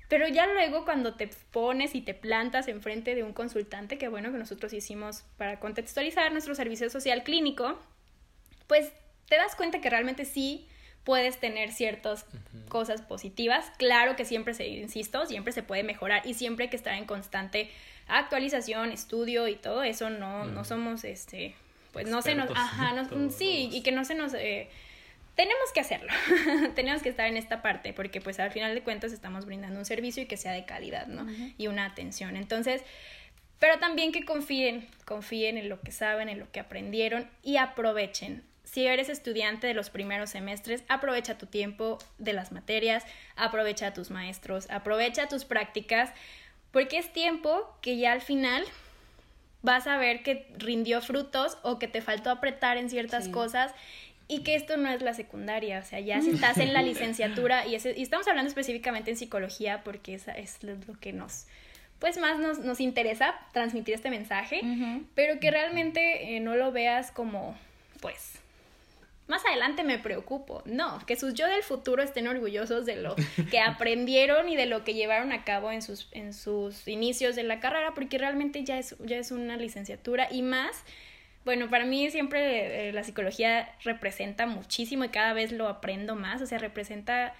pero 0.08 0.28
ya 0.28 0.46
luego 0.46 0.84
cuando 0.84 1.14
te 1.14 1.28
pones 1.50 1.94
y 1.94 2.00
te 2.00 2.14
plantas 2.14 2.68
enfrente 2.68 3.14
de 3.14 3.22
un 3.22 3.32
consultante, 3.32 3.98
que 3.98 4.08
bueno 4.08 4.30
que 4.30 4.38
nosotros 4.38 4.72
hicimos 4.72 5.24
para 5.36 5.58
contextualizar 5.58 6.32
nuestro 6.32 6.54
servicio 6.54 6.88
social 6.90 7.24
clínico, 7.24 7.78
pues 8.66 8.92
te 9.28 9.36
das 9.36 9.56
cuenta 9.56 9.80
que 9.80 9.90
realmente 9.90 10.24
sí 10.24 10.68
puedes 11.04 11.38
tener 11.38 11.72
ciertas 11.72 12.26
cosas 12.68 13.00
positivas. 13.00 13.70
Claro 13.78 14.16
que 14.16 14.24
siempre 14.24 14.54
se, 14.54 14.66
insisto, 14.66 15.24
siempre 15.26 15.52
se 15.52 15.62
puede 15.62 15.84
mejorar 15.84 16.26
y 16.26 16.34
siempre 16.34 16.64
hay 16.64 16.70
que 16.70 16.76
estar 16.76 16.94
en 16.94 17.04
constante 17.04 17.70
actualización, 18.08 18.90
estudio 18.90 19.46
y 19.48 19.54
todo 19.54 19.82
eso. 19.82 20.10
No, 20.10 20.46
no 20.46 20.64
somos, 20.64 21.04
este, 21.04 21.54
pues 21.92 22.08
no 22.08 22.22
se 22.22 22.34
nos, 22.34 22.50
ajá, 22.50 22.92
no, 22.92 23.30
sí, 23.30 23.70
y 23.72 23.82
que 23.82 23.92
no 23.92 24.04
se 24.04 24.14
nos... 24.14 24.34
Eh, 24.34 24.68
tenemos 25.36 25.70
que 25.72 25.80
hacerlo, 25.80 26.10
tenemos 26.74 27.02
que 27.02 27.10
estar 27.10 27.26
en 27.28 27.36
esta 27.36 27.62
parte 27.62 27.92
porque 27.92 28.20
pues 28.20 28.40
al 28.40 28.50
final 28.50 28.74
de 28.74 28.82
cuentas 28.82 29.12
estamos 29.12 29.44
brindando 29.44 29.78
un 29.78 29.84
servicio 29.84 30.22
y 30.22 30.26
que 30.26 30.36
sea 30.36 30.52
de 30.52 30.64
calidad, 30.64 31.06
¿no? 31.06 31.26
Y 31.58 31.68
una 31.68 31.84
atención. 31.84 32.36
Entonces, 32.36 32.82
pero 33.58 33.78
también 33.78 34.12
que 34.12 34.24
confíen, 34.24 34.88
confíen 35.04 35.58
en 35.58 35.68
lo 35.68 35.80
que 35.80 35.92
saben, 35.92 36.28
en 36.30 36.40
lo 36.40 36.50
que 36.50 36.58
aprendieron 36.58 37.28
y 37.42 37.58
aprovechen. 37.58 38.42
Si 38.64 38.86
eres 38.86 39.08
estudiante 39.08 39.66
de 39.66 39.74
los 39.74 39.90
primeros 39.90 40.30
semestres, 40.30 40.82
aprovecha 40.88 41.38
tu 41.38 41.46
tiempo 41.46 41.98
de 42.18 42.32
las 42.32 42.50
materias, 42.50 43.04
aprovecha 43.36 43.88
a 43.88 43.94
tus 43.94 44.10
maestros, 44.10 44.68
aprovecha 44.70 45.28
tus 45.28 45.44
prácticas, 45.44 46.10
porque 46.72 46.98
es 46.98 47.12
tiempo 47.12 47.76
que 47.80 47.98
ya 47.98 48.12
al 48.12 48.20
final 48.22 48.64
vas 49.62 49.86
a 49.86 49.98
ver 49.98 50.22
que 50.22 50.48
rindió 50.56 51.00
frutos 51.00 51.58
o 51.62 51.78
que 51.78 51.88
te 51.88 52.00
faltó 52.00 52.30
apretar 52.30 52.76
en 52.76 52.90
ciertas 52.90 53.28
cosas 53.28 53.72
y 54.28 54.42
que 54.42 54.54
esto 54.56 54.76
no 54.76 54.88
es 54.90 55.02
la 55.02 55.14
secundaria, 55.14 55.78
o 55.78 55.84
sea, 55.84 56.00
ya 56.00 56.20
si 56.20 56.30
estás 56.30 56.58
en 56.58 56.72
la 56.72 56.82
licenciatura 56.82 57.66
y, 57.66 57.74
y 57.74 58.02
estamos 58.02 58.26
hablando 58.26 58.48
específicamente 58.48 59.10
en 59.10 59.16
psicología 59.16 59.82
porque 59.84 60.14
esa 60.14 60.32
es 60.32 60.62
lo, 60.62 60.76
que 61.00 61.12
nos, 61.12 61.46
pues 61.98 62.18
más 62.18 62.38
nos, 62.38 62.58
nos 62.58 62.80
interesa 62.80 63.34
transmitir 63.52 63.94
este 63.94 64.10
mensaje, 64.10 64.60
pero 65.14 65.38
que 65.38 65.50
realmente 65.50 66.36
eh, 66.36 66.40
no 66.40 66.56
lo 66.56 66.72
veas 66.72 67.12
como, 67.12 67.56
pues, 68.00 68.40
más 69.28 69.44
adelante 69.44 69.82
me 69.82 69.98
preocupo. 69.98 70.62
No, 70.66 71.04
que 71.06 71.16
sus 71.16 71.34
yo 71.34 71.46
del 71.46 71.62
futuro 71.62 72.02
estén 72.02 72.28
orgullosos 72.28 72.86
de 72.86 72.96
lo 72.96 73.16
que 73.50 73.60
aprendieron 73.60 74.48
y 74.48 74.56
de 74.56 74.66
lo 74.66 74.84
que 74.84 74.94
llevaron 74.94 75.32
a 75.32 75.44
cabo 75.44 75.72
en 75.72 75.82
sus, 75.82 76.08
en 76.12 76.32
sus 76.32 76.86
inicios 76.86 77.36
de 77.36 77.42
la 77.42 77.60
carrera, 77.60 77.92
porque 77.94 78.18
realmente 78.18 78.64
ya 78.64 78.78
es, 78.78 78.96
ya 79.00 79.16
es 79.18 79.30
una 79.30 79.56
licenciatura 79.56 80.28
y 80.30 80.42
más 80.42 80.84
bueno, 81.46 81.70
para 81.70 81.84
mí 81.84 82.10
siempre 82.10 82.88
eh, 82.88 82.92
la 82.92 83.04
psicología 83.04 83.72
representa 83.84 84.46
muchísimo 84.46 85.04
y 85.04 85.10
cada 85.10 85.32
vez 85.32 85.52
lo 85.52 85.68
aprendo 85.68 86.16
más, 86.16 86.42
o 86.42 86.46
sea, 86.46 86.58
representa 86.58 87.34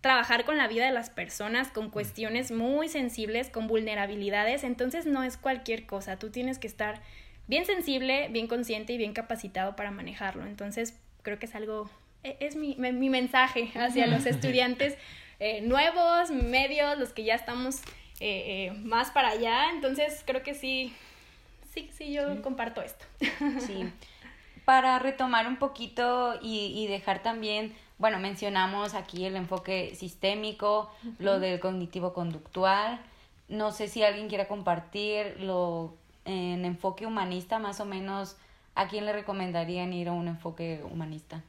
trabajar 0.00 0.44
con 0.44 0.56
la 0.56 0.68
vida 0.68 0.86
de 0.86 0.92
las 0.92 1.10
personas, 1.10 1.72
con 1.72 1.90
cuestiones 1.90 2.52
muy 2.52 2.88
sensibles, 2.88 3.50
con 3.50 3.66
vulnerabilidades, 3.66 4.62
entonces 4.62 5.06
no 5.06 5.24
es 5.24 5.36
cualquier 5.36 5.86
cosa, 5.86 6.20
tú 6.20 6.30
tienes 6.30 6.60
que 6.60 6.68
estar 6.68 7.02
bien 7.48 7.66
sensible, 7.66 8.28
bien 8.28 8.46
consciente 8.46 8.92
y 8.92 8.96
bien 8.96 9.12
capacitado 9.12 9.74
para 9.74 9.90
manejarlo, 9.90 10.46
entonces 10.46 10.96
creo 11.22 11.40
que 11.40 11.46
es 11.46 11.56
algo, 11.56 11.90
e, 12.22 12.36
es 12.38 12.54
mi, 12.54 12.76
mi 12.76 13.10
mensaje 13.10 13.72
hacia 13.74 14.06
los 14.06 14.24
estudiantes 14.24 14.96
eh, 15.40 15.62
nuevos, 15.62 16.30
medios, 16.30 16.96
los 16.96 17.12
que 17.12 17.24
ya 17.24 17.34
estamos 17.34 17.80
eh, 18.20 18.70
más 18.84 19.10
para 19.10 19.30
allá, 19.30 19.70
entonces 19.72 20.22
creo 20.24 20.44
que 20.44 20.54
sí, 20.54 20.94
sí, 21.70 21.90
sí, 21.92 22.12
yo 22.12 22.42
comparto 22.42 22.82
esto. 22.82 23.04
Sí. 23.60 23.90
Para 24.64 24.98
retomar 24.98 25.46
un 25.46 25.56
poquito 25.56 26.38
y, 26.42 26.86
dejar 26.88 27.22
también, 27.22 27.74
bueno, 27.96 28.18
mencionamos 28.18 28.94
aquí 28.94 29.24
el 29.24 29.36
enfoque 29.36 29.94
sistémico, 29.94 30.92
lo 31.18 31.40
del 31.40 31.58
cognitivo 31.58 32.12
conductual. 32.12 33.00
No 33.48 33.72
sé 33.72 33.88
si 33.88 34.02
alguien 34.02 34.28
quiera 34.28 34.46
compartir 34.46 35.40
lo 35.40 35.96
en 36.26 36.66
enfoque 36.66 37.06
humanista, 37.06 37.58
más 37.58 37.80
o 37.80 37.86
menos, 37.86 38.36
¿a 38.74 38.86
quién 38.88 39.06
le 39.06 39.12
recomendarían 39.14 39.92
ir 39.94 40.08
a 40.08 40.12
un 40.12 40.28
enfoque 40.28 40.82
humanista? 40.84 41.42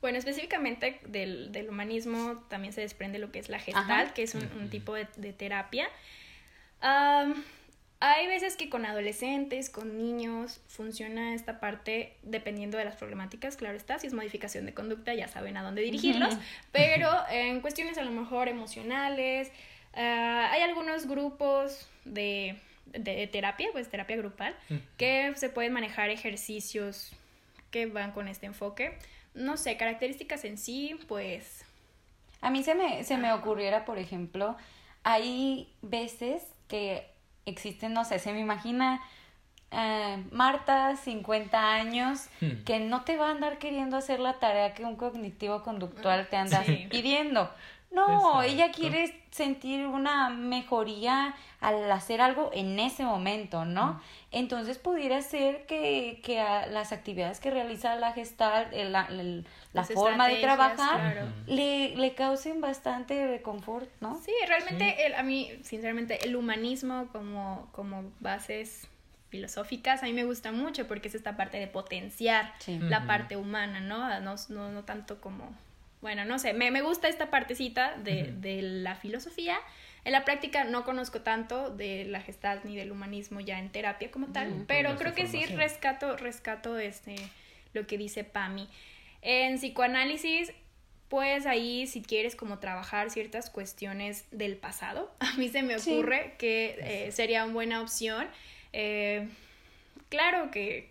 Bueno, 0.00 0.16
específicamente 0.16 0.98
del, 1.06 1.66
humanismo 1.68 2.42
también 2.48 2.72
se 2.72 2.80
desprende 2.80 3.18
lo 3.18 3.30
que 3.30 3.38
es 3.38 3.50
la 3.50 3.58
gestal, 3.58 4.14
que 4.14 4.22
es 4.22 4.34
un, 4.34 4.70
tipo 4.70 4.94
de, 4.94 5.32
terapia. 5.34 5.88
Hay 8.02 8.26
veces 8.26 8.56
que 8.56 8.70
con 8.70 8.86
adolescentes, 8.86 9.68
con 9.68 9.98
niños, 9.98 10.62
funciona 10.68 11.34
esta 11.34 11.60
parte 11.60 12.16
dependiendo 12.22 12.78
de 12.78 12.86
las 12.86 12.96
problemáticas, 12.96 13.58
claro 13.58 13.76
está, 13.76 13.98
si 13.98 14.06
es 14.06 14.14
modificación 14.14 14.64
de 14.64 14.72
conducta 14.72 15.12
ya 15.12 15.28
saben 15.28 15.58
a 15.58 15.62
dónde 15.62 15.82
dirigirlos, 15.82 16.34
pero 16.72 17.10
en 17.30 17.60
cuestiones 17.60 17.98
a 17.98 18.02
lo 18.02 18.10
mejor 18.10 18.48
emocionales, 18.48 19.52
ah, 19.92 20.48
hay 20.50 20.62
algunos 20.62 21.06
grupos 21.06 21.90
de, 22.06 22.56
de, 22.86 23.26
terapia, 23.26 23.68
pues 23.72 23.90
terapia 23.90 24.16
grupal, 24.16 24.56
que 24.96 25.34
se 25.36 25.50
pueden 25.50 25.74
manejar 25.74 26.08
ejercicios 26.08 27.12
que 27.70 27.84
van 27.84 28.12
con 28.12 28.28
este 28.28 28.46
enfoque. 28.46 28.96
No 29.34 29.58
sé, 29.58 29.76
características 29.76 30.44
en 30.44 30.56
sí, 30.56 30.98
pues... 31.06 31.64
A 32.40 32.50
mí 32.50 32.64
se 32.64 32.74
me, 32.74 33.04
se 33.04 33.18
me 33.18 33.30
ocurriera, 33.34 33.84
por 33.84 33.98
ejemplo, 33.98 34.56
hay 35.02 35.68
veces 35.82 36.42
que 36.68 37.06
existen, 37.46 37.92
no 37.92 38.04
sé, 38.04 38.18
se 38.18 38.32
me 38.32 38.40
imagina 38.40 39.00
eh, 39.70 40.24
Marta, 40.32 40.96
50 40.96 41.72
años, 41.72 42.28
hmm. 42.40 42.64
que 42.64 42.80
no 42.80 43.04
te 43.04 43.16
va 43.16 43.28
a 43.28 43.30
andar 43.30 43.58
queriendo 43.58 43.96
hacer 43.96 44.18
la 44.18 44.38
tarea 44.38 44.74
que 44.74 44.84
un 44.84 44.96
cognitivo 44.96 45.62
conductual 45.62 46.28
te 46.28 46.36
anda 46.36 46.62
pidiendo. 46.90 47.50
No, 47.90 48.42
ella 48.42 48.70
quiere 48.70 49.20
sentir 49.30 49.86
una 49.86 50.30
mejoría 50.30 51.34
al 51.60 51.90
hacer 51.90 52.20
algo 52.20 52.50
en 52.52 52.78
ese 52.78 53.04
momento, 53.04 53.64
¿no? 53.64 54.00
Entonces 54.30 54.78
pudiera 54.78 55.20
ser 55.22 55.66
que, 55.66 56.20
que 56.22 56.36
las 56.70 56.92
actividades 56.92 57.40
que 57.40 57.50
realiza 57.50 57.96
la 57.96 58.12
gestal, 58.12 58.68
la, 58.92 59.08
la, 59.72 59.84
forma 59.84 60.28
de 60.28 60.36
trabajar, 60.36 61.26
le, 61.46 61.96
le 61.96 62.14
causen 62.14 62.60
bastante 62.60 63.42
confort, 63.42 63.88
¿no? 64.00 64.20
Sí, 64.24 64.32
realmente 64.46 65.06
El, 65.06 65.14
a 65.14 65.22
mí, 65.22 65.50
sinceramente, 65.62 66.24
el 66.24 66.36
humanismo 66.36 67.08
como, 67.12 67.68
como 67.72 68.04
bases 68.20 68.88
filosóficas 69.30 70.02
a 70.02 70.06
mí 70.06 70.12
me 70.12 70.24
gusta 70.24 70.50
mucho 70.50 70.88
porque 70.88 71.06
es 71.06 71.14
esta 71.14 71.36
parte 71.36 71.58
de 71.58 71.68
potenciar 71.68 72.52
la 72.66 73.06
parte 73.06 73.36
humana, 73.36 73.80
¿no? 73.80 74.20
¿no? 74.20 74.34
No, 74.48 74.72
no 74.72 74.84
tanto 74.84 75.20
como 75.20 75.54
bueno, 76.00 76.24
no 76.24 76.38
sé, 76.38 76.52
me, 76.52 76.70
me 76.70 76.82
gusta 76.82 77.08
esta 77.08 77.30
partecita 77.30 77.96
de, 77.96 78.32
de, 78.32 78.62
la 78.62 78.94
filosofía. 78.94 79.58
En 80.04 80.12
la 80.12 80.24
práctica 80.24 80.64
no 80.64 80.84
conozco 80.84 81.20
tanto 81.20 81.68
de 81.70 82.06
la 82.06 82.22
gestalt 82.22 82.64
ni 82.64 82.74
del 82.74 82.90
humanismo 82.90 83.40
ya 83.40 83.58
en 83.58 83.70
terapia 83.70 84.10
como 84.10 84.28
tal, 84.28 84.64
pero 84.66 84.96
creo 84.96 85.14
que 85.14 85.26
sí 85.26 85.44
rescato, 85.44 86.16
rescato 86.16 86.78
este, 86.78 87.16
lo 87.74 87.86
que 87.86 87.98
dice 87.98 88.24
Pami. 88.24 88.66
En 89.20 89.56
psicoanálisis, 89.58 90.52
pues 91.10 91.44
ahí 91.44 91.86
si 91.86 92.00
quieres 92.02 92.34
como 92.34 92.60
trabajar 92.60 93.10
ciertas 93.10 93.50
cuestiones 93.50 94.24
del 94.30 94.56
pasado, 94.56 95.12
a 95.20 95.34
mí 95.36 95.50
se 95.50 95.62
me 95.62 95.76
ocurre 95.76 96.34
que 96.38 96.78
eh, 96.80 97.12
sería 97.12 97.44
una 97.44 97.52
buena 97.52 97.82
opción. 97.82 98.26
Eh, 98.72 99.28
claro 100.08 100.50
que, 100.50 100.88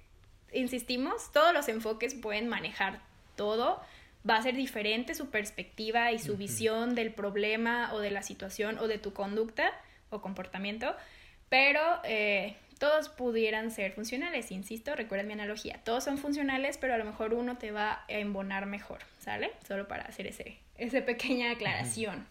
insistimos, 0.54 1.32
todos 1.32 1.52
los 1.52 1.68
enfoques 1.68 2.14
pueden 2.14 2.48
manejar 2.48 3.00
todo, 3.36 3.82
va 4.28 4.38
a 4.38 4.42
ser 4.42 4.56
diferente 4.56 5.16
su 5.16 5.30
perspectiva 5.30 6.12
y 6.12 6.20
su 6.20 6.38
visión 6.38 6.96
del 6.96 7.14
problema 7.14 7.94
o 7.94 8.00
de 8.00 8.12
la 8.12 8.24
situación 8.24 8.78
o 8.80 8.88
de 8.88 8.98
tu 8.98 9.14
conducta 9.14 9.72
o 10.10 10.22
comportamiento, 10.22 10.96
pero 11.50 11.82
eh, 12.04 12.56
todos 12.80 13.10
pudieran 13.10 13.72
ser 13.72 13.92
funcionales, 13.94 14.52
insisto, 14.52 14.96
recuerden 14.96 15.28
mi 15.28 15.34
analogía, 15.34 15.80
todos 15.84 16.04
son 16.04 16.18
funcionales, 16.18 16.78
pero 16.78 16.94
a 16.94 16.98
lo 16.98 17.06
mejor 17.06 17.34
uno 17.34 17.58
te 17.58 17.72
va 17.72 18.04
a 18.08 18.14
embonar 18.14 18.66
mejor, 18.66 19.00
¿sale? 19.20 19.52
Solo 19.68 19.88
para 19.88 20.04
hacer 20.04 20.28
ese, 20.28 20.58
esa 20.78 21.04
pequeña 21.06 21.52
aclaración. 21.52 22.26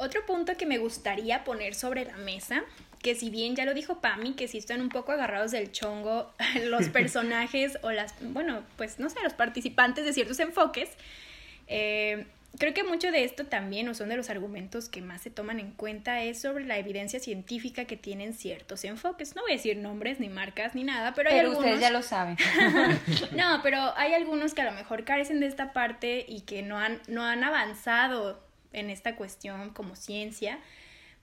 Otro 0.00 0.24
punto 0.24 0.56
que 0.56 0.64
me 0.64 0.78
gustaría 0.78 1.44
poner 1.44 1.74
sobre 1.74 2.06
la 2.06 2.16
mesa, 2.16 2.62
que 3.02 3.14
si 3.14 3.28
bien 3.28 3.54
ya 3.54 3.66
lo 3.66 3.74
dijo 3.74 4.00
Pami, 4.00 4.32
que 4.32 4.48
si 4.48 4.56
están 4.56 4.80
un 4.80 4.88
poco 4.88 5.12
agarrados 5.12 5.50
del 5.50 5.72
chongo 5.72 6.32
los 6.68 6.88
personajes 6.92 7.78
o 7.82 7.90
las, 7.90 8.14
bueno, 8.22 8.62
pues 8.78 8.98
no 8.98 9.10
sé, 9.10 9.18
los 9.22 9.34
participantes 9.34 10.06
de 10.06 10.14
ciertos 10.14 10.40
enfoques, 10.40 10.88
eh, 11.66 12.24
creo 12.58 12.72
que 12.72 12.82
mucho 12.82 13.12
de 13.12 13.24
esto 13.24 13.44
también, 13.44 13.90
o 13.90 13.94
son 13.94 14.08
de 14.08 14.16
los 14.16 14.30
argumentos 14.30 14.88
que 14.88 15.02
más 15.02 15.20
se 15.20 15.28
toman 15.28 15.60
en 15.60 15.72
cuenta, 15.72 16.22
es 16.22 16.40
sobre 16.40 16.64
la 16.64 16.78
evidencia 16.78 17.20
científica 17.20 17.84
que 17.84 17.98
tienen 17.98 18.32
ciertos 18.32 18.84
enfoques. 18.84 19.36
No 19.36 19.42
voy 19.42 19.52
a 19.52 19.56
decir 19.56 19.76
nombres, 19.76 20.18
ni 20.18 20.30
marcas, 20.30 20.74
ni 20.74 20.82
nada, 20.82 21.12
pero 21.12 21.28
hay 21.28 21.36
Pero 21.36 21.50
algunos... 21.50 21.66
ustedes 21.66 21.80
ya 21.82 21.90
lo 21.90 22.02
saben. 22.02 22.38
no, 23.36 23.60
pero 23.62 23.92
hay 23.98 24.14
algunos 24.14 24.54
que 24.54 24.62
a 24.62 24.64
lo 24.64 24.72
mejor 24.72 25.04
carecen 25.04 25.40
de 25.40 25.46
esta 25.46 25.74
parte 25.74 26.24
y 26.26 26.40
que 26.40 26.62
no 26.62 26.78
han, 26.78 27.02
no 27.06 27.22
han 27.22 27.44
avanzado 27.44 28.48
en 28.72 28.90
esta 28.90 29.16
cuestión 29.16 29.70
como 29.70 29.96
ciencia. 29.96 30.58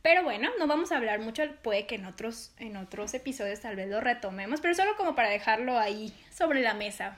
Pero 0.02 0.24
bueno, 0.24 0.50
no 0.60 0.68
vamos 0.68 0.92
a 0.92 0.98
hablar 0.98 1.20
mucho, 1.20 1.44
puede 1.64 1.86
que 1.86 1.96
en 1.96 2.06
otros, 2.06 2.52
en 2.60 2.78
otros 2.78 3.14
episodios 3.14 3.60
tal 3.60 3.76
vez 3.76 3.90
lo 3.90 4.00
retomemos, 4.00 4.62
pero 4.62 4.74
solo 4.74 4.96
como 4.96 5.16
para 5.16 5.30
dejarlo 5.30 5.78
ahí 5.78 6.14
sobre 6.32 6.62
la 6.62 6.74
mesa. 6.74 7.18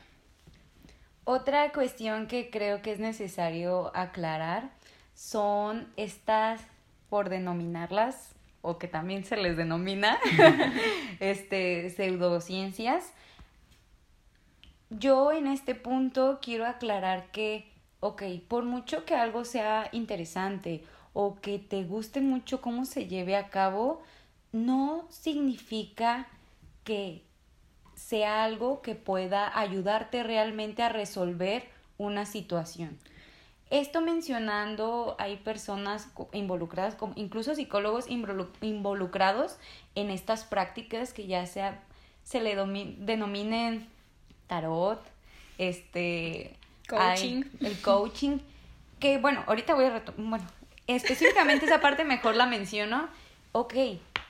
Otra 1.23 1.71
cuestión 1.71 2.27
que 2.27 2.49
creo 2.49 2.81
que 2.81 2.91
es 2.91 2.99
necesario 2.99 3.91
aclarar 3.95 4.71
son 5.13 5.87
estas, 5.97 6.61
por 7.09 7.29
denominarlas, 7.29 8.33
o 8.61 8.77
que 8.77 8.87
también 8.87 9.23
se 9.23 9.37
les 9.37 9.55
denomina, 9.55 10.17
este, 11.19 11.89
pseudociencias. 11.91 13.13
Yo 14.89 15.31
en 15.31 15.47
este 15.47 15.75
punto 15.75 16.39
quiero 16.41 16.65
aclarar 16.65 17.29
que, 17.31 17.68
ok, 17.99 18.23
por 18.47 18.63
mucho 18.63 19.05
que 19.05 19.15
algo 19.15 19.45
sea 19.45 19.89
interesante 19.91 20.83
o 21.13 21.39
que 21.41 21.59
te 21.59 21.83
guste 21.83 22.21
mucho 22.21 22.61
cómo 22.61 22.85
se 22.85 23.07
lleve 23.07 23.35
a 23.35 23.49
cabo, 23.49 24.01
no 24.51 25.05
significa 25.09 26.27
que 26.83 27.23
sea 27.95 28.43
algo 28.43 28.81
que 28.81 28.95
pueda 28.95 29.57
ayudarte 29.59 30.23
realmente 30.23 30.81
a 30.81 30.89
resolver 30.89 31.67
una 31.97 32.25
situación. 32.25 32.97
Esto 33.69 34.01
mencionando, 34.01 35.15
hay 35.19 35.37
personas 35.37 36.09
involucradas, 36.33 36.97
incluso 37.15 37.53
psicólogos 37.53 38.05
involucrados 38.09 39.57
en 39.93 40.09
estas 40.09 40.43
prácticas 40.43 41.13
que 41.13 41.27
ya 41.27 41.45
sea 41.45 41.83
se 42.23 42.41
le 42.41 42.55
denominen 42.55 43.87
tarot, 44.47 45.01
este, 45.57 46.58
coaching, 46.89 47.43
el 47.61 47.79
coaching, 47.81 48.39
que 48.99 49.17
bueno, 49.17 49.43
ahorita 49.47 49.75
voy 49.75 49.85
a 49.85 50.03
bueno, 50.17 50.45
específicamente 50.87 51.65
esa 51.65 51.81
parte 51.81 52.03
mejor 52.03 52.35
la 52.35 52.45
menciono. 52.45 53.07
Ok, 53.51 53.73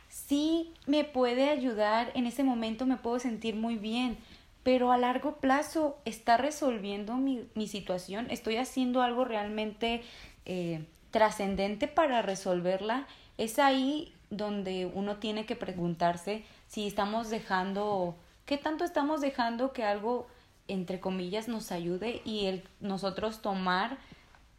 sí 0.09 0.73
me 0.85 1.03
puede 1.03 1.49
ayudar, 1.49 2.11
en 2.13 2.27
ese 2.27 2.43
momento 2.43 2.85
me 2.85 2.97
puedo 2.97 3.19
sentir 3.19 3.55
muy 3.55 3.77
bien, 3.77 4.17
pero 4.63 4.91
a 4.91 4.97
largo 4.97 5.37
plazo 5.37 5.97
está 6.05 6.37
resolviendo 6.37 7.15
mi, 7.15 7.47
mi 7.55 7.67
situación, 7.67 8.27
estoy 8.29 8.57
haciendo 8.57 9.01
algo 9.01 9.25
realmente 9.25 10.03
eh, 10.45 10.85
trascendente 11.11 11.87
para 11.87 12.21
resolverla. 12.21 13.07
Es 13.37 13.59
ahí 13.59 14.13
donde 14.29 14.85
uno 14.85 15.17
tiene 15.17 15.45
que 15.45 15.55
preguntarse 15.55 16.43
si 16.67 16.87
estamos 16.87 17.29
dejando, 17.29 18.15
qué 18.45 18.57
tanto 18.57 18.83
estamos 18.83 19.21
dejando 19.21 19.73
que 19.73 19.83
algo, 19.83 20.27
entre 20.69 20.99
comillas, 20.99 21.47
nos 21.47 21.71
ayude 21.71 22.21
y 22.25 22.45
el, 22.45 22.63
nosotros 22.79 23.41
tomar 23.41 23.97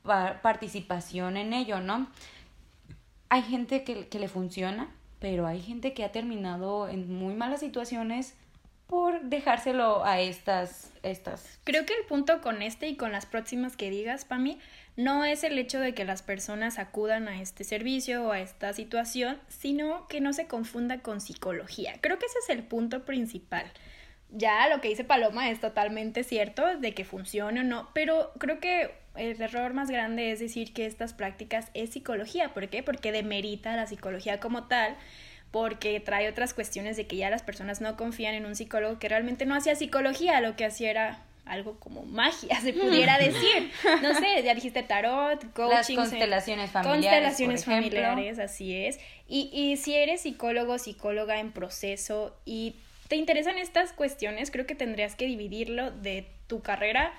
participación 0.03 1.37
en 1.37 1.53
ello, 1.53 1.81
¿no? 1.81 2.09
Hay 3.29 3.43
gente 3.43 3.85
que, 3.85 4.09
que 4.09 4.19
le 4.19 4.29
funciona, 4.29 4.89
pero 5.19 5.47
hay 5.47 5.61
gente 5.61 5.93
que 5.93 6.05
ha 6.05 6.13
terminado 6.13 6.89
en 6.89 7.13
muy 7.15 7.35
malas 7.35 7.61
situaciones 7.61 8.35
por 8.91 9.21
dejárselo 9.23 10.05
a 10.05 10.19
estas, 10.19 10.91
estas. 11.05 11.61
Creo 11.63 11.87
que 11.87 11.95
el 11.95 12.05
punto 12.07 12.41
con 12.41 12.61
este 12.61 12.89
y 12.89 12.97
con 12.97 13.13
las 13.13 13.25
próximas 13.25 13.77
que 13.77 13.89
digas, 13.89 14.27
mí 14.31 14.59
no 14.97 15.25
es 15.25 15.45
el 15.45 15.57
hecho 15.59 15.79
de 15.79 15.95
que 15.95 16.05
las 16.05 16.23
personas 16.23 16.81
acudan 16.81 17.29
a 17.29 17.41
este 17.41 17.63
servicio 17.63 18.25
o 18.25 18.33
a 18.33 18.41
esta 18.41 18.73
situación, 18.73 19.39
sino 19.47 20.09
que 20.09 20.21
no 20.21 20.33
se 20.33 20.49
confunda 20.49 20.99
con 20.99 21.21
psicología. 21.21 21.95
Creo 22.01 22.19
que 22.19 22.27
ese 22.27 22.41
es 22.41 22.51
el 22.51 22.65
punto 22.65 23.05
principal. 23.05 23.65
Ya 24.33 24.69
lo 24.69 24.81
que 24.81 24.89
dice 24.89 25.05
Paloma 25.05 25.51
es 25.51 25.61
totalmente 25.61 26.23
cierto 26.23 26.79
de 26.79 26.95
que 26.95 27.05
funcione 27.05 27.61
o 27.61 27.65
no, 27.65 27.91
pero 27.95 28.33
creo 28.39 28.61
que 28.61 28.93
el 29.17 29.41
error 29.41 29.75
más 29.75 29.91
grande 29.91 30.31
es 30.31 30.39
decir 30.39 30.73
que 30.73 30.87
estas 30.87 31.13
prácticas 31.13 31.69
es 31.75 31.91
psicología. 31.91 32.55
¿Por 32.55 32.69
qué? 32.69 32.83
Porque 32.83 33.13
demerita 33.13 33.75
la 33.77 33.87
psicología 33.87 34.39
como 34.39 34.65
tal, 34.69 34.97
porque 35.51 35.99
trae 36.01 36.29
otras 36.29 36.55
cuestiones 36.55 36.97
de 36.97 37.07
que 37.07 37.17
ya 37.17 37.29
las 37.29 37.43
personas 37.43 37.81
no 37.81 37.97
confían 37.97 38.35
en 38.35 38.47
un 38.47 38.55
psicólogo 38.55 38.99
que 38.99 39.09
realmente 39.09 39.47
no 39.47 39.55
hacía 39.55 39.75
psicología, 39.75 40.41
lo 40.41 40.55
que 40.55 40.65
hacía 40.65 40.91
era 40.91 41.25
algo 41.45 41.81
como 41.81 42.03
magia, 42.03 42.61
se 42.61 42.73
pudiera 42.73 43.19
decir. 43.19 43.73
No 44.03 44.15
sé, 44.15 44.43
ya 44.45 44.55
dijiste 44.55 44.85
tarot, 44.85 45.53
coaching. 45.53 45.97
Las 45.97 46.11
constelaciones 46.11 46.71
familiares. 46.71 47.11
Constelaciones 47.11 47.65
familiares, 47.65 48.39
así 48.39 48.77
es. 48.77 49.01
Y, 49.27 49.51
y 49.53 49.77
si 49.77 49.95
eres 49.95 50.23
psicólogo, 50.23 50.79
psicóloga 50.79 51.41
en 51.41 51.51
proceso 51.51 52.37
y 52.45 52.77
te 53.11 53.17
interesan 53.17 53.59
estas 53.59 53.93
cuestiones, 53.93 54.53
creo 54.53 54.67
que 54.67 54.77
tendrías 54.77 55.17
que 55.17 55.27
dividirlo 55.27 55.91
de 55.91 56.31
tu 56.47 56.63
carrera 56.63 57.13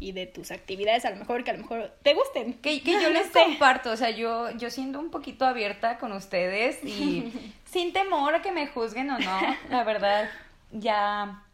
y 0.00 0.10
de 0.10 0.26
tus 0.26 0.50
actividades 0.50 1.04
a 1.04 1.10
lo 1.10 1.16
mejor 1.16 1.44
que 1.44 1.52
a 1.52 1.54
lo 1.54 1.60
mejor 1.60 1.94
te 2.02 2.14
gusten. 2.14 2.54
Que, 2.54 2.82
que 2.82 3.00
yo 3.00 3.10
les 3.12 3.28
comparto, 3.28 3.92
o 3.92 3.96
sea, 3.96 4.10
yo, 4.10 4.50
yo 4.56 4.70
siendo 4.70 4.98
un 4.98 5.12
poquito 5.12 5.46
abierta 5.46 5.98
con 5.98 6.10
ustedes 6.10 6.82
y 6.82 7.32
sin 7.64 7.92
temor 7.92 8.34
a 8.34 8.42
que 8.42 8.50
me 8.50 8.66
juzguen 8.66 9.08
o 9.08 9.20
no, 9.20 9.56
la 9.70 9.84
verdad, 9.84 10.28
ya 10.72 11.44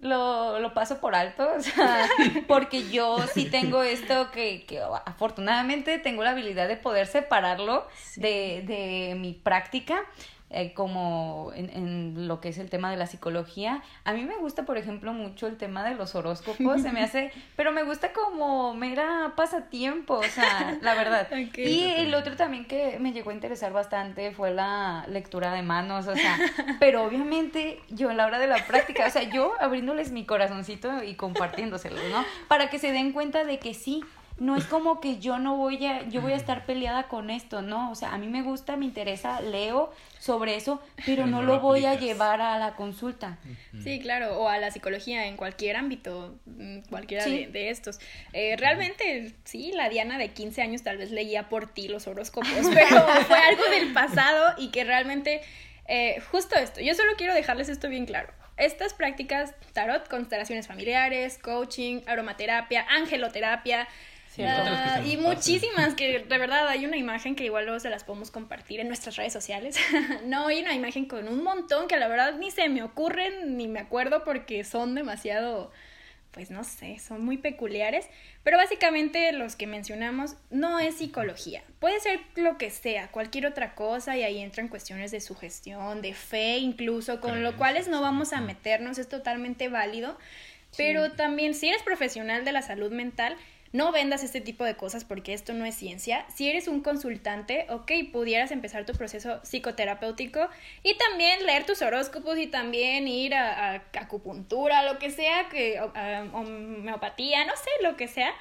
lo, 0.00 0.58
lo 0.58 0.74
paso 0.74 0.98
por 0.98 1.14
alto, 1.14 1.48
o 1.56 1.62
sea, 1.62 2.08
porque 2.48 2.90
yo 2.90 3.18
sí 3.34 3.44
tengo 3.44 3.84
esto 3.84 4.32
que, 4.32 4.66
que 4.66 4.80
afortunadamente 5.06 6.00
tengo 6.00 6.24
la 6.24 6.30
habilidad 6.30 6.66
de 6.66 6.76
poder 6.76 7.06
separarlo 7.06 7.86
de, 8.16 8.64
de 8.66 9.14
mi 9.14 9.32
práctica 9.32 10.04
eh, 10.50 10.72
como 10.72 11.52
en, 11.54 11.68
en, 11.70 12.26
lo 12.26 12.40
que 12.40 12.48
es 12.48 12.58
el 12.58 12.70
tema 12.70 12.90
de 12.90 12.96
la 12.96 13.06
psicología. 13.06 13.82
A 14.04 14.14
mí 14.14 14.24
me 14.24 14.36
gusta, 14.36 14.64
por 14.64 14.78
ejemplo, 14.78 15.12
mucho 15.12 15.46
el 15.46 15.58
tema 15.58 15.84
de 15.84 15.94
los 15.94 16.14
horóscopos, 16.14 16.80
se 16.80 16.90
me 16.90 17.02
hace, 17.02 17.32
pero 17.56 17.70
me 17.70 17.82
gusta 17.82 18.12
como 18.14 18.72
mera 18.72 19.34
pasatiempo, 19.36 20.14
o 20.14 20.22
sea, 20.22 20.78
la 20.80 20.94
verdad. 20.94 21.28
Y 21.58 21.82
el 21.82 22.14
otro 22.14 22.36
también 22.36 22.64
que 22.66 22.98
me 22.98 23.12
llegó 23.12 23.30
a 23.30 23.34
interesar 23.34 23.72
bastante 23.72 24.30
fue 24.32 24.52
la 24.52 25.04
lectura 25.08 25.52
de 25.52 25.62
manos, 25.62 26.06
o 26.06 26.14
sea, 26.14 26.38
pero 26.80 27.04
obviamente 27.04 27.80
yo 27.88 28.10
en 28.10 28.16
la 28.16 28.26
hora 28.26 28.38
de 28.38 28.46
la 28.46 28.64
práctica, 28.66 29.06
o 29.06 29.10
sea, 29.10 29.22
yo 29.24 29.52
abriéndoles 29.60 30.12
mi 30.12 30.24
corazoncito 30.24 31.02
y 31.02 31.14
compartiéndoselos, 31.14 32.02
¿no? 32.10 32.24
Para 32.48 32.70
que 32.70 32.78
se 32.78 32.92
den 32.92 33.12
cuenta 33.12 33.44
de 33.44 33.58
que 33.58 33.74
sí, 33.74 34.02
no 34.40 34.56
es 34.56 34.64
como 34.64 35.00
que 35.00 35.18
yo 35.18 35.38
no 35.38 35.56
voy 35.56 35.84
a, 35.84 36.08
yo 36.08 36.20
voy 36.20 36.32
a 36.32 36.36
estar 36.36 36.64
peleada 36.64 37.08
con 37.08 37.30
esto, 37.30 37.60
¿no? 37.60 37.90
O 37.90 37.94
sea, 37.94 38.14
a 38.14 38.18
mí 38.18 38.28
me 38.28 38.42
gusta, 38.42 38.76
me 38.76 38.84
interesa, 38.84 39.40
leo 39.40 39.92
sobre 40.20 40.56
eso, 40.56 40.80
pero, 41.04 41.26
no, 41.26 41.42
lo, 41.42 41.60
voy 41.60 41.84
a 41.86 41.94
llevar 41.94 42.40
a 42.40 42.58
la 42.58 42.74
consulta. 42.74 43.38
Sí, 43.82 43.98
claro, 44.00 44.38
o 44.38 44.48
a 44.48 44.58
la 44.58 44.70
psicología 44.70 45.26
en 45.26 45.36
cualquier 45.36 45.76
ámbito, 45.76 46.38
mm, 46.46 46.80
cualquiera 46.88 47.24
de, 47.24 47.70
estos. 47.70 47.98
Eh, 48.32 48.56
realmente, 48.56 49.34
sí, 49.44 49.72
la 49.72 49.88
Diana 49.88 50.18
de 50.18 50.28
15 50.28 50.62
años 50.62 50.82
tal 50.82 50.98
vez 50.98 51.10
leía 51.10 51.48
por 51.48 51.72
ti 51.72 51.88
los 51.88 52.06
horóscopos, 52.06 52.50
pero 52.74 53.06
fue 53.26 53.38
algo 53.38 53.64
del 53.70 53.92
pasado 53.92 54.54
y 54.56 54.68
que 54.68 54.84
realmente, 54.84 55.40
eh, 55.86 56.20
justo 56.30 56.56
esto, 56.56 56.80
yo 56.80 56.94
solo 56.94 57.12
quiero 57.16 57.34
dejarles 57.34 57.68
esto 57.68 57.88
bien 57.88 58.06
claro. 58.06 58.32
Estas 58.56 58.92
prácticas, 58.92 59.54
tarot, 59.72 60.08
constelaciones 60.08 60.66
familiares, 60.66 61.38
coaching, 61.38 62.00
aromaterapia, 62.06 62.84
angeloterapia, 62.88 63.86
Ah, 64.46 65.02
y 65.04 65.16
muchísimas 65.16 65.94
que 65.94 66.20
de 66.20 66.38
verdad 66.38 66.68
hay 66.68 66.86
una 66.86 66.96
imagen 66.96 67.34
que 67.34 67.44
igual 67.44 67.64
luego 67.64 67.80
se 67.80 67.90
las 67.90 68.04
podemos 68.04 68.30
compartir 68.30 68.80
en 68.80 68.88
nuestras 68.88 69.16
redes 69.16 69.32
sociales. 69.32 69.76
no, 70.24 70.48
hay 70.48 70.60
una 70.60 70.74
imagen 70.74 71.06
con 71.06 71.28
un 71.28 71.42
montón 71.42 71.88
que 71.88 71.96
la 71.96 72.08
verdad 72.08 72.34
ni 72.38 72.50
se 72.50 72.68
me 72.68 72.82
ocurren 72.82 73.56
ni 73.56 73.68
me 73.68 73.80
acuerdo 73.80 74.24
porque 74.24 74.64
son 74.64 74.94
demasiado, 74.94 75.72
pues 76.30 76.50
no 76.50 76.64
sé, 76.64 76.98
son 76.98 77.24
muy 77.24 77.38
peculiares. 77.38 78.06
Pero 78.44 78.56
básicamente 78.56 79.32
los 79.32 79.56
que 79.56 79.66
mencionamos 79.66 80.36
no 80.50 80.78
es 80.78 80.96
psicología. 80.96 81.62
Puede 81.80 82.00
ser 82.00 82.20
lo 82.36 82.58
que 82.58 82.70
sea, 82.70 83.08
cualquier 83.08 83.46
otra 83.46 83.74
cosa 83.74 84.16
y 84.16 84.22
ahí 84.22 84.38
entran 84.38 84.68
cuestiones 84.68 85.10
de 85.10 85.20
sugestión, 85.20 86.00
de 86.00 86.14
fe 86.14 86.58
incluso, 86.58 87.20
con 87.20 87.42
lo 87.42 87.56
cuales 87.56 87.88
no 87.88 88.00
vamos 88.00 88.32
a 88.32 88.40
meternos, 88.40 88.98
es 88.98 89.08
totalmente 89.08 89.68
válido 89.68 90.18
Pero 90.76 91.12
también 91.12 91.54
si 91.54 91.68
eres 91.68 91.82
profesional 91.82 92.44
de 92.44 92.52
la 92.52 92.62
salud 92.62 92.92
mental, 92.92 93.36
no 93.72 93.92
vendas 93.92 94.22
este 94.22 94.40
tipo 94.40 94.64
de 94.64 94.76
cosas 94.76 95.04
porque 95.04 95.34
esto 95.34 95.52
no 95.52 95.64
es 95.64 95.74
ciencia. 95.74 96.24
Si 96.34 96.48
eres 96.48 96.68
un 96.68 96.80
consultante, 96.80 97.66
ok, 97.68 97.90
pudieras 98.12 98.50
empezar 98.50 98.86
tu 98.86 98.92
proceso 98.94 99.40
psicoterapéutico 99.42 100.48
y 100.82 100.96
también 100.96 101.44
leer 101.44 101.66
tus 101.66 101.82
horóscopos 101.82 102.38
y 102.38 102.46
también 102.46 103.08
ir 103.08 103.34
a, 103.34 103.72
a 103.72 103.74
acupuntura, 104.00 104.84
lo 104.84 104.98
que 104.98 105.10
sea, 105.10 105.48
que 105.48 105.80
homeopatía, 105.80 107.44
no 107.44 107.54
sé, 107.56 107.70
lo 107.82 107.96
que 107.96 108.08
sea. 108.08 108.32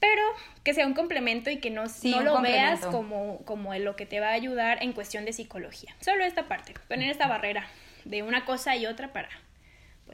Pero 0.00 0.22
que 0.62 0.74
sea 0.74 0.86
un 0.86 0.92
complemento 0.92 1.48
y 1.48 1.58
que 1.58 1.70
no, 1.70 1.84
no 2.02 2.20
lo 2.20 2.42
veas 2.42 2.84
como, 2.86 3.38
como 3.46 3.74
lo 3.74 3.96
que 3.96 4.04
te 4.04 4.20
va 4.20 4.28
a 4.28 4.32
ayudar 4.32 4.82
en 4.82 4.92
cuestión 4.92 5.24
de 5.24 5.32
psicología. 5.32 5.96
Solo 6.00 6.24
esta 6.24 6.46
parte, 6.46 6.74
poner 6.88 7.10
esta 7.10 7.26
barrera 7.26 7.66
de 8.04 8.22
una 8.22 8.44
cosa 8.44 8.76
y 8.76 8.84
otra 8.84 9.14
para 9.14 9.30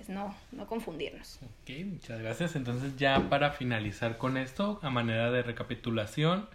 pues 0.00 0.08
no, 0.08 0.34
no 0.52 0.66
confundirnos. 0.66 1.40
Ok, 1.42 1.84
muchas 1.84 2.22
gracias. 2.22 2.56
Entonces 2.56 2.96
ya 2.96 3.28
para 3.28 3.50
finalizar 3.50 4.16
con 4.16 4.38
esto, 4.38 4.80
a 4.82 4.88
manera 4.88 5.30
de 5.30 5.42
recapitulación, 5.42 6.48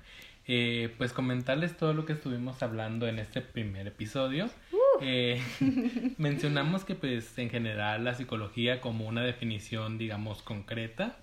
eh, 0.48 0.92
pues 0.98 1.14
comentarles 1.14 1.78
todo 1.78 1.94
lo 1.94 2.06
que 2.06 2.14
estuvimos 2.14 2.64
hablando 2.64 3.08
en 3.08 3.20
este 3.20 3.42
primer 3.42 3.86
episodio. 3.86 4.50
Uh. 4.72 4.78
Eh, 5.02 5.44
mencionamos 6.18 6.86
que 6.86 6.96
pues 6.96 7.38
en 7.38 7.52
general 7.52 8.04
la 8.04 8.16
psicología 8.16 8.82
como 8.82 9.08
una 9.08 9.22
definición 9.22 10.00
digamos 10.00 10.42
concreta, 10.42 11.18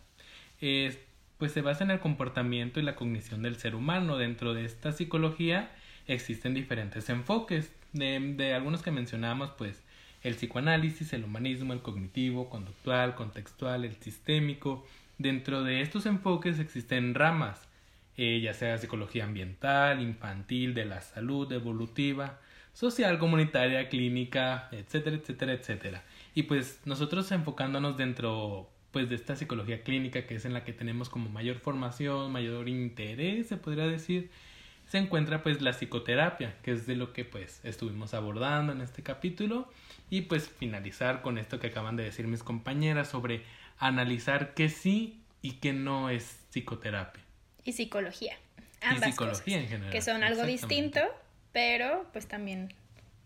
pues 0.61 1.51
se 1.53 1.61
basa 1.61 1.83
en 1.83 1.91
el 1.91 1.99
comportamiento 1.99 2.79
y 2.79 2.85
la 2.85 2.95
cognición 2.95 3.43
del 3.43 3.57
ser 3.57 3.75
humano. 3.75 4.17
Dentro 4.17 4.55
de 4.55 4.65
esta 4.65 4.93
psicología 4.93 5.73
existen 6.07 6.55
diferentes 6.55 7.09
enfoques. 7.09 7.73
De, 7.93 8.21
de 8.37 8.55
algunos 8.55 8.81
que 8.81 8.93
mencionamos 8.93 9.51
pues 9.59 9.83
el 10.23 10.35
psicoanálisis, 10.35 11.13
el 11.13 11.25
humanismo, 11.25 11.73
el 11.73 11.83
cognitivo, 11.83 12.49
conductual, 12.49 13.15
contextual, 13.15 13.85
el 13.85 13.97
sistémico. 13.97 14.87
Dentro 15.19 15.63
de 15.63 15.81
estos 15.81 16.07
enfoques 16.07 16.59
existen 16.59 17.15
ramas, 17.15 17.69
eh, 18.17 18.41
ya 18.41 18.55
sea 18.55 18.79
psicología 18.79 19.25
ambiental, 19.25 20.01
infantil, 20.01 20.75
de 20.75 20.85
la 20.85 21.01
salud, 21.01 21.51
evolutiva, 21.53 22.39
social, 22.73 23.19
comunitaria, 23.19 23.89
clínica, 23.89 24.69
etcétera, 24.73 25.17
etcétera, 25.17 25.53
etcétera. 25.53 26.03
Y 26.35 26.45
pues 26.45 26.81
nosotros 26.85 27.31
enfocándonos 27.33 27.97
dentro 27.97 28.69
pues 28.93 29.09
de 29.09 29.15
esta 29.17 29.37
psicología 29.37 29.83
clínica 29.83 30.27
que 30.27 30.35
es 30.37 30.45
en 30.45 30.53
la 30.53 30.65
que 30.65 30.73
tenemos 30.73 31.09
como 31.09 31.31
mayor 31.31 31.57
formación, 31.57 32.31
mayor 32.31 32.69
interés, 32.69 33.49
se 33.49 33.57
podría 33.57 33.87
decir, 33.87 34.31
se 34.87 34.99
encuentra 34.99 35.43
pues 35.43 35.63
la 35.63 35.73
psicoterapia, 35.73 36.57
que 36.63 36.73
es 36.73 36.87
de 36.87 36.97
lo 36.97 37.13
que 37.15 37.25
pues 37.25 37.61
estuvimos 37.65 38.13
abordando 38.13 38.73
en 38.73 38.83
este 38.83 39.03
capítulo 39.03 39.69
y 40.13 40.21
pues 40.21 40.47
finalizar 40.51 41.23
con 41.23 41.39
esto 41.39 41.59
que 41.59 41.69
acaban 41.69 41.97
de 41.97 42.05
decir 42.05 42.27
mis 42.27 42.43
compañeras 42.43 43.09
sobre 43.09 43.47
analizar 43.79 44.53
qué 44.53 44.69
sí 44.69 45.23
y 45.41 45.53
qué 45.53 45.73
no 45.73 46.11
es 46.11 46.37
psicoterapia. 46.51 47.23
Y 47.65 47.73
psicología. 47.73 48.37
Ambas 48.83 49.09
y 49.09 49.13
psicología 49.13 49.59
en 49.61 49.69
general. 49.69 49.91
Que 49.91 50.03
son 50.03 50.23
algo 50.23 50.45
distinto, 50.45 51.01
pero 51.53 52.05
pues 52.13 52.29
también 52.29 52.75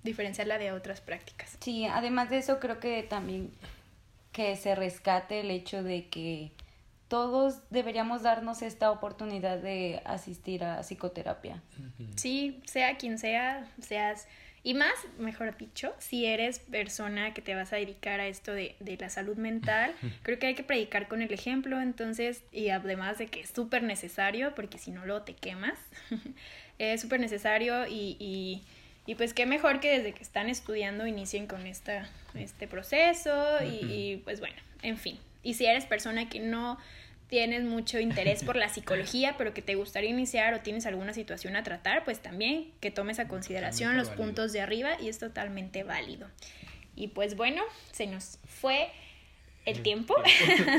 diferenciarla 0.04 0.58
de 0.58 0.70
otras 0.70 1.00
prácticas. 1.00 1.58
Sí, 1.60 1.86
además 1.86 2.30
de 2.30 2.38
eso 2.38 2.60
creo 2.60 2.78
que 2.78 3.02
también 3.02 3.50
que 4.30 4.54
se 4.54 4.76
rescate 4.76 5.40
el 5.40 5.50
hecho 5.50 5.82
de 5.82 6.06
que 6.06 6.52
todos 7.08 7.68
deberíamos 7.70 8.22
darnos 8.22 8.62
esta 8.62 8.92
oportunidad 8.92 9.58
de 9.58 10.02
asistir 10.04 10.62
a 10.62 10.84
psicoterapia. 10.84 11.60
Sí, 12.14 12.62
sea 12.64 12.96
quien 12.96 13.18
sea, 13.18 13.68
seas 13.80 14.28
y 14.66 14.74
más, 14.74 14.94
mejor 15.20 15.56
dicho, 15.56 15.94
si 16.00 16.26
eres 16.26 16.58
persona 16.58 17.32
que 17.32 17.40
te 17.40 17.54
vas 17.54 17.72
a 17.72 17.76
dedicar 17.76 18.18
a 18.18 18.26
esto 18.26 18.52
de, 18.52 18.74
de 18.80 18.96
la 18.96 19.10
salud 19.10 19.36
mental, 19.36 19.94
creo 20.24 20.40
que 20.40 20.48
hay 20.48 20.56
que 20.56 20.64
predicar 20.64 21.06
con 21.06 21.22
el 21.22 21.32
ejemplo, 21.32 21.80
entonces, 21.80 22.42
y 22.50 22.70
además 22.70 23.16
de 23.18 23.28
que 23.28 23.42
es 23.42 23.50
súper 23.50 23.84
necesario, 23.84 24.56
porque 24.56 24.78
si 24.78 24.90
no, 24.90 25.06
luego 25.06 25.22
te 25.22 25.34
quemas, 25.34 25.78
es 26.80 27.00
súper 27.00 27.20
necesario 27.20 27.86
y, 27.86 28.16
y, 28.18 28.64
y, 29.06 29.14
pues 29.14 29.34
qué 29.34 29.46
mejor 29.46 29.78
que 29.78 29.98
desde 29.98 30.12
que 30.12 30.24
están 30.24 30.48
estudiando 30.48 31.06
inicien 31.06 31.46
con 31.46 31.64
esta, 31.64 32.08
este 32.34 32.66
proceso 32.66 33.62
y, 33.62 33.86
y 33.86 34.16
pues 34.24 34.40
bueno, 34.40 34.56
en 34.82 34.98
fin. 34.98 35.16
Y 35.44 35.54
si 35.54 35.66
eres 35.66 35.86
persona 35.86 36.28
que 36.28 36.40
no 36.40 36.76
tienes 37.28 37.64
mucho 37.64 37.98
interés 37.98 38.44
por 38.44 38.56
la 38.56 38.68
psicología, 38.74 39.34
pero 39.38 39.54
que 39.54 39.62
te 39.62 39.74
gustaría 39.74 40.10
iniciar 40.10 40.54
o 40.54 40.60
tienes 40.60 40.86
alguna 40.86 41.12
situación 41.12 41.56
a 41.56 41.62
tratar, 41.62 42.04
pues 42.04 42.20
también 42.20 42.70
que 42.80 42.90
tomes 42.90 43.18
a 43.18 43.28
consideración 43.28 43.96
los 43.96 44.10
puntos 44.10 44.52
de 44.52 44.60
arriba 44.60 44.96
y 45.00 45.08
es 45.08 45.18
totalmente 45.18 45.82
válido. 45.82 46.28
Y 46.94 47.08
pues 47.08 47.36
bueno, 47.36 47.62
se 47.92 48.06
nos 48.06 48.38
fue 48.46 48.88
el 49.66 49.82
tiempo. 49.82 50.14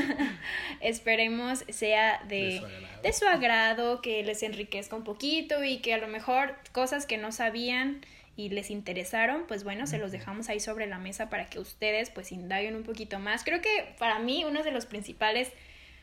Esperemos 0.80 1.64
sea 1.68 2.22
de, 2.26 2.62
de, 3.02 3.12
su 3.12 3.26
agrado, 3.26 4.00
que 4.00 4.22
les 4.24 4.42
enriquezca 4.42 4.96
un 4.96 5.04
poquito 5.04 5.62
y 5.62 5.78
que 5.78 5.94
a 5.94 5.98
lo 5.98 6.08
mejor 6.08 6.56
cosas 6.72 7.06
que 7.06 7.18
no 7.18 7.30
sabían 7.30 8.00
y 8.38 8.50
les 8.50 8.70
interesaron, 8.70 9.46
pues 9.46 9.64
bueno, 9.64 9.86
se 9.86 9.98
los 9.98 10.12
dejamos 10.12 10.48
ahí 10.48 10.60
sobre 10.60 10.86
la 10.86 10.98
mesa 10.98 11.28
para 11.28 11.50
que 11.50 11.58
ustedes 11.58 12.10
pues 12.10 12.32
indaguen 12.32 12.76
un 12.76 12.84
poquito 12.84 13.18
más. 13.18 13.44
Creo 13.44 13.60
que 13.60 13.94
para 13.98 14.18
mí 14.20 14.44
uno 14.44 14.62
de 14.62 14.70
los 14.70 14.86
principales 14.86 15.52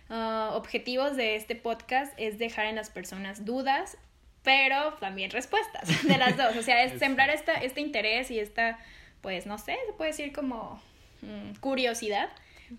Ah, 0.10 0.52
objetivos 0.54 1.18
de 1.18 1.36
este 1.36 1.56
podcast 1.56 2.14
es 2.18 2.38
dejar 2.38 2.68
en 2.68 2.76
las 2.76 2.90
personas 2.90 3.44
dudas, 3.44 3.98
pero 4.44 4.94
también 4.96 5.32
respuestas 5.32 6.04
de 6.08 6.18
las 6.18 6.38
dos. 6.38 6.56
O 6.56 6.62
sea, 6.62 6.84
es 6.84 7.00
sembrar 7.00 7.30
esta, 7.30 7.54
este 7.54 7.82
interés 7.82 8.30
y 8.32 8.40
esta, 8.40 8.80
pues 9.22 9.46
no 9.46 9.58
sé, 9.58 9.78
se 9.88 9.94
puede 9.94 10.12
decir 10.12 10.32
como 10.32 10.82
mm, 11.22 11.56
curiosidad, 11.60 12.30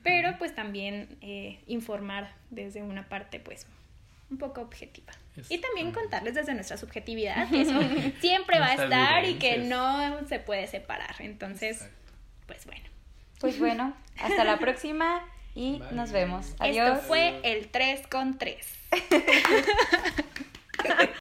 pero 0.03 0.39
pues 0.39 0.55
también 0.55 1.19
eh, 1.21 1.61
informar 1.67 2.33
desde 2.51 2.83
una 2.83 3.09
parte 3.09 3.41
pues 3.41 3.67
un 4.31 4.39
poco 4.39 4.61
objetiva. 4.61 5.13
y 5.49 5.59
también 5.59 5.93
contarles 5.93 6.35
desde 6.35 6.55
nuestra 6.55 6.77
subjetividad, 6.77 7.49
que 7.51 7.63
eso 7.63 7.81
siempre 8.21 8.61
va 8.61 8.67
a 8.67 8.75
estar 8.75 9.25
y 9.25 9.35
que 9.35 9.59
no 9.59 10.27
se 10.29 10.39
puede 10.39 10.69
separar. 10.69 11.17
Entonces, 11.19 11.89
pues 12.47 12.67
bueno. 12.67 12.85
Pues 13.41 13.59
bueno, 13.59 13.95
hasta 14.19 14.45
la 14.45 14.59
próxima 14.59 15.23
y 15.57 15.83
nos 15.91 16.13
vemos. 16.13 16.55
Adiós. 16.61 16.99
Esto 16.99 17.09
fue 17.09 17.41
el 17.43 17.67
3 17.69 18.07
con 18.09 18.39
3. 18.39 18.57